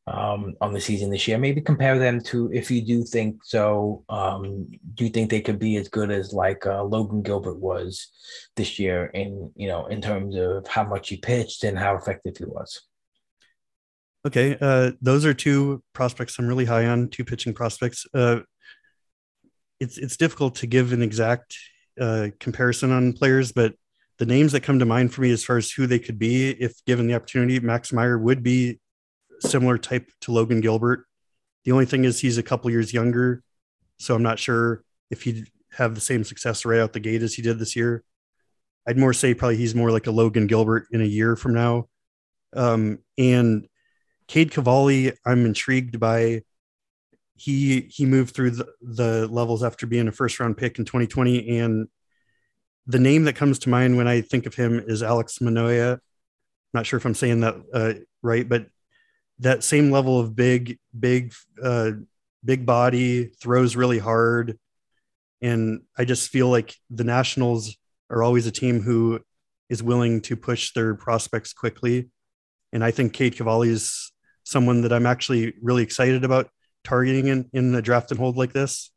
um, 0.06 0.54
on 0.60 0.72
the 0.72 0.80
season 0.80 1.10
this 1.10 1.26
year. 1.28 1.38
Maybe 1.38 1.60
compare 1.60 1.98
them 1.98 2.20
to 2.24 2.50
if 2.52 2.70
you 2.70 2.82
do 2.82 3.04
think 3.04 3.44
so. 3.44 4.04
Um, 4.08 4.68
do 4.94 5.04
you 5.04 5.10
think 5.10 5.30
they 5.30 5.40
could 5.40 5.58
be 5.58 5.76
as 5.76 5.88
good 5.88 6.10
as 6.10 6.32
like 6.32 6.66
uh, 6.66 6.82
Logan 6.82 7.22
Gilbert 7.22 7.58
was 7.58 8.08
this 8.56 8.78
year 8.78 9.06
in 9.06 9.50
you 9.56 9.68
know 9.68 9.86
in 9.86 10.00
terms 10.00 10.36
of 10.36 10.66
how 10.66 10.84
much 10.84 11.08
he 11.08 11.16
pitched 11.16 11.64
and 11.64 11.78
how 11.78 11.96
effective 11.96 12.36
he 12.36 12.44
was? 12.44 12.82
Okay, 14.26 14.56
uh, 14.60 14.92
those 15.00 15.24
are 15.24 15.34
two 15.34 15.82
prospects 15.94 16.38
I'm 16.38 16.46
really 16.46 16.64
high 16.64 16.86
on. 16.86 17.08
Two 17.08 17.24
pitching 17.24 17.54
prospects. 17.54 18.06
Uh, 18.14 18.40
it's 19.82 19.98
it's 19.98 20.16
difficult 20.16 20.54
to 20.56 20.66
give 20.66 20.92
an 20.92 21.02
exact 21.02 21.58
uh, 22.00 22.28
comparison 22.38 22.92
on 22.92 23.12
players, 23.12 23.52
but 23.52 23.74
the 24.18 24.26
names 24.26 24.52
that 24.52 24.62
come 24.62 24.78
to 24.78 24.86
mind 24.86 25.12
for 25.12 25.22
me 25.22 25.30
as 25.32 25.44
far 25.44 25.56
as 25.56 25.70
who 25.70 25.86
they 25.86 25.98
could 25.98 26.18
be, 26.18 26.50
if 26.50 26.84
given 26.84 27.06
the 27.06 27.14
opportunity, 27.14 27.58
Max 27.58 27.92
Meyer 27.92 28.18
would 28.18 28.42
be 28.42 28.78
similar 29.40 29.78
type 29.78 30.08
to 30.20 30.32
Logan 30.32 30.60
Gilbert. 30.60 31.04
The 31.64 31.72
only 31.72 31.86
thing 31.86 32.04
is 32.04 32.20
he's 32.20 32.38
a 32.38 32.42
couple 32.42 32.70
years 32.70 32.94
younger, 32.94 33.42
so 33.98 34.14
I'm 34.14 34.22
not 34.22 34.38
sure 34.38 34.84
if 35.10 35.22
he'd 35.22 35.48
have 35.72 35.94
the 35.94 36.00
same 36.00 36.22
success 36.22 36.64
right 36.64 36.80
out 36.80 36.92
the 36.92 37.00
gate 37.00 37.22
as 37.22 37.34
he 37.34 37.42
did 37.42 37.58
this 37.58 37.74
year. 37.74 38.04
I'd 38.86 38.98
more 38.98 39.12
say 39.12 39.34
probably 39.34 39.56
he's 39.56 39.74
more 39.74 39.90
like 39.90 40.06
a 40.06 40.12
Logan 40.12 40.46
Gilbert 40.46 40.86
in 40.92 41.00
a 41.00 41.06
year 41.06 41.34
from 41.36 41.54
now. 41.54 41.88
Um, 42.54 42.98
and 43.16 43.66
Cade 44.28 44.52
Cavalli, 44.52 45.12
I'm 45.24 45.46
intrigued 45.46 45.98
by 45.98 46.42
he 47.42 47.88
he 47.90 48.06
moved 48.06 48.34
through 48.34 48.50
the, 48.50 48.66
the 48.80 49.26
levels 49.28 49.62
after 49.62 49.86
being 49.86 50.08
a 50.08 50.12
first 50.12 50.38
round 50.38 50.56
pick 50.56 50.78
in 50.78 50.84
2020 50.84 51.58
and 51.58 51.88
the 52.86 52.98
name 52.98 53.24
that 53.24 53.34
comes 53.34 53.58
to 53.58 53.68
mind 53.68 53.96
when 53.96 54.08
i 54.08 54.20
think 54.20 54.46
of 54.46 54.54
him 54.54 54.78
is 54.86 55.02
Alek 55.02 55.40
Manoah 55.40 55.98
not 56.72 56.86
sure 56.86 56.96
if 56.96 57.04
i'm 57.04 57.14
saying 57.14 57.40
that 57.40 57.56
uh, 57.72 57.94
right 58.22 58.48
but 58.48 58.66
that 59.42 59.64
same 59.64 59.90
level 59.90 60.20
of 60.20 60.36
big 60.36 60.78
big 60.98 61.34
uh, 61.62 61.92
big 62.44 62.64
body 62.64 63.26
throws 63.40 63.76
really 63.76 63.98
hard. 63.98 64.58
And 65.40 65.82
i 65.98 66.04
just 66.04 66.30
feel 66.30 66.48
like 66.48 66.76
the 66.90 67.04
nationals 67.04 67.76
are 68.08 68.22
always 68.22 68.46
a 68.46 68.52
team 68.52 68.80
who 68.80 69.20
is 69.68 69.82
willing 69.82 70.20
to 70.22 70.36
push 70.36 70.72
their 70.72 70.94
prospects 70.94 71.52
quickly. 71.52 72.10
And 72.72 72.84
i 72.84 72.90
think 72.90 73.12
Cade 73.12 73.36
Cavalli 73.36 73.68
is 73.68 74.12
someone 74.44 74.82
that 74.82 74.92
i'm 74.92 75.06
actually 75.06 75.54
really 75.62 75.82
excited 75.82 76.24
about 76.24 76.50
targeting 76.84 77.28
in, 77.28 77.48
in 77.52 77.72
the 77.72 77.82
draft 77.82 78.10
and 78.10 78.20
hold 78.20 78.36
like 78.36 78.52
this. 78.52 78.90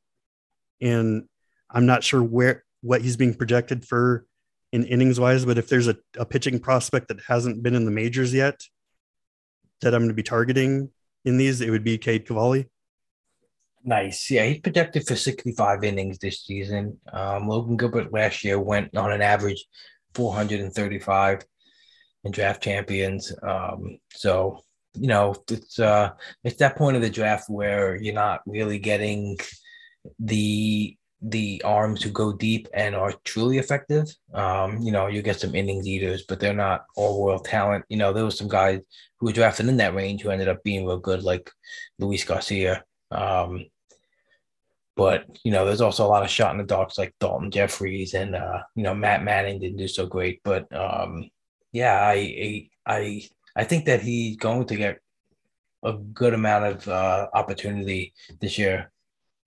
And 0.82 1.26
I'm 1.70 1.86
not 1.86 2.04
sure 2.04 2.24
where 2.24 2.64
what 2.82 3.02
he's 3.02 3.18
being 3.18 3.34
projected 3.34 3.86
for 3.86 4.26
in 4.72 4.84
innings 4.86 5.20
wise, 5.20 5.46
but 5.46 5.58
if 5.58 5.70
there's 5.70 5.88
a, 5.88 5.96
a 6.18 6.26
pitching 6.26 6.60
prospect 6.60 7.08
that 7.08 7.22
hasn't 7.28 7.64
been 7.64 7.76
in 7.76 7.86
the 7.86 7.92
majors 7.92 8.34
yet 8.34 8.60
that 9.82 9.94
I'm 9.94 10.02
going 10.02 10.10
to 10.10 10.14
be 10.16 10.24
targeting 10.24 10.90
in 11.24 11.38
these, 11.38 11.62
it 11.62 11.70
would 11.70 11.84
be 11.84 11.98
Cade 11.98 12.28
Cavalli. 12.28 12.68
Nice. 13.84 14.32
Yeah, 14.32 14.46
he's 14.46 14.62
projected 14.62 15.06
for 15.08 15.16
65 15.16 15.84
innings 15.84 16.18
this 16.18 16.44
season. 16.44 17.00
Um, 17.14 17.48
Logan 17.48 17.78
Gilbert 17.78 18.12
last 18.12 18.44
year 18.44 18.60
went 18.60 18.98
on 18.98 19.12
an 19.12 19.22
average 19.22 19.64
435 20.16 21.44
in 22.24 22.32
draft 22.32 22.64
champions. 22.64 23.32
Um, 23.44 24.00
so 24.12 24.64
you 24.96 25.08
know 25.08 25.36
it's 25.50 25.80
uh 25.80 26.12
it's 26.43 26.58
that 26.58 26.78
point 26.78 26.96
of 26.96 27.02
the 27.02 27.10
draft 27.10 27.50
where 27.50 27.96
you're 27.96 28.14
not 28.14 28.41
really 28.46 28.80
getting 28.80 29.38
the 30.20 30.96
the 31.22 31.62
arms 31.64 32.04
who 32.04 32.10
go 32.12 32.32
deep 32.34 32.68
and 32.74 32.96
are 32.96 33.14
truly 33.24 33.58
effective. 33.58 34.08
Um, 34.34 34.80
you 34.80 34.91
know, 34.91 35.08
you 35.08 35.22
get 35.22 35.39
some 35.39 35.56
innings 35.56 35.88
eaters, 35.88 36.24
but 36.28 36.39
they're 36.39 36.54
not 36.54 36.86
all 36.96 37.24
world 37.24 37.46
talent. 37.46 37.86
You 37.89 37.98
know, 37.98 38.14
there 38.14 38.26
was 38.26 38.38
some 38.38 38.48
guys 38.48 38.82
who 39.20 39.28
were 39.28 39.32
drafted 39.32 39.68
in 39.68 39.78
that 39.78 39.96
range 39.96 40.22
who 40.22 40.30
ended 40.30 40.50
up 40.50 40.64
being 40.64 40.86
real 40.86 41.00
good, 41.00 41.24
like 41.24 41.50
Luis 41.98 42.24
Garcia. 42.24 42.84
Um, 43.12 43.66
but 44.96 45.26
you 45.43 45.52
know, 45.52 45.66
there's 45.66 45.82
also 45.82 46.06
a 46.06 46.08
lot 46.08 46.24
of 46.24 46.30
shot 46.30 46.52
in 46.52 46.58
the 46.58 46.64
darks 46.64 46.98
like 46.98 47.14
Daulton 47.20 47.52
Jefferies 47.52 48.14
and 48.14 48.36
uh, 48.36 48.62
you 48.76 48.84
know 48.84 48.93
Matt 48.93 49.24
Manning 49.24 49.60
didn't 49.60 49.78
do 49.78 49.88
so 49.88 50.06
great. 50.06 50.41
But 50.43 50.74
um, 50.76 51.30
yeah, 51.72 52.00
I 52.02 52.70
I 52.86 53.28
I 53.56 53.64
think 53.64 53.86
that 53.86 54.01
he's 54.01 54.38
going 54.38 54.66
to 54.68 54.76
get 54.76 54.99
a 55.84 55.93
good 55.93 56.34
amount 56.34 56.66
of 56.66 56.88
uh, 56.88 57.28
opportunity 57.34 58.14
this 58.41 58.58
year. 58.58 58.91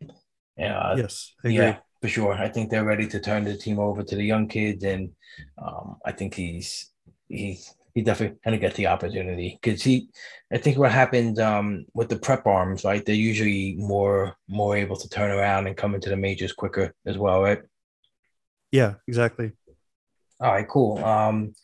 Uh, 0.02 0.94
yes, 0.96 1.34
yeah, 1.44 1.78
for 2.00 2.09
sure. 2.09 2.32
I 2.34 2.48
think 2.48 2.70
they're 2.70 2.84
ready 2.84 3.06
to 3.09 3.20
turn 3.20 3.44
the 3.44 3.56
team 3.56 3.78
over 3.78 4.02
to 4.02 4.16
the 4.16 4.24
young 4.24 4.48
kids, 4.48 4.84
and 4.84 5.11
um, 5.59 5.96
I 6.04 6.12
think 6.12 6.34
he's 6.34 6.90
he's 7.28 7.74
he 7.94 8.02
definitely 8.02 8.38
going 8.44 8.59
to 8.59 8.61
get 8.61 8.74
the 8.74 8.86
opportunity 8.86 9.59
because 9.61 9.82
he. 9.82 10.09
I 10.52 10.59
think 10.59 10.78
what 10.78 10.92
happened 10.92 11.38
um, 11.38 11.84
with 11.94 12.09
the 12.09 12.18
prep 12.18 12.46
arms, 12.46 12.84
right? 12.84 13.04
They're 13.04 13.14
usually 13.14 13.76
more 13.76 14.36
more 14.48 14.76
able 14.76 14.96
to 14.96 15.09
turn 15.09 15.30
around 15.30 15.66
and 15.66 15.76
come 15.76 15.94
into 15.94 16.09
the 16.09 16.16
majors 16.16 16.52
quicker 16.52 16.94
as 17.06 17.18
well, 17.18 17.42
right? 17.42 17.61
Yeah, 18.70 18.94
exactly. 19.06 19.52
All 20.40 20.52
right, 20.52 20.68
cool. 20.68 21.04
Um, 21.04 21.54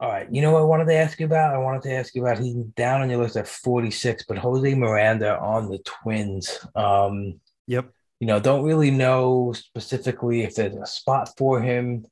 all 0.00 0.08
right. 0.08 0.28
You 0.30 0.42
know 0.42 0.52
what 0.52 0.60
I 0.60 0.64
wanted 0.64 0.86
to 0.86 0.94
ask 0.94 1.18
you 1.18 1.26
about? 1.26 1.54
I 1.54 1.58
wanted 1.58 1.82
to 1.82 1.92
ask 1.92 2.14
you 2.14 2.22
about 2.22 2.38
he's 2.38 2.54
down 2.54 3.00
on 3.00 3.10
your 3.10 3.20
list 3.20 3.36
at 3.36 3.48
46, 3.48 4.24
but 4.28 4.38
Jose 4.38 4.74
Miranda 4.74 5.38
on 5.40 5.68
the 5.68 5.78
Twins. 5.78 6.64
Um, 6.76 7.40
yep. 7.66 7.90
You 8.20 8.28
know, 8.28 8.38
don't 8.38 8.64
really 8.64 8.92
know 8.92 9.52
specifically 9.52 10.42
if 10.42 10.54
there's 10.54 10.76
a 10.76 10.86
spot 10.86 11.30
for 11.36 11.60
him, 11.60 12.06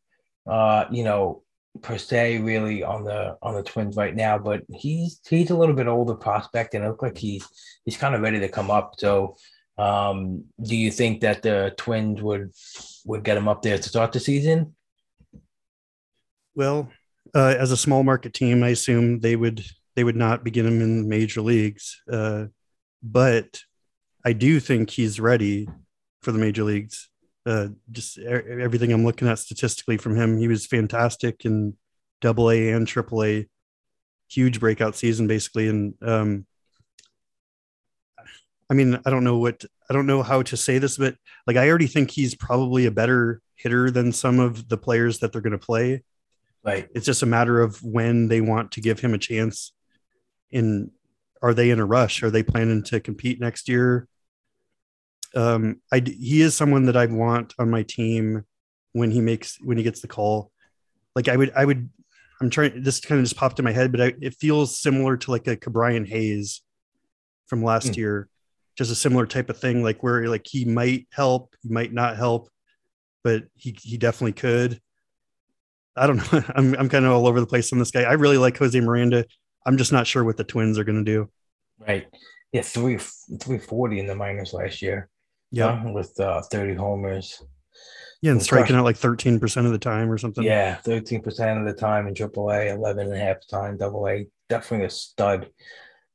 uh, 0.48 0.86
you 0.90 1.04
know, 1.04 1.42
per 1.82 1.98
se, 1.98 2.38
really 2.38 2.82
on 2.82 3.04
the 3.04 3.36
on 3.42 3.54
the 3.54 3.62
Twins 3.62 3.96
right 3.96 4.14
now. 4.14 4.38
But 4.38 4.62
he's 4.72 5.20
he's 5.28 5.50
a 5.50 5.56
little 5.56 5.74
bit 5.74 5.86
older 5.86 6.14
prospect, 6.14 6.74
and 6.74 6.84
it 6.84 6.88
looks 6.88 7.02
like 7.02 7.18
he's 7.18 7.46
he's 7.84 7.96
kind 7.96 8.14
of 8.14 8.20
ready 8.20 8.40
to 8.40 8.48
come 8.48 8.70
up. 8.70 8.94
So, 8.98 9.36
um, 9.78 10.44
do 10.60 10.76
you 10.76 10.90
think 10.90 11.20
that 11.20 11.42
the 11.42 11.74
Twins 11.76 12.22
would 12.22 12.52
would 13.04 13.24
get 13.24 13.36
him 13.36 13.48
up 13.48 13.62
there 13.62 13.78
to 13.78 13.88
start 13.88 14.12
the 14.12 14.20
season? 14.20 14.74
Well, 16.54 16.88
uh, 17.36 17.54
as 17.58 17.70
a 17.70 17.76
small 17.76 18.02
market 18.02 18.32
team, 18.32 18.62
I 18.62 18.70
assume 18.70 19.20
they 19.20 19.36
would 19.36 19.62
they 19.94 20.04
would 20.04 20.16
not 20.16 20.42
begin 20.42 20.66
him 20.66 20.80
in 20.80 21.08
major 21.08 21.42
leagues. 21.42 22.00
Uh, 22.10 22.46
but 23.02 23.60
I 24.24 24.32
do 24.32 24.58
think 24.58 24.88
he's 24.88 25.20
ready 25.20 25.68
for 26.22 26.32
the 26.32 26.38
major 26.38 26.64
leagues. 26.64 27.10
Uh, 27.44 27.68
just 27.92 28.18
everything 28.18 28.90
I'm 28.90 29.04
looking 29.04 29.28
at 29.28 29.38
statistically 29.38 29.98
from 29.98 30.16
him, 30.16 30.38
he 30.38 30.48
was 30.48 30.66
fantastic 30.66 31.44
in 31.44 31.76
Double 32.22 32.50
A 32.50 32.70
and 32.70 32.88
Triple 32.88 33.22
A. 33.22 33.46
Huge 34.28 34.58
breakout 34.58 34.96
season, 34.96 35.28
basically, 35.28 35.68
and 35.68 35.94
um, 36.02 36.46
I 38.68 38.74
mean, 38.74 38.98
I 39.06 39.10
don't 39.10 39.24
know 39.24 39.36
what 39.36 39.64
I 39.88 39.92
don't 39.92 40.06
know 40.06 40.22
how 40.22 40.42
to 40.42 40.56
say 40.56 40.78
this, 40.78 40.96
but 40.96 41.14
like 41.46 41.56
I 41.56 41.68
already 41.68 41.86
think 41.86 42.10
he's 42.10 42.34
probably 42.34 42.86
a 42.86 42.90
better 42.90 43.40
hitter 43.56 43.90
than 43.90 44.10
some 44.10 44.40
of 44.40 44.68
the 44.68 44.78
players 44.78 45.18
that 45.18 45.32
they're 45.32 45.42
going 45.42 45.52
to 45.52 45.58
play. 45.58 46.02
Right. 46.66 46.88
It's 46.96 47.06
just 47.06 47.22
a 47.22 47.26
matter 47.26 47.60
of 47.60 47.80
when 47.82 48.26
they 48.26 48.40
want 48.40 48.72
to 48.72 48.80
give 48.80 48.98
him 48.98 49.14
a 49.14 49.18
chance. 49.18 49.72
In 50.50 50.90
are 51.40 51.54
they 51.54 51.70
in 51.70 51.78
a 51.78 51.86
rush? 51.86 52.22
Are 52.24 52.30
they 52.30 52.42
planning 52.42 52.82
to 52.84 52.98
compete 52.98 53.40
next 53.40 53.68
year? 53.68 54.08
Um, 55.34 55.80
I 55.92 56.00
he 56.04 56.40
is 56.40 56.56
someone 56.56 56.86
that 56.86 56.96
I 56.96 57.06
want 57.06 57.54
on 57.58 57.70
my 57.70 57.84
team 57.84 58.44
when 58.92 59.12
he 59.12 59.20
makes 59.20 59.58
when 59.62 59.76
he 59.76 59.84
gets 59.84 60.00
the 60.00 60.08
call. 60.08 60.50
Like 61.14 61.28
I 61.28 61.36
would 61.36 61.52
I 61.54 61.64
would 61.64 61.88
I'm 62.40 62.50
trying 62.50 62.82
this 62.82 62.98
kind 62.98 63.20
of 63.20 63.24
just 63.24 63.36
popped 63.36 63.60
in 63.60 63.64
my 63.64 63.72
head, 63.72 63.92
but 63.92 64.00
I, 64.00 64.14
it 64.20 64.34
feels 64.34 64.76
similar 64.76 65.16
to 65.18 65.30
like 65.30 65.46
a 65.46 65.56
Ke'Bryan 65.56 66.06
Hayes 66.08 66.62
from 67.46 67.62
last 67.62 67.92
mm. 67.92 67.96
year, 67.96 68.28
just 68.76 68.90
a 68.90 68.96
similar 68.96 69.24
type 69.26 69.50
of 69.50 69.58
thing, 69.58 69.84
like 69.84 70.02
where 70.02 70.28
like 70.28 70.46
he 70.46 70.64
might 70.64 71.06
help, 71.12 71.54
he 71.62 71.68
might 71.68 71.92
not 71.92 72.16
help, 72.16 72.50
but 73.22 73.44
he 73.54 73.76
he 73.80 73.98
definitely 73.98 74.32
could. 74.32 74.80
I 75.96 76.06
don't 76.06 76.32
know. 76.32 76.42
I'm 76.54 76.74
I'm 76.74 76.88
kind 76.88 77.04
of 77.04 77.12
all 77.12 77.26
over 77.26 77.40
the 77.40 77.46
place 77.46 77.72
on 77.72 77.78
this 77.78 77.90
guy. 77.90 78.02
I 78.02 78.12
really 78.12 78.38
like 78.38 78.58
Jose 78.58 78.78
Miranda. 78.78 79.24
I'm 79.64 79.76
just 79.76 79.92
not 79.92 80.06
sure 80.06 80.24
what 80.24 80.36
the 80.36 80.44
Twins 80.44 80.78
are 80.78 80.84
going 80.84 81.04
to 81.04 81.10
do. 81.10 81.30
Right. 81.78 82.06
Yeah, 82.52 82.62
three 82.62 82.98
three 83.40 83.58
forty 83.58 83.98
in 83.98 84.06
the 84.06 84.14
minors 84.14 84.52
last 84.52 84.82
year. 84.82 85.08
Yeah, 85.50 85.82
uh, 85.84 85.92
with 85.92 86.18
uh, 86.20 86.42
thirty 86.42 86.74
homers. 86.74 87.42
Yeah, 88.22 88.32
and 88.32 88.42
striking 88.42 88.76
out 88.76 88.84
like 88.84 88.96
thirteen 88.96 89.38
percent 89.38 89.66
of 89.66 89.72
the 89.72 89.78
time 89.78 90.10
or 90.10 90.18
something. 90.18 90.44
Yeah, 90.44 90.76
thirteen 90.76 91.22
percent 91.22 91.60
of 91.60 91.66
the 91.66 91.78
time 91.78 92.06
in 92.06 92.14
AAA, 92.14 92.74
11 92.74 93.06
and 93.06 93.14
a 93.14 93.18
half 93.18 93.36
time 93.50 93.76
Double 93.76 94.08
A. 94.08 94.26
Definitely 94.48 94.86
a 94.86 94.90
stud 94.90 95.50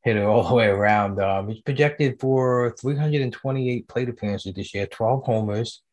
hitter 0.04 0.28
all 0.28 0.48
the 0.48 0.56
way 0.56 0.68
around. 0.68 1.22
Um, 1.22 1.50
he's 1.50 1.62
projected 1.62 2.20
for 2.20 2.76
328 2.80 3.88
plate 3.88 4.10
appearances 4.10 4.54
this 4.56 4.74
year, 4.74 4.88
12 4.88 5.24
homers, 5.26 5.84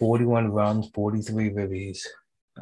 41 0.00 0.50
runs, 0.50 0.90
43 0.92 1.50
ribbies 1.50 2.00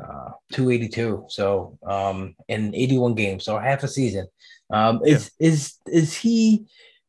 uh, 0.03 0.31
282. 0.53 1.27
So 1.29 1.79
um, 1.87 2.35
in 2.49 2.75
81 2.75 3.15
games, 3.15 3.45
so 3.45 3.59
half 3.59 3.83
a 3.83 3.89
season. 3.89 4.27
Um, 4.71 5.01
is 5.05 5.31
yeah. 5.39 5.49
is 5.49 5.79
is 5.87 6.17
he? 6.17 6.67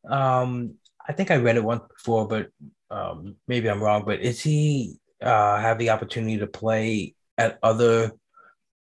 Um, 0.08 0.74
I 1.08 1.12
think 1.12 1.30
I 1.30 1.36
read 1.36 1.56
it 1.56 1.64
once 1.64 1.82
before, 1.96 2.28
but 2.28 2.48
um, 2.90 3.36
maybe 3.46 3.68
I'm 3.68 3.82
wrong. 3.82 4.04
But 4.04 4.20
is 4.20 4.40
he 4.40 4.96
uh, 5.22 5.58
have 5.58 5.78
the 5.78 5.90
opportunity 5.90 6.38
to 6.38 6.46
play 6.46 7.14
at 7.36 7.58
other 7.62 8.12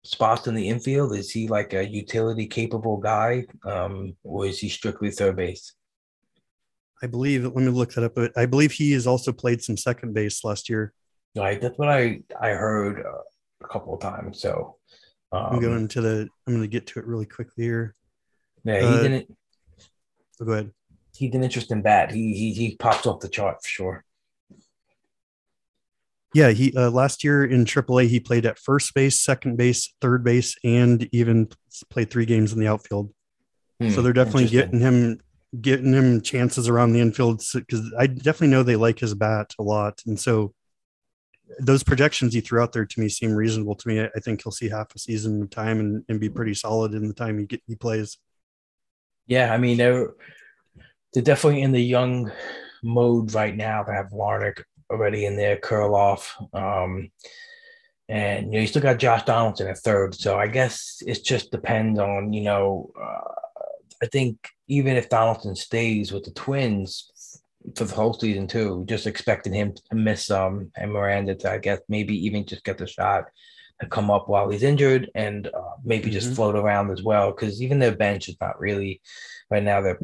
spots 0.03 0.47
in 0.47 0.55
the 0.55 0.69
infield? 0.69 1.15
Is 1.15 1.31
he 1.31 1.47
like 1.47 1.73
a 1.73 1.87
utility 1.87 2.47
capable 2.47 2.97
guy, 2.97 3.45
um, 3.65 4.15
or 4.23 4.45
is 4.45 4.59
he 4.59 4.69
strictly 4.69 5.11
third 5.11 5.35
base? 5.35 5.73
I 7.01 7.07
believe. 7.07 7.43
Let 7.43 7.55
me 7.55 7.69
look 7.69 7.93
that 7.93 8.03
up. 8.03 8.15
But 8.15 8.37
I 8.37 8.45
believe 8.45 8.71
he 8.71 8.91
has 8.91 9.07
also 9.07 9.31
played 9.31 9.63
some 9.63 9.77
second 9.77 10.13
base 10.13 10.43
last 10.43 10.69
year. 10.69 10.93
Right, 11.35 11.61
that's 11.61 11.77
what 11.77 11.89
I 11.89 12.21
I 12.39 12.49
heard. 12.49 13.03
A 13.63 13.67
couple 13.67 13.93
of 13.93 13.99
times. 13.99 14.41
So 14.41 14.77
um, 15.31 15.45
I'm 15.53 15.59
going 15.59 15.87
to 15.89 16.01
the. 16.01 16.27
I'm 16.47 16.53
going 16.53 16.61
to 16.61 16.67
get 16.67 16.87
to 16.87 16.99
it 16.99 17.05
really 17.05 17.25
quickly 17.25 17.65
here. 17.65 17.95
Yeah, 18.63 18.79
he 18.79 18.85
uh, 18.85 19.01
didn't. 19.03 19.37
Oh, 20.41 20.45
go 20.45 20.51
ahead. 20.53 20.71
He 21.15 21.27
did 21.27 21.37
an 21.37 21.43
interesting 21.43 21.81
bat. 21.81 22.11
He 22.11 22.33
he 22.33 22.53
he 22.53 22.75
popped 22.75 23.05
off 23.05 23.19
the 23.19 23.29
chart 23.29 23.61
for 23.61 23.67
sure. 23.67 24.05
Yeah, 26.33 26.51
he 26.51 26.75
uh, 26.75 26.91
last 26.91 27.23
year 27.23 27.43
in 27.43 27.65
AAA 27.65 28.07
he 28.07 28.19
played 28.19 28.45
at 28.45 28.59
first 28.59 28.93
base, 28.93 29.19
second 29.19 29.57
base, 29.57 29.93
third 29.99 30.23
base, 30.23 30.55
and 30.63 31.07
even 31.11 31.49
played 31.89 32.11
three 32.11 32.25
games 32.25 32.53
in 32.53 32.59
the 32.59 32.67
outfield. 32.67 33.11
Hmm, 33.79 33.89
so 33.89 34.01
they're 34.01 34.13
definitely 34.13 34.47
getting 34.47 34.79
him 34.79 35.19
getting 35.59 35.93
him 35.93 36.21
chances 36.21 36.69
around 36.69 36.93
the 36.93 36.99
infield 36.99 37.43
because 37.53 37.91
I 37.97 38.07
definitely 38.07 38.49
know 38.49 38.61
they 38.61 38.75
like 38.75 38.99
his 38.99 39.15
bat 39.15 39.53
a 39.57 39.63
lot, 39.63 40.01
and 40.05 40.19
so 40.19 40.53
those 41.59 41.83
projections 41.83 42.33
he 42.33 42.41
threw 42.41 42.61
out 42.61 42.71
there 42.71 42.85
to 42.85 42.99
me 42.99 43.09
seem 43.09 43.33
reasonable 43.33 43.75
to 43.75 43.87
me. 43.87 44.01
I 44.01 44.19
think 44.19 44.43
he'll 44.43 44.51
see 44.51 44.69
half 44.69 44.93
a 44.95 44.99
season 44.99 45.43
of 45.43 45.49
time 45.49 45.79
and, 45.79 46.03
and 46.09 46.19
be 46.19 46.29
pretty 46.29 46.53
solid 46.53 46.93
in 46.93 47.07
the 47.07 47.13
time 47.13 47.39
he 47.39 47.45
get, 47.45 47.61
he 47.67 47.75
plays. 47.75 48.17
Yeah, 49.27 49.53
I 49.53 49.57
mean 49.57 49.77
they're 49.77 50.13
they're 51.13 51.23
definitely 51.23 51.61
in 51.61 51.71
the 51.71 51.81
young 51.81 52.31
mode 52.83 53.33
right 53.33 53.55
now. 53.55 53.83
They 53.83 53.93
have 53.93 54.11
Larnach 54.11 54.63
already 54.89 55.25
in 55.25 55.35
there, 55.35 55.57
Kirilloff, 55.57 56.29
um, 56.53 57.11
and 58.07 58.47
you 58.47 58.53
know 58.53 58.61
you 58.61 58.67
still 58.67 58.81
got 58.81 58.97
Josh 58.97 59.23
Donaldson 59.23 59.67
at 59.67 59.77
third. 59.79 60.15
So 60.15 60.37
I 60.37 60.47
guess 60.47 61.01
it 61.05 61.23
just 61.23 61.51
depends 61.51 61.99
on 61.99 62.33
you 62.33 62.41
know. 62.41 62.91
Uh, 62.99 63.33
I 64.01 64.05
think 64.05 64.37
even 64.69 64.95
if 64.95 65.09
Donaldson 65.09 65.55
stays 65.55 66.13
with 66.13 66.23
the 66.23 66.31
Twins, 66.31 67.11
for 67.75 67.85
the 67.85 67.95
whole 67.95 68.13
season 68.13 68.47
too. 68.47 68.83
Just 68.87 69.07
expecting 69.07 69.53
him 69.53 69.73
to 69.73 69.95
miss 69.95 70.29
um 70.31 70.71
and 70.77 70.91
Miranda 70.91 71.35
to 71.35 71.51
I 71.51 71.57
guess 71.57 71.79
maybe 71.87 72.15
even 72.25 72.45
just 72.45 72.63
get 72.63 72.77
the 72.77 72.87
shot 72.87 73.25
to 73.81 73.87
come 73.87 74.11
up 74.11 74.27
while 74.27 74.49
he's 74.49 74.63
injured 74.63 75.09
and 75.15 75.47
uh, 75.47 75.75
maybe 75.83 76.05
mm-hmm. 76.05 76.13
just 76.13 76.35
float 76.35 76.55
around 76.55 76.91
as 76.91 77.01
well 77.01 77.31
because 77.31 77.61
even 77.61 77.79
their 77.79 77.95
bench 77.95 78.27
is 78.27 78.35
not 78.41 78.59
really 78.59 79.01
right 79.49 79.63
now. 79.63 79.81
Their 79.81 79.99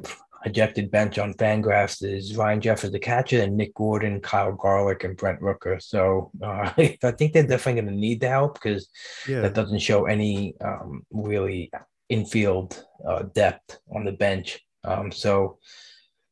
projected 0.45 0.91
bench 0.91 1.17
on 1.17 1.33
Fangraphs 1.33 2.03
is 2.03 2.37
Ryan 2.37 2.61
Jeffers 2.61 2.91
the 2.91 2.99
catcher 2.99 3.41
and 3.41 3.57
Nick 3.57 3.73
Gordon, 3.73 4.21
Kyle 4.21 4.51
Garlick, 4.51 5.03
and 5.03 5.17
Brent 5.17 5.41
Rooker. 5.41 5.81
So 5.81 6.31
uh, 6.41 6.71
I 6.77 7.11
think 7.17 7.33
they're 7.33 7.47
definitely 7.47 7.81
going 7.81 7.93
to 7.95 7.99
need 7.99 8.21
the 8.21 8.29
help 8.29 8.53
because 8.53 8.87
yeah. 9.27 9.41
that 9.41 9.55
doesn't 9.55 9.79
show 9.79 10.05
any 10.05 10.53
um, 10.63 11.01
really 11.11 11.71
infield 12.09 12.85
uh, 13.07 13.23
depth 13.33 13.79
on 13.93 14.05
the 14.05 14.11
bench. 14.11 14.59
Um, 14.83 15.11
so 15.11 15.57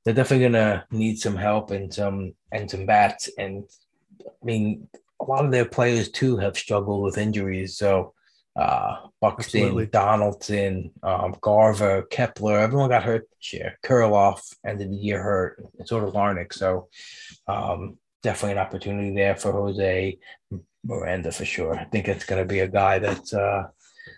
they're 0.03 0.13
definitely 0.13 0.45
gonna 0.45 0.85
need 0.91 1.19
some 1.19 1.35
help 1.35 1.71
and 1.71 1.93
some 1.93 2.33
and 2.51 2.69
some 2.69 2.85
bats. 2.85 3.29
And 3.37 3.63
I 4.25 4.45
mean, 4.45 4.87
a 5.19 5.25
lot 5.25 5.45
of 5.45 5.51
their 5.51 5.65
players 5.65 6.09
too 6.09 6.37
have 6.37 6.57
struggled 6.57 7.03
with 7.03 7.17
injuries. 7.17 7.77
So 7.77 8.13
uh, 8.55 9.07
Buxton, 9.19 9.61
Absolutely. 9.61 9.85
Donaldson, 9.87 10.91
um, 11.01 11.35
Garver, 11.41 12.03
Kepler, 12.03 12.59
everyone 12.59 12.89
got 12.89 13.03
hurt 13.03 13.27
this 13.31 13.53
year. 13.53 13.79
Kirilloff 13.83 14.55
ended 14.65 14.91
the 14.91 14.95
year 14.95 15.21
hurt, 15.21 15.63
and 15.79 15.87
so 15.87 15.99
did 15.99 16.13
Larnach. 16.13 16.53
So 16.53 16.89
um, 17.47 17.97
definitely 18.21 18.53
an 18.53 18.57
opportunity 18.59 19.13
there 19.15 19.35
for 19.35 19.51
Jose 19.53 20.19
Miranda 20.83 21.31
for 21.31 21.45
sure. 21.45 21.75
I 21.75 21.85
think 21.85 22.07
it's 22.07 22.25
going 22.25 22.41
to 22.41 22.47
be 22.47 22.59
a 22.59 22.67
guy 22.67 22.99
that's 22.99 23.33
uh, 23.33 23.63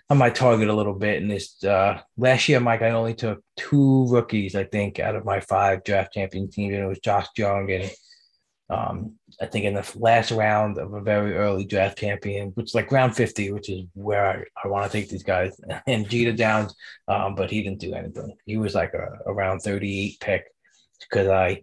I 0.10 0.14
might 0.14 0.36
target 0.36 0.70
a 0.70 0.74
little 0.74 0.94
bit 0.94 1.22
in 1.22 1.28
this. 1.28 1.64
Uh, 1.64 2.00
last 2.16 2.48
year, 2.48 2.60
Mike, 2.60 2.84
I 2.84 2.92
only 2.92 3.16
took 3.16 3.44
two 3.58 4.08
rookies, 4.10 4.56
I 4.56 4.64
think, 4.64 5.00
out 5.00 5.16
of 5.16 5.26
my 5.26 5.40
five 5.40 5.84
draft 5.84 6.14
champion 6.14 6.50
teams, 6.50 6.76
and 6.76 6.84
it 6.84 6.88
was 6.88 7.00
Josh 7.00 7.28
Jung 7.36 7.72
and 7.72 7.92
um, 8.70 9.14
I 9.40 9.46
think 9.46 9.66
in 9.66 9.76
the 9.76 9.92
last 9.96 10.32
round 10.32 10.80
of 10.80 10.94
a 10.94 11.02
very 11.02 11.36
early 11.36 11.66
draft 11.66 12.00
champion, 12.00 12.50
which 12.56 12.68
is 12.68 12.76
like 12.76 12.92
round 12.92 13.16
50, 13.16 13.52
which 13.52 13.70
is 13.70 13.86
where 13.94 14.26
I, 14.26 14.44
I 14.64 14.68
want 14.68 14.90
to 14.90 14.98
take 14.98 15.10
these 15.10 15.24
guys, 15.24 15.60
and 15.88 16.10
Jeter 16.10 16.34
Downs, 16.34 16.74
um, 17.08 17.36
but 17.36 17.52
he 17.52 17.62
didn't 17.62 17.80
do 17.80 17.94
anything. 17.94 18.36
He 18.46 18.58
was 18.58 18.74
like 18.74 18.94
a, 18.94 19.20
a 19.30 19.34
round 19.34 19.62
38 19.62 20.20
pick 20.20 20.46
because 21.00 21.28
I 21.28 21.62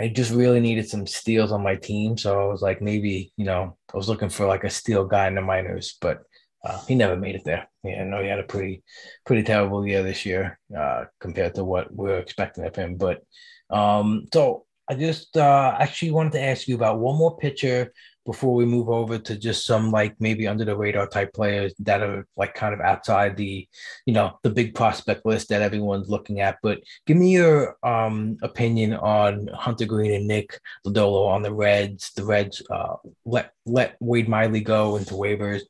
I 0.00 0.06
just 0.08 0.30
really 0.30 0.60
needed 0.60 0.88
some 0.88 1.08
steals 1.08 1.50
on 1.50 1.62
my 1.62 1.74
team. 1.74 2.16
So 2.16 2.40
I 2.40 2.44
was 2.44 2.62
like, 2.62 2.80
maybe, 2.80 3.32
you 3.36 3.44
know, 3.44 3.76
I 3.92 3.96
was 3.96 4.08
looking 4.08 4.28
for 4.28 4.46
like 4.46 4.62
a 4.62 4.70
steal 4.70 5.04
guy 5.04 5.26
in 5.26 5.34
the 5.34 5.40
minors, 5.42 5.98
but 6.00 6.20
uh, 6.64 6.80
he 6.86 6.94
never 6.94 7.16
made 7.16 7.36
it 7.36 7.44
there. 7.44 7.68
Yeah, 7.84 8.02
I 8.02 8.04
know 8.04 8.22
he 8.22 8.28
had 8.28 8.38
a 8.38 8.44
pretty, 8.44 8.82
pretty 9.24 9.42
terrible 9.42 9.86
year 9.86 10.02
this 10.02 10.26
year 10.26 10.58
uh, 10.76 11.04
compared 11.20 11.54
to 11.54 11.64
what 11.64 11.94
we 11.94 12.10
are 12.10 12.18
expecting 12.18 12.64
of 12.64 12.74
him. 12.74 12.96
But 12.96 13.22
um, 13.70 14.26
so 14.32 14.66
I 14.88 14.94
just 14.94 15.36
uh, 15.36 15.76
actually 15.78 16.12
wanted 16.12 16.32
to 16.32 16.42
ask 16.42 16.66
you 16.66 16.74
about 16.74 16.98
one 16.98 17.16
more 17.16 17.36
pitcher 17.36 17.92
before 18.28 18.54
we 18.54 18.66
move 18.66 18.90
over 18.90 19.18
to 19.18 19.38
just 19.38 19.64
some 19.64 19.90
like 19.90 20.14
maybe 20.20 20.46
under 20.46 20.62
the 20.62 20.76
radar 20.76 21.08
type 21.08 21.32
players 21.32 21.72
that 21.78 22.02
are 22.02 22.26
like 22.36 22.54
kind 22.54 22.74
of 22.74 22.80
outside 22.80 23.38
the 23.38 23.66
you 24.04 24.12
know 24.12 24.38
the 24.42 24.50
big 24.50 24.74
prospect 24.74 25.24
list 25.24 25.48
that 25.48 25.62
everyone's 25.62 26.10
looking 26.10 26.40
at. 26.40 26.58
But 26.62 26.80
give 27.06 27.16
me 27.16 27.32
your 27.32 27.78
um 27.82 28.36
opinion 28.42 28.92
on 28.92 29.48
Hunter 29.54 29.86
Greene 29.86 30.12
and 30.12 30.26
nick 30.28 30.60
lodolo 30.86 31.26
on 31.26 31.40
the 31.40 31.54
reds. 31.54 32.12
The 32.12 32.24
reds 32.26 32.62
uh 32.70 32.96
let 33.24 33.52
let 33.64 33.96
wade 33.98 34.28
miley 34.28 34.60
go 34.60 34.96
into 34.96 35.14
waivers 35.14 35.62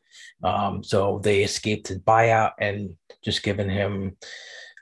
um 0.42 0.82
so 0.82 1.20
they 1.22 1.44
escaped 1.44 1.86
his 1.86 2.00
buyout 2.00 2.54
and 2.58 2.96
just 3.24 3.44
given 3.44 3.68
him 3.68 4.16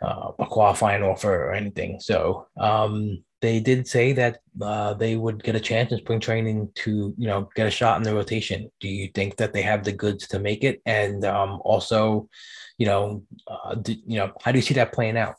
uh, 0.01 0.31
a 0.39 0.47
qualifying 0.47 1.03
offer 1.03 1.45
or 1.45 1.53
anything. 1.53 2.01
So 2.01 2.47
um 2.57 3.22
they 3.47 3.61
did 3.61 3.86
say 3.86 4.12
that 4.12 4.40
uh, 4.61 4.92
they 4.94 5.14
would 5.14 5.40
get 5.40 5.55
a 5.55 5.61
chance 5.61 5.92
in 5.92 5.99
spring 5.99 6.18
training 6.18 6.68
to, 6.74 7.14
you 7.16 7.28
know, 7.28 7.49
get 7.55 7.68
a 7.68 7.70
shot 7.70 7.97
in 7.97 8.03
the 8.03 8.12
rotation. 8.12 8.68
Do 8.80 8.88
you 8.88 9.09
think 9.14 9.36
that 9.36 9.53
they 9.53 9.62
have 9.62 9.84
the 9.84 9.92
goods 9.92 10.26
to 10.28 10.40
make 10.40 10.64
it? 10.64 10.82
And 10.84 11.24
um, 11.24 11.61
also, 11.64 12.28
you 12.76 12.86
know, 12.86 13.22
uh, 13.47 13.76
do, 13.76 13.94
you 14.05 14.18
know, 14.18 14.32
how 14.42 14.51
do 14.51 14.59
you 14.59 14.62
see 14.62 14.74
that 14.74 14.92
playing 14.92 15.16
out? 15.16 15.36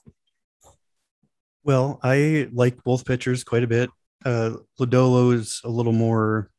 Well, 1.65 1.99
I 2.01 2.47
like 2.53 2.81
both 2.85 3.03
pitchers 3.03 3.43
quite 3.43 3.63
a 3.65 3.67
bit. 3.67 3.89
Uh, 4.23 4.51
Lodolo 4.79 5.33
is 5.33 5.59
a 5.65 5.69
little 5.69 5.91
more, 5.91 6.49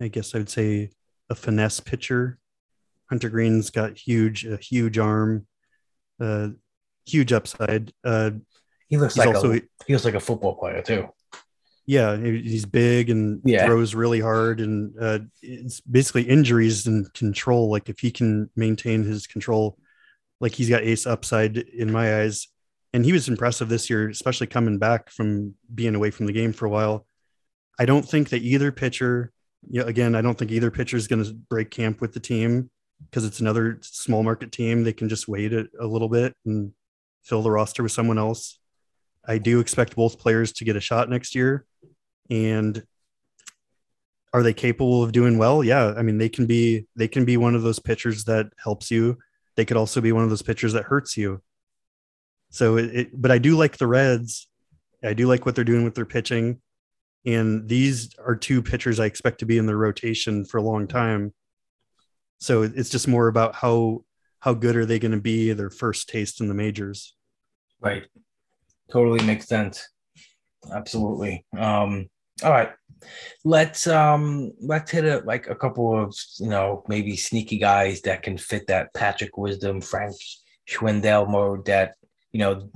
I 0.00 0.08
guess 0.08 0.34
I 0.34 0.38
would 0.38 0.48
say, 0.48 0.92
a 1.28 1.34
finesse 1.34 1.80
pitcher. 1.80 2.38
Hunter 3.10 3.28
Greene's 3.28 3.68
got 3.68 3.98
huge, 3.98 4.46
a 4.46 4.56
huge 4.56 4.96
arm, 4.96 5.46
uh, 6.18 6.48
huge 7.04 7.34
upside. 7.34 7.92
Uh, 8.02 8.30
he 8.92 8.98
looks 8.98 9.14
he's 9.14 9.24
like 9.24 9.34
also, 9.34 9.54
a, 9.54 9.62
he 9.86 9.94
looks 9.94 10.04
like 10.04 10.12
a 10.12 10.20
football 10.20 10.54
player 10.54 10.82
too. 10.82 11.08
Yeah, 11.86 12.14
he's 12.18 12.66
big 12.66 13.08
and 13.08 13.40
yeah. 13.42 13.64
throws 13.64 13.94
really 13.94 14.20
hard, 14.20 14.60
and 14.60 14.92
uh, 15.00 15.20
it's 15.40 15.80
basically 15.80 16.24
injuries 16.24 16.86
and 16.86 17.10
control. 17.14 17.70
Like 17.70 17.88
if 17.88 18.00
he 18.00 18.10
can 18.10 18.50
maintain 18.54 19.02
his 19.02 19.26
control, 19.26 19.78
like 20.42 20.54
he's 20.54 20.68
got 20.68 20.82
ace 20.82 21.06
upside 21.06 21.56
in 21.56 21.90
my 21.90 22.20
eyes. 22.20 22.48
And 22.92 23.02
he 23.02 23.14
was 23.14 23.28
impressive 23.28 23.70
this 23.70 23.88
year, 23.88 24.10
especially 24.10 24.48
coming 24.48 24.76
back 24.76 25.08
from 25.08 25.54
being 25.74 25.94
away 25.94 26.10
from 26.10 26.26
the 26.26 26.34
game 26.34 26.52
for 26.52 26.66
a 26.66 26.68
while. 26.70 27.06
I 27.78 27.86
don't 27.86 28.06
think 28.06 28.28
that 28.28 28.42
either 28.42 28.72
pitcher, 28.72 29.32
yeah, 29.70 29.84
again, 29.84 30.14
I 30.14 30.20
don't 30.20 30.36
think 30.36 30.50
either 30.50 30.70
pitcher 30.70 30.98
is 30.98 31.08
going 31.08 31.24
to 31.24 31.32
break 31.32 31.70
camp 31.70 32.02
with 32.02 32.12
the 32.12 32.20
team 32.20 32.70
because 33.08 33.24
it's 33.24 33.40
another 33.40 33.78
small 33.80 34.22
market 34.22 34.52
team. 34.52 34.84
They 34.84 34.92
can 34.92 35.08
just 35.08 35.26
wait 35.26 35.54
it 35.54 35.70
a 35.80 35.86
little 35.86 36.10
bit 36.10 36.36
and 36.44 36.72
fill 37.24 37.40
the 37.40 37.50
roster 37.50 37.82
with 37.82 37.92
someone 37.92 38.18
else. 38.18 38.58
I 39.26 39.38
do 39.38 39.60
expect 39.60 39.96
both 39.96 40.18
players 40.18 40.52
to 40.54 40.64
get 40.64 40.76
a 40.76 40.80
shot 40.80 41.08
next 41.08 41.34
year. 41.34 41.64
And 42.30 42.82
are 44.32 44.42
they 44.42 44.54
capable 44.54 45.02
of 45.02 45.12
doing 45.12 45.38
well? 45.38 45.62
Yeah. 45.62 45.94
I 45.96 46.02
mean, 46.02 46.18
they 46.18 46.28
can 46.28 46.46
be 46.46 46.86
they 46.96 47.08
can 47.08 47.24
be 47.24 47.36
one 47.36 47.54
of 47.54 47.62
those 47.62 47.78
pitchers 47.78 48.24
that 48.24 48.46
helps 48.62 48.90
you. 48.90 49.18
They 49.56 49.64
could 49.64 49.76
also 49.76 50.00
be 50.00 50.12
one 50.12 50.24
of 50.24 50.30
those 50.30 50.42
pitchers 50.42 50.72
that 50.72 50.84
hurts 50.84 51.16
you. 51.16 51.42
So 52.50 52.76
it, 52.76 52.94
it 52.94 53.20
but 53.20 53.30
I 53.30 53.38
do 53.38 53.56
like 53.56 53.76
the 53.76 53.86
Reds. 53.86 54.48
I 55.04 55.14
do 55.14 55.26
like 55.26 55.44
what 55.44 55.54
they're 55.54 55.64
doing 55.64 55.84
with 55.84 55.94
their 55.94 56.06
pitching. 56.06 56.60
And 57.24 57.68
these 57.68 58.14
are 58.18 58.34
two 58.34 58.62
pitchers 58.62 58.98
I 58.98 59.06
expect 59.06 59.40
to 59.40 59.46
be 59.46 59.58
in 59.58 59.66
the 59.66 59.76
rotation 59.76 60.44
for 60.44 60.58
a 60.58 60.62
long 60.62 60.88
time. 60.88 61.32
So 62.38 62.62
it's 62.62 62.90
just 62.90 63.06
more 63.06 63.28
about 63.28 63.54
how 63.54 64.04
how 64.40 64.54
good 64.54 64.74
are 64.74 64.86
they 64.86 64.98
going 64.98 65.12
to 65.12 65.20
be 65.20 65.52
their 65.52 65.70
first 65.70 66.08
taste 66.08 66.40
in 66.40 66.48
the 66.48 66.54
majors. 66.54 67.14
Right 67.80 68.04
totally 68.92 69.24
makes 69.24 69.48
sense. 69.48 69.88
Absolutely. 70.72 71.44
Um, 71.56 72.08
all 72.44 72.50
right. 72.50 72.70
Let's 73.44 73.88
um 73.88 74.52
let's 74.60 74.92
hit 74.92 75.04
a 75.04 75.22
like 75.24 75.48
a 75.48 75.56
couple 75.56 76.00
of 76.00 76.14
you 76.38 76.48
know 76.48 76.84
maybe 76.86 77.16
sneaky 77.16 77.58
guys 77.58 78.00
that 78.02 78.22
can 78.22 78.38
fit 78.38 78.68
that 78.68 78.94
Patrick 78.94 79.36
Wisdom, 79.36 79.80
Frank 79.80 80.14
Schwindel 80.68 81.28
mode 81.28 81.66
that 81.66 81.94
you 82.30 82.38
know 82.38 82.70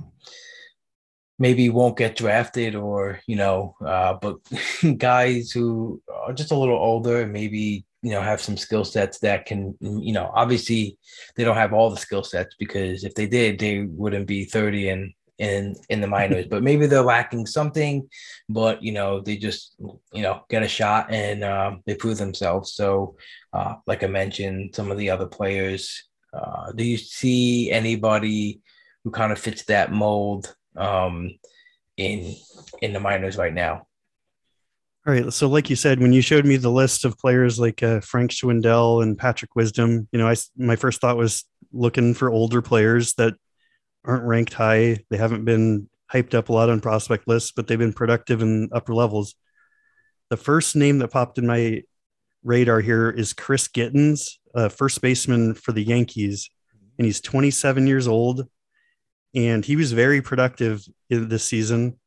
maybe 1.39 1.69
won't 1.69 1.97
get 1.97 2.17
drafted 2.17 2.75
or 2.75 3.21
you 3.27 3.35
know 3.37 3.75
uh 3.85 4.15
but 4.21 4.37
guys 4.97 5.51
who 5.51 6.01
are 6.11 6.33
just 6.33 6.51
a 6.51 6.57
little 6.57 6.77
older 6.77 7.21
and 7.21 7.31
maybe 7.31 7.85
you 8.01 8.11
know 8.11 8.21
have 8.21 8.41
some 8.41 8.57
skill 8.57 8.83
sets 8.83 9.19
that 9.19 9.45
can 9.45 9.75
you 9.79 10.11
know 10.11 10.31
obviously 10.33 10.97
they 11.35 11.43
don't 11.43 11.55
have 11.55 11.73
all 11.73 11.89
the 11.89 11.95
skill 11.97 12.23
sets 12.23 12.55
because 12.57 13.03
if 13.03 13.13
they 13.13 13.27
did 13.27 13.59
they 13.59 13.83
wouldn't 13.83 14.27
be 14.27 14.45
30 14.45 14.89
and 14.89 15.13
in 15.39 15.75
in 15.89 16.01
the 16.01 16.07
minors 16.07 16.45
but 16.49 16.63
maybe 16.63 16.87
they're 16.87 17.01
lacking 17.01 17.45
something 17.45 18.07
but 18.49 18.81
you 18.81 18.91
know 18.91 19.19
they 19.19 19.37
just 19.37 19.75
you 19.79 20.21
know 20.21 20.41
get 20.49 20.63
a 20.63 20.67
shot 20.67 21.11
and 21.11 21.43
um, 21.43 21.81
they 21.85 21.95
prove 21.95 22.17
themselves 22.17 22.73
so 22.73 23.15
uh, 23.53 23.75
like 23.85 24.03
i 24.03 24.07
mentioned 24.07 24.73
some 24.73 24.89
of 24.89 24.97
the 24.97 25.09
other 25.09 25.27
players 25.27 26.03
uh, 26.33 26.71
do 26.73 26.83
you 26.83 26.97
see 26.97 27.71
anybody 27.71 28.61
who 29.03 29.11
kind 29.11 29.31
of 29.31 29.39
fits 29.39 29.63
that 29.65 29.91
mold 29.91 30.55
um, 30.75 31.31
in 31.97 32.35
in 32.81 32.93
the 32.93 32.99
minors 32.99 33.37
right 33.37 33.53
now 33.53 33.85
all 35.05 35.13
right. 35.13 35.31
So, 35.31 35.47
like 35.47 35.69
you 35.69 35.77
said, 35.77 36.01
when 36.01 36.11
you 36.11 36.21
showed 36.21 36.45
me 36.45 36.57
the 36.57 36.69
list 36.69 37.05
of 37.05 37.17
players 37.17 37.57
like 37.57 37.81
uh, 37.81 38.01
Frank 38.01 38.29
Schwindel 38.31 39.01
and 39.01 39.17
Patrick 39.17 39.55
Wisdom, 39.55 40.05
you 40.11 40.19
know, 40.19 40.27
I 40.27 40.35
my 40.57 40.75
first 40.75 40.99
thought 40.99 41.15
was 41.15 41.45
looking 41.71 42.13
for 42.13 42.29
older 42.29 42.61
players 42.61 43.13
that 43.13 43.35
aren't 44.07 44.23
ranked 44.23 44.53
high. 44.53 44.99
They 45.09 45.17
haven't 45.17 45.45
been 45.45 45.89
hyped 46.11 46.33
up 46.33 46.49
a 46.49 46.53
lot 46.53 46.69
on 46.69 46.79
prospect 46.79 47.27
lists, 47.27 47.51
but 47.51 47.67
they've 47.67 47.77
been 47.77 47.93
productive 47.93 48.41
in 48.41 48.69
upper 48.71 48.95
levels. 48.95 49.35
The 50.29 50.37
first 50.37 50.75
name 50.75 50.99
that 50.99 51.09
popped 51.09 51.37
in 51.37 51.45
my 51.45 51.83
radar 52.43 52.79
here 52.79 53.09
is 53.09 53.33
Chris 53.33 53.67
Gittens, 53.67 54.39
a 54.55 54.69
first 54.69 55.01
baseman 55.01 55.53
for 55.53 55.73
the 55.73 55.83
Yankees, 55.83 56.49
and 56.97 57.05
he's 57.05 57.21
27 57.21 57.85
years 57.85 58.07
old, 58.07 58.47
and 59.35 59.63
he 59.63 59.75
was 59.75 59.91
very 59.91 60.21
productive 60.21 60.85
in 61.09 61.27
this 61.27 61.43
season 61.43 61.99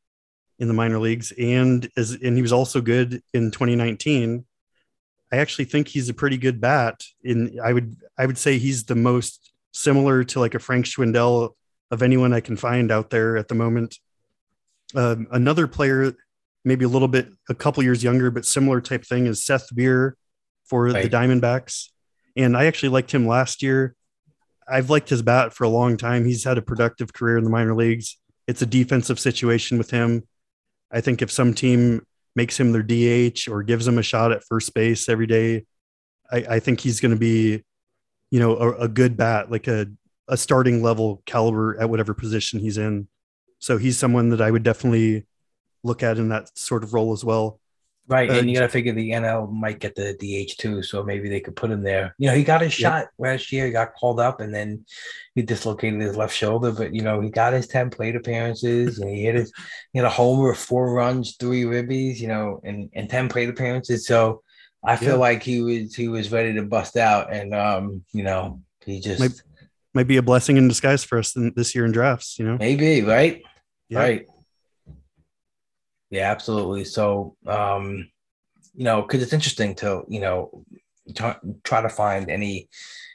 in 0.59 0.69
the 0.69 0.75
minor 0.75 0.99
leagues, 0.99 1.33
and 1.39 1.89
as 1.97 2.13
and 2.13 2.37
he 2.37 2.43
was 2.43 2.53
also 2.53 2.81
good 2.81 3.23
in 3.33 3.51
2019. 3.51 4.45
I 5.33 5.37
actually 5.37 5.67
think 5.67 5.89
he's 5.89 6.09
a 6.09 6.15
pretty 6.15 6.39
good 6.39 6.61
bat. 6.61 7.03
In 7.23 7.59
I 7.63 7.73
would 7.73 7.97
I 8.19 8.27
would 8.27 8.39
say 8.39 8.59
he's 8.59 8.85
the 8.85 8.95
most 8.95 9.53
similar 9.73 10.25
to 10.25 10.41
like 10.41 10.55
a 10.55 10.59
Frank 10.59 10.87
Schwindel 10.87 11.55
of 11.91 12.03
anyone 12.03 12.33
I 12.33 12.41
can 12.41 12.57
find 12.57 12.91
out 12.91 13.11
there 13.11 13.37
at 13.37 13.49
the 13.49 13.55
moment. 13.55 13.99
Um, 14.95 15.27
another 15.31 15.67
player, 15.67 16.15
maybe 16.65 16.85
a 16.85 16.89
little 16.89 17.09
bit, 17.09 17.29
a 17.49 17.55
couple 17.55 17.83
years 17.83 18.03
younger, 18.03 18.31
but 18.31 18.45
similar 18.45 18.81
type 18.81 19.05
thing 19.05 19.27
is 19.27 19.45
Seth 19.45 19.75
Beer 19.75 20.17
for 20.65 20.85
right. 20.85 21.03
the 21.03 21.09
Diamondbacks. 21.09 21.89
And 22.37 22.57
I 22.57 22.67
actually 22.67 22.91
liked 22.91 23.13
him 23.13 23.27
last 23.27 23.63
year. 23.63 23.95
I've 24.69 24.89
liked 24.89 25.09
his 25.09 25.23
bat 25.23 25.53
for 25.53 25.65
a 25.65 25.69
long 25.69 25.97
time. 25.97 26.25
He's 26.25 26.45
had 26.45 26.59
a 26.59 26.63
productive 26.63 27.13
career 27.13 27.39
in 27.39 27.45
the 27.45 27.51
minor 27.51 27.75
leagues. 27.75 28.17
It's 28.47 28.63
a 28.63 28.67
defensive 28.67 29.19
situation 29.19 29.79
with 29.79 29.91
him. 29.91 30.23
I 30.93 31.01
think 31.01 31.23
if 31.23 31.31
some 31.31 31.55
team 31.55 32.07
makes 32.37 32.59
him 32.59 32.73
their 32.73 32.83
DH 32.83 33.49
or 33.49 33.63
gives 33.63 33.87
him 33.87 33.99
a 33.99 34.03
shot 34.03 34.33
at 34.33 34.45
first 34.45 34.73
base 34.75 35.09
every 35.09 35.27
day, 35.27 35.67
I, 36.31 36.37
I 36.49 36.61
think 36.61 36.81
he's 36.81 37.01
going 37.01 37.13
to 37.13 37.19
be, 37.19 37.65
you 38.31 38.39
know, 38.39 38.57
a, 38.57 38.73
a, 38.83 38.89
good 38.89 39.17
bat, 39.17 39.51
like 39.51 39.67
a 39.67 39.89
a 40.31 40.37
starting 40.37 40.83
level 40.83 41.23
caliber 41.27 41.79
at 41.81 41.91
whatever 41.91 42.15
position 42.15 42.61
he's 42.61 42.79
in. 42.79 43.09
So 43.59 43.77
he's 43.77 43.99
someone 43.99 44.31
that 44.31 44.41
I 44.41 44.51
would 44.51 44.63
definitely 44.63 45.27
look 45.83 46.03
at 46.03 46.17
in 46.19 46.29
that 46.31 46.57
sort 46.57 46.83
of 46.85 46.95
role 46.95 47.13
as 47.13 47.25
well. 47.25 47.59
Right, 48.07 48.29
Uh, 48.31 48.35
and 48.35 48.49
you 48.51 48.57
got 48.57 48.63
to 48.63 48.69
figure 48.69 48.93
the 48.93 49.11
NL 49.11 49.53
might 49.53 49.79
get 49.79 49.95
the 49.95 50.15
DH 50.15 50.57
too, 50.59 50.83
so 50.83 51.05
maybe 51.05 51.29
they 51.29 51.41
could 51.41 51.55
put 51.55 51.71
him 51.71 51.83
there. 51.83 52.15
You 52.19 52.29
know, 52.29 52.35
he 52.35 52.43
got 52.43 52.61
his 52.61 52.79
Yep. 52.79 52.91
shot 52.91 53.07
last 53.19 53.53
year. 53.53 53.67
He 53.67 53.73
got 53.73 53.95
called 53.95 54.19
up, 54.19 54.41
and 54.41 54.53
then 54.55 54.85
he 55.35 55.43
dislocated 55.43 56.01
his 56.01 56.17
left 56.17 56.35
shoulder. 56.35 56.73
But 56.73 56.93
you 56.95 57.03
know, 57.03 57.21
he 57.21 57.29
got 57.31 57.53
his 57.53 57.69
ten 57.69 57.89
plate 57.91 58.17
appearances, 58.17 58.99
and 58.99 59.09
he 59.11 59.23
hit 59.23 59.37
his 59.37 59.53
he 59.93 59.99
had 60.01 60.07
a 60.07 60.11
homer, 60.11 60.55
four 60.55 60.93
runs, 60.93 61.37
three 61.37 61.63
ribbies. 61.65 62.19
You 62.19 62.29
know, 62.29 62.61
and 62.65 62.89
and 62.95 63.09
ten 63.09 63.29
plate 63.29 63.49
appearances. 63.49 64.07
So 64.07 64.43
I 64.83 64.97
feel 64.97 65.11
Yeah. 65.11 65.15
like 65.29 65.43
he 65.45 65.61
was 65.61 65.95
he 65.95 66.09
was 66.09 66.33
ready 66.33 66.55
to 66.55 66.63
bust 66.63 66.97
out, 66.97 67.33
and 67.33 67.55
um, 67.55 68.05
you 68.13 68.25
know, 68.25 68.61
he 68.85 69.01
just 69.01 69.21
Might- 69.21 69.43
Might 69.95 70.07
be 70.07 70.19
a 70.19 70.23
blessing 70.23 70.57
in 70.57 70.69
disguise 70.69 71.03
for 71.03 71.19
us 71.19 71.35
in, 71.37 71.53
this 71.57 71.75
year 71.75 71.85
in 71.85 71.93
drafts. 71.93 72.39
You 72.39 72.47
know, 72.47 72.57
maybe 72.59 73.03
right, 73.03 73.43
Yeah. 73.89 73.99
right. 73.99 74.27
Yeah, 76.11 76.31
absolutely. 76.31 76.85
So, 76.85 77.37
um, 77.47 78.09
you 78.75 78.85
know, 78.85 79.03
because 79.03 79.23
it's 79.23 79.33
interesting 79.33 79.75
to 79.77 80.03
you 80.09 80.21
know 80.21 80.65
try, 81.15 81.37
try 81.65 81.83
to 81.83 81.89
find 81.89 82.31
any 82.31 82.69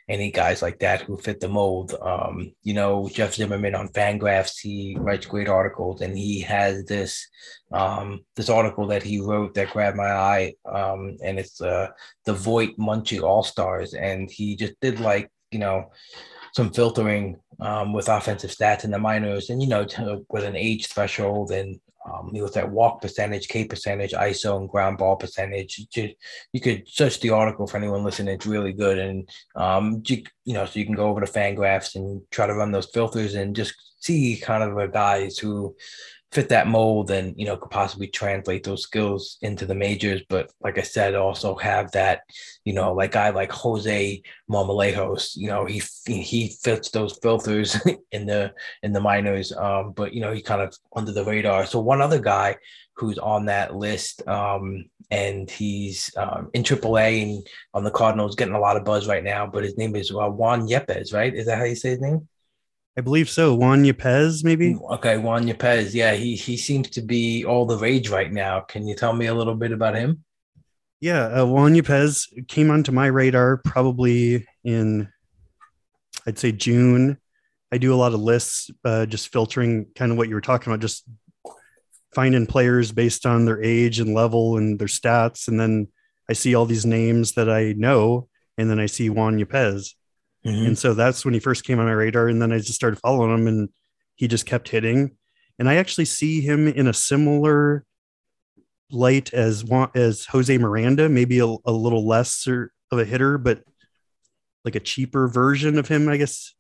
any 0.08 0.32
guys 0.32 0.62
like 0.62 0.80
that 0.80 1.02
who 1.02 1.18
fit 1.18 1.40
the 1.40 1.48
mold. 1.48 1.96
Um, 2.02 2.54
you 2.64 2.74
know, 2.74 3.10
Jeff 3.12 3.34
Zimmerman 3.34 3.74
on 3.74 3.88
Fangraphs, 3.90 4.60
he 4.62 4.96
writes 5.00 5.26
great 5.26 5.50
articles, 5.50 6.02
and 6.02 6.18
he 6.18 6.42
has 6.42 6.86
this 6.86 7.28
um, 7.72 8.24
this 8.36 8.50
article 8.50 8.88
that 8.88 9.04
he 9.04 9.20
wrote 9.20 9.56
that 9.56 9.72
grabbed 9.72 9.98
my 9.98 10.12
eye, 10.12 10.54
um, 10.72 11.18
and 11.24 11.40
it's 11.40 11.60
uh, 11.62 11.88
the 12.26 12.34
Voit 12.34 12.78
Muncy 12.78 13.22
All 13.22 13.44
Stars, 13.44 13.94
and 13.94 14.30
he 14.30 14.56
just 14.56 14.74
did 14.82 15.00
like 15.00 15.32
you 15.52 15.60
know 15.60 15.92
some 16.56 16.72
filtering 16.72 17.38
um, 17.60 17.92
with 17.92 18.08
offensive 18.08 18.52
stats 18.52 18.86
in 18.86 18.92
the 18.92 19.00
minors, 19.00 19.50
and 19.50 19.62
you 19.62 19.68
know 19.68 19.84
to, 19.84 20.26
with 20.30 20.46
an 20.46 20.56
age 20.56 20.88
threshold 20.88 21.52
and 21.52 21.80
um, 22.06 22.30
he 22.34 22.42
looked 22.42 22.58
at 22.58 22.72
walk 22.72 23.02
percentage, 23.02 23.48
K 23.48 23.66
percentage, 23.66 24.12
ISO, 24.12 24.58
and 24.58 24.70
ground 24.70 25.00
ball 25.00 25.16
percentage. 25.16 25.88
You, 25.96 26.10
you 26.54 26.62
could 26.62 26.88
search 26.88 27.20
the 27.20 27.32
article 27.32 27.66
for 27.66 27.78
anyone 27.78 28.04
listening. 28.04 28.36
It's 28.36 28.46
really 28.46 28.74
good, 28.74 29.00
and 29.00 29.28
um, 29.56 30.04
you, 30.06 30.24
you 30.44 30.54
know, 30.54 30.66
so 30.66 30.80
you 30.80 30.86
can 30.86 30.96
go 30.96 31.08
over 31.08 31.22
to 31.22 31.32
Fangraphs 31.32 31.96
and 31.96 32.22
try 32.30 32.46
to 32.46 32.54
run 32.54 32.72
those 32.72 32.92
filters 32.94 33.34
and 33.34 33.56
just 33.56 33.74
see 34.00 34.38
kind 34.38 34.64
of 34.64 34.76
the 34.76 34.88
guys 34.88 35.40
who 35.40 35.76
fit 36.36 36.50
that 36.50 36.68
mold 36.68 37.12
and 37.12 37.34
you 37.40 37.46
know 37.46 37.56
could 37.56 37.72
possibly 37.72 38.08
translate 38.08 38.66
those 38.66 38.84
skills 38.84 39.38
into 39.42 39.66
the 39.66 39.74
majors. 39.74 40.22
But 40.28 40.52
like 40.62 40.78
I 40.78 40.82
said, 40.82 41.16
also 41.16 41.56
have 41.56 41.92
that, 41.94 42.22
you 42.66 42.74
know, 42.74 42.94
like 42.94 43.14
guy 43.14 43.30
like 43.30 43.52
Jose 43.54 44.22
Marmolejos, 44.52 45.38
you 45.38 45.48
know, 45.48 45.66
he 45.66 45.82
he 46.06 46.50
fits 46.62 46.90
those 46.90 47.18
filters 47.24 47.80
in 48.12 48.26
the 48.26 48.54
in 48.84 48.92
the 48.92 49.00
minors. 49.00 49.54
Um, 49.54 49.94
but 49.94 50.14
you 50.14 50.20
know, 50.20 50.34
he 50.34 50.42
kind 50.42 50.62
of 50.62 50.76
under 50.96 51.14
the 51.14 51.24
radar. 51.24 51.66
So 51.66 51.80
one 51.80 52.02
other 52.02 52.20
guy 52.20 52.58
who's 52.96 53.18
on 53.18 53.46
that 53.46 53.76
list, 53.76 54.28
um, 54.28 54.86
and 55.12 55.50
he's 55.50 56.12
um, 56.18 56.50
in 56.54 56.64
AAA 56.64 57.24
and 57.24 57.48
on 57.74 57.86
the 57.86 57.92
Cardinals, 57.92 58.36
getting 58.36 58.56
a 58.56 58.60
lot 58.60 58.76
of 58.76 58.84
buzz 58.84 59.08
right 59.08 59.24
now. 59.24 59.48
But 59.48 59.64
his 59.64 59.78
name 59.78 59.96
is 59.96 60.12
uh, 60.12 60.30
Juan 60.30 60.68
Yepez, 60.68 61.14
right? 61.14 61.34
Is 61.34 61.46
that 61.46 61.58
how 61.58 61.64
you 61.64 61.76
say 61.76 61.92
his 61.92 62.02
name? 62.02 62.28
I 62.98 63.02
believe 63.02 63.30
so. 63.30 63.54
Juan 63.54 63.84
Yepez, 63.84 64.44
maybe. 64.44 64.76
Okay, 64.92 65.18
Juan 65.18 65.46
Yepez. 65.46 65.94
Yeah, 65.94 66.14
he 66.14 66.36
he 66.36 66.56
seems 66.56 66.90
to 66.92 67.02
be 67.02 67.44
all 67.44 67.66
the 67.66 67.78
rage 67.78 68.10
right 68.10 68.32
now. 68.32 68.62
Can 68.62 68.88
you 68.88 68.96
tell 68.96 69.14
me 69.14 69.26
a 69.26 69.34
little 69.34 69.56
bit 69.56 69.74
about 69.74 69.96
him? 69.96 70.24
Yeah, 71.02 71.42
uh, 71.42 71.46
Juan 71.46 71.74
Yepez 71.74 72.48
came 72.48 72.72
onto 72.72 72.92
my 72.92 73.08
radar 73.08 73.58
probably 73.58 74.48
in, 74.64 75.10
I'd 76.26 76.40
say 76.40 76.54
June. 76.54 77.18
I 77.72 77.78
do 77.78 77.94
a 77.94 77.98
lot 77.98 78.14
of 78.14 78.22
lists, 78.22 78.72
uh, 78.86 79.06
just 79.06 79.32
filtering 79.32 79.88
kind 79.96 80.12
of 80.12 80.18
what 80.18 80.30
you 80.30 80.36
were 80.36 80.42
talking 80.42 80.72
about, 80.72 80.80
just 80.80 81.04
finding 82.14 82.48
players 82.48 82.94
based 82.94 83.26
on 83.26 83.44
their 83.44 83.62
age 83.62 84.00
and 84.00 84.14
level 84.14 84.58
and 84.58 84.80
their 84.80 84.88
stats, 84.88 85.50
and 85.50 85.60
then 85.60 85.90
I 86.30 86.34
see 86.34 86.56
all 86.56 86.66
these 86.66 86.86
names 86.86 87.34
that 87.34 87.50
I 87.50 87.74
know, 87.74 88.30
and 88.58 88.70
then 88.70 88.80
I 88.80 88.86
see 88.86 89.10
Juan 89.10 89.38
Yepez. 89.38 89.94
Mhm. 90.46 90.68
And 90.68 90.78
so 90.78 90.94
that's 90.94 91.26
when 91.26 91.34
he 91.34 91.40
first 91.40 91.64
came 91.66 91.80
on 91.80 91.86
my 91.86 91.92
radar. 91.92 92.28
And 92.28 92.42
then 92.42 92.52
I 92.52 92.58
just 92.58 92.74
started 92.76 93.00
following 93.00 93.34
him 93.34 93.48
and 93.48 93.70
he 94.16 94.28
just 94.28 94.46
kept 94.46 94.70
hitting. 94.70 95.18
And 95.58 95.68
I 95.70 95.76
actually 95.76 96.06
see 96.06 96.42
him 96.42 96.68
in 96.68 96.88
a 96.88 96.94
similar 96.94 97.86
light 98.92 99.34
as 99.34 99.64
as 99.96 100.26
Jose 100.26 100.56
Miranda, 100.58 101.10
maybe 101.10 101.40
a, 101.40 101.46
a 101.46 101.72
little 101.72 102.06
lesser 102.08 102.72
of 102.92 103.00
a 103.00 103.06
hitter, 103.06 103.38
but 103.38 103.64
like 104.64 104.76
a 104.76 104.80
cheaper 104.80 105.28
version 105.28 105.78
of 105.78 105.88
him, 105.88 106.10
I 106.10 106.18
guess. 106.18 106.54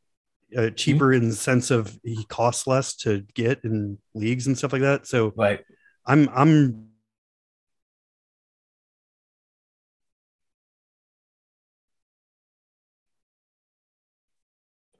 Uh, 0.55 0.69
cheaper 0.69 1.11
in 1.11 1.27
the 1.29 1.35
sense 1.35 1.71
of 1.71 1.99
he 2.03 2.23
costs 2.25 2.67
less 2.67 2.95
to 2.95 3.25
get 3.33 3.59
in 3.63 3.97
leagues 4.13 4.47
and 4.47 4.57
stuff 4.57 4.71
like 4.71 4.83
that. 4.83 5.05
So 5.07 5.33
Right. 5.35 5.59
I'm 6.05 6.29
I'm 6.29 6.87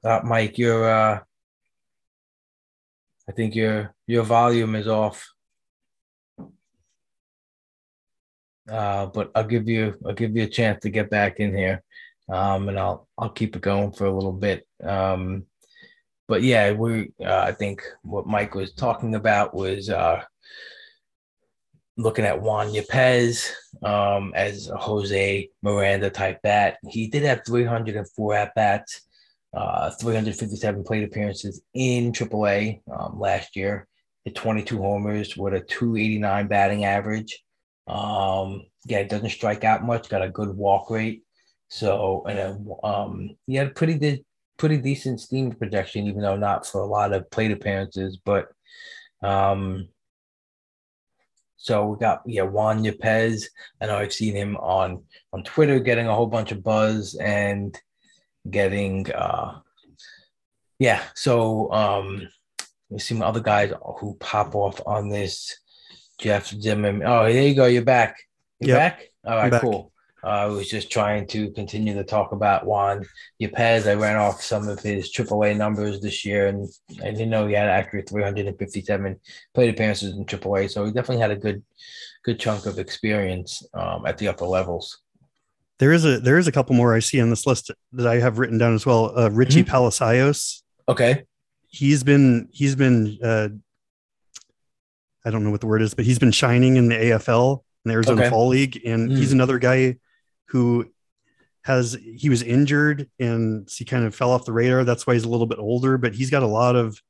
Uh, 0.06 0.20
Mike, 0.22 0.56
your 0.56 0.88
uh, 0.88 1.18
I 3.28 3.32
think 3.32 3.56
your 3.56 3.92
your 4.06 4.22
volume 4.22 4.76
is 4.76 4.86
off. 4.86 5.28
Uh, 8.70 9.06
but 9.06 9.32
I'll 9.34 9.48
give 9.48 9.68
you 9.68 9.94
I'll 10.06 10.14
give 10.14 10.36
you 10.36 10.44
a 10.44 10.48
chance 10.48 10.82
to 10.82 10.90
get 10.90 11.10
back 11.10 11.40
in 11.40 11.56
here, 11.56 11.82
um, 12.28 12.68
and 12.68 12.78
I'll 12.78 13.08
I'll 13.18 13.30
keep 13.30 13.56
it 13.56 13.62
going 13.62 13.90
for 13.90 14.04
a 14.04 14.14
little 14.14 14.32
bit. 14.32 14.64
Um, 14.80 15.46
but 16.28 16.44
yeah, 16.44 16.70
we 16.70 17.10
uh, 17.20 17.40
I 17.40 17.50
think 17.50 17.82
what 18.02 18.28
Mike 18.28 18.54
was 18.54 18.74
talking 18.74 19.16
about 19.16 19.54
was 19.54 19.90
uh, 19.90 20.22
looking 21.96 22.24
at 22.24 22.40
Juan 22.40 22.68
Yepez 22.68 23.50
um, 23.82 24.32
as 24.36 24.68
a 24.68 24.76
Jose 24.76 25.48
Miranda 25.62 26.10
type 26.10 26.42
bat. 26.42 26.76
He 26.88 27.08
did 27.08 27.24
have 27.24 27.44
304 27.44 28.34
at 28.34 28.54
bats 28.54 29.05
uh, 29.56 29.90
357 29.90 30.84
plate 30.84 31.04
appearances 31.04 31.62
in 31.72 32.12
AAA 32.12 32.82
um, 32.92 33.18
last 33.18 33.56
year. 33.56 33.88
Hit 34.24 34.34
22 34.34 34.76
homers 34.78 35.36
with 35.36 35.54
a 35.54 35.60
289 35.60 36.46
batting 36.46 36.84
average. 36.84 37.42
Um, 37.86 38.66
yeah, 38.84 38.98
it 38.98 39.08
doesn't 39.08 39.30
strike 39.30 39.64
out 39.64 39.84
much. 39.84 40.10
Got 40.10 40.22
a 40.22 40.28
good 40.28 40.54
walk 40.54 40.90
rate. 40.90 41.22
So 41.68 42.24
and 42.28 42.38
a, 42.38 42.86
um, 42.86 43.30
he 43.46 43.54
had 43.54 43.68
a 43.68 43.70
pretty 43.70 43.98
de- 43.98 44.24
pretty 44.58 44.76
decent 44.76 45.20
steam 45.20 45.52
projection, 45.52 46.06
even 46.06 46.20
though 46.20 46.36
not 46.36 46.66
for 46.66 46.82
a 46.82 46.86
lot 46.86 47.12
of 47.12 47.30
plate 47.30 47.50
appearances. 47.50 48.18
But 48.22 48.48
um, 49.22 49.88
so 51.56 51.86
we 51.86 51.98
got 51.98 52.22
yeah 52.26 52.42
Juan 52.42 52.84
Yepez. 52.84 53.44
I 53.80 53.86
know 53.86 53.96
I've 53.96 54.12
seen 54.12 54.34
him 54.34 54.56
on 54.58 55.02
on 55.32 55.44
Twitter 55.44 55.80
getting 55.80 56.08
a 56.08 56.14
whole 56.14 56.26
bunch 56.26 56.52
of 56.52 56.62
buzz 56.62 57.14
and 57.14 57.76
getting 58.50 59.10
uh 59.12 59.58
yeah 60.78 61.02
so 61.14 61.70
um 61.72 62.28
we 62.90 62.98
see 62.98 63.14
some 63.14 63.22
other 63.22 63.40
guys 63.40 63.72
who 63.98 64.14
pop 64.20 64.54
off 64.54 64.80
on 64.86 65.08
this 65.08 65.58
jeff 66.18 66.48
zimmerman 66.48 67.06
oh 67.06 67.24
there 67.24 67.42
you 67.48 67.54
go 67.54 67.66
you're 67.66 67.82
back 67.82 68.16
you're 68.60 68.76
Yep. 68.76 68.98
back 68.98 69.08
all 69.26 69.36
right 69.36 69.50
back. 69.50 69.60
cool 69.62 69.92
uh, 70.24 70.28
i 70.28 70.46
was 70.46 70.68
just 70.68 70.90
trying 70.90 71.26
to 71.26 71.50
continue 71.52 71.94
to 71.94 72.04
talk 72.04 72.32
about 72.32 72.66
juan 72.66 73.04
Yepez. 73.42 73.86
i 73.88 73.94
ran 73.94 74.16
off 74.16 74.40
some 74.42 74.68
of 74.68 74.80
his 74.80 75.10
aaa 75.12 75.56
numbers 75.56 76.00
this 76.00 76.24
year 76.24 76.46
and 76.48 76.68
i 77.02 77.10
didn't 77.10 77.30
know 77.30 77.46
he 77.46 77.54
had 77.54 77.68
actually 77.68 78.02
357 78.02 79.20
plate 79.54 79.70
appearances 79.70 80.14
in 80.16 80.24
aaa 80.24 80.70
so 80.70 80.84
he 80.84 80.92
definitely 80.92 81.20
had 81.20 81.30
a 81.30 81.36
good 81.36 81.62
good 82.24 82.38
chunk 82.40 82.66
of 82.66 82.78
experience 82.78 83.62
um, 83.74 84.04
at 84.06 84.18
the 84.18 84.28
upper 84.28 84.46
levels 84.46 85.02
there 85.78 85.92
is 85.92 86.04
a 86.04 86.18
there 86.20 86.38
is 86.38 86.46
a 86.48 86.52
couple 86.52 86.74
more 86.74 86.94
I 86.94 87.00
see 87.00 87.20
on 87.20 87.30
this 87.30 87.46
list 87.46 87.70
that 87.92 88.06
I 88.06 88.16
have 88.20 88.38
written 88.38 88.58
down 88.58 88.74
as 88.74 88.86
well. 88.86 89.16
Uh, 89.18 89.30
Richie 89.30 89.62
Mhm. 89.64 89.68
Palacios. 89.68 90.62
okay 90.88 91.24
he's 91.68 92.02
been 92.04 92.48
he's 92.52 92.74
been 92.76 93.18
uh 93.22 93.48
I 95.24 95.30
don't 95.30 95.42
know 95.42 95.50
what 95.50 95.60
the 95.60 95.66
word 95.66 95.82
is, 95.82 95.92
but 95.94 96.04
he's 96.04 96.18
been 96.20 96.30
shining 96.30 96.76
in 96.76 96.88
the 96.88 96.94
AFL 96.94 97.64
in 97.84 97.88
the 97.90 97.94
Arizona 97.94 98.20
Okay. 98.22 98.30
Fall 98.30 98.48
League, 98.48 98.80
and 98.86 99.10
he's 99.10 99.30
Mm. 99.30 99.34
another 99.34 99.58
guy 99.58 99.96
who 100.50 100.88
has 101.64 101.98
he 102.00 102.28
was 102.28 102.42
injured 102.42 103.10
and 103.18 103.68
he 103.76 103.84
kind 103.84 104.04
of 104.04 104.14
fell 104.14 104.30
off 104.30 104.44
the 104.44 104.52
radar. 104.52 104.84
That's 104.84 105.04
why 105.06 105.14
he's 105.14 105.24
a 105.24 105.28
little 105.28 105.46
bit 105.48 105.58
older, 105.58 105.98
but 105.98 106.14
he's 106.14 106.30
got 106.30 106.44
a 106.44 106.46
lot 106.46 106.76
of 106.76 107.02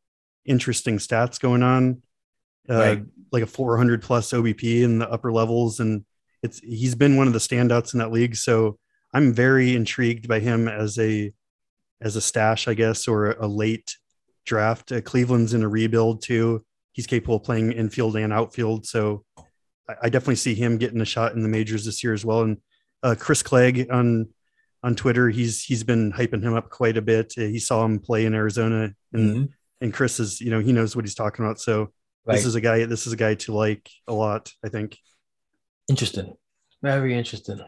interesting 0.46 0.96
stats 0.96 1.38
going 1.38 1.62
on, 1.62 2.00
uh, 2.70 2.74
Right. 2.74 3.02
like 3.32 3.42
a 3.42 3.46
400 3.46 4.00
plus 4.00 4.32
OBP 4.32 4.82
in 4.82 4.98
the 4.98 5.10
upper 5.10 5.30
levels, 5.30 5.78
and 5.78 6.05
it's 6.42 6.58
he's 6.60 6.94
been 6.94 7.16
one 7.16 7.26
of 7.26 7.32
the 7.32 7.38
standouts 7.38 7.92
in 7.92 7.98
that 7.98 8.12
league. 8.12 8.36
So 8.36 8.78
I'm 9.12 9.32
very 9.32 9.74
intrigued 9.74 10.28
by 10.28 10.40
him 10.40 10.68
as 10.68 10.98
a 10.98 11.32
as 12.00 12.16
a 12.16 12.20
stash, 12.20 12.68
I 12.68 12.74
guess, 12.74 13.08
or 13.08 13.30
a 13.32 13.46
late 13.46 13.96
draft. 14.44 14.92
Uh, 14.92 15.00
Cleveland's 15.00 15.54
in 15.54 15.62
a 15.62 15.68
rebuild 15.68 16.22
too. 16.22 16.64
He's 16.92 17.06
capable 17.06 17.36
of 17.36 17.44
playing 17.44 17.72
infield 17.72 18.16
and 18.16 18.32
outfield, 18.32 18.86
so 18.86 19.24
I, 19.88 19.94
I 20.04 20.08
definitely 20.08 20.36
see 20.36 20.54
him 20.54 20.78
getting 20.78 21.00
a 21.00 21.04
shot 21.06 21.32
in 21.34 21.42
the 21.42 21.48
majors 21.48 21.84
this 21.84 22.02
year 22.04 22.12
as 22.12 22.24
well. 22.24 22.42
And 22.42 22.58
uh, 23.02 23.14
Chris 23.18 23.42
Clegg 23.42 23.90
on 23.90 24.28
on 24.82 24.94
Twitter, 24.94 25.28
he's 25.30 25.64
he's 25.64 25.82
been 25.84 26.12
hyping 26.12 26.42
him 26.42 26.54
up 26.54 26.70
quite 26.70 26.96
a 26.96 27.02
bit. 27.02 27.34
Uh, 27.36 27.42
he 27.42 27.58
saw 27.58 27.84
him 27.84 27.98
play 27.98 28.24
in 28.26 28.34
Arizona, 28.34 28.92
and 29.12 29.36
Mhm. 29.36 29.48
and 29.80 29.92
Chris 29.94 30.20
is 30.20 30.40
you 30.40 30.50
know 30.50 30.60
he 30.60 30.72
knows 30.72 30.94
what 30.94 31.04
he's 31.04 31.14
talking 31.14 31.44
about. 31.44 31.60
So 31.60 31.92
this 32.26 32.44
is 32.46 32.54
a 32.56 32.60
guy 32.60 32.84
this 32.86 33.06
is 33.06 33.12
a 33.12 33.16
guy 33.16 33.34
to 33.34 33.52
like 33.54 33.88
a 34.06 34.12
lot. 34.12 34.52
I 34.64 34.68
think. 34.68 34.98
Interesting. 35.88 36.36
Very 36.82 37.16
interesting. 37.16 37.60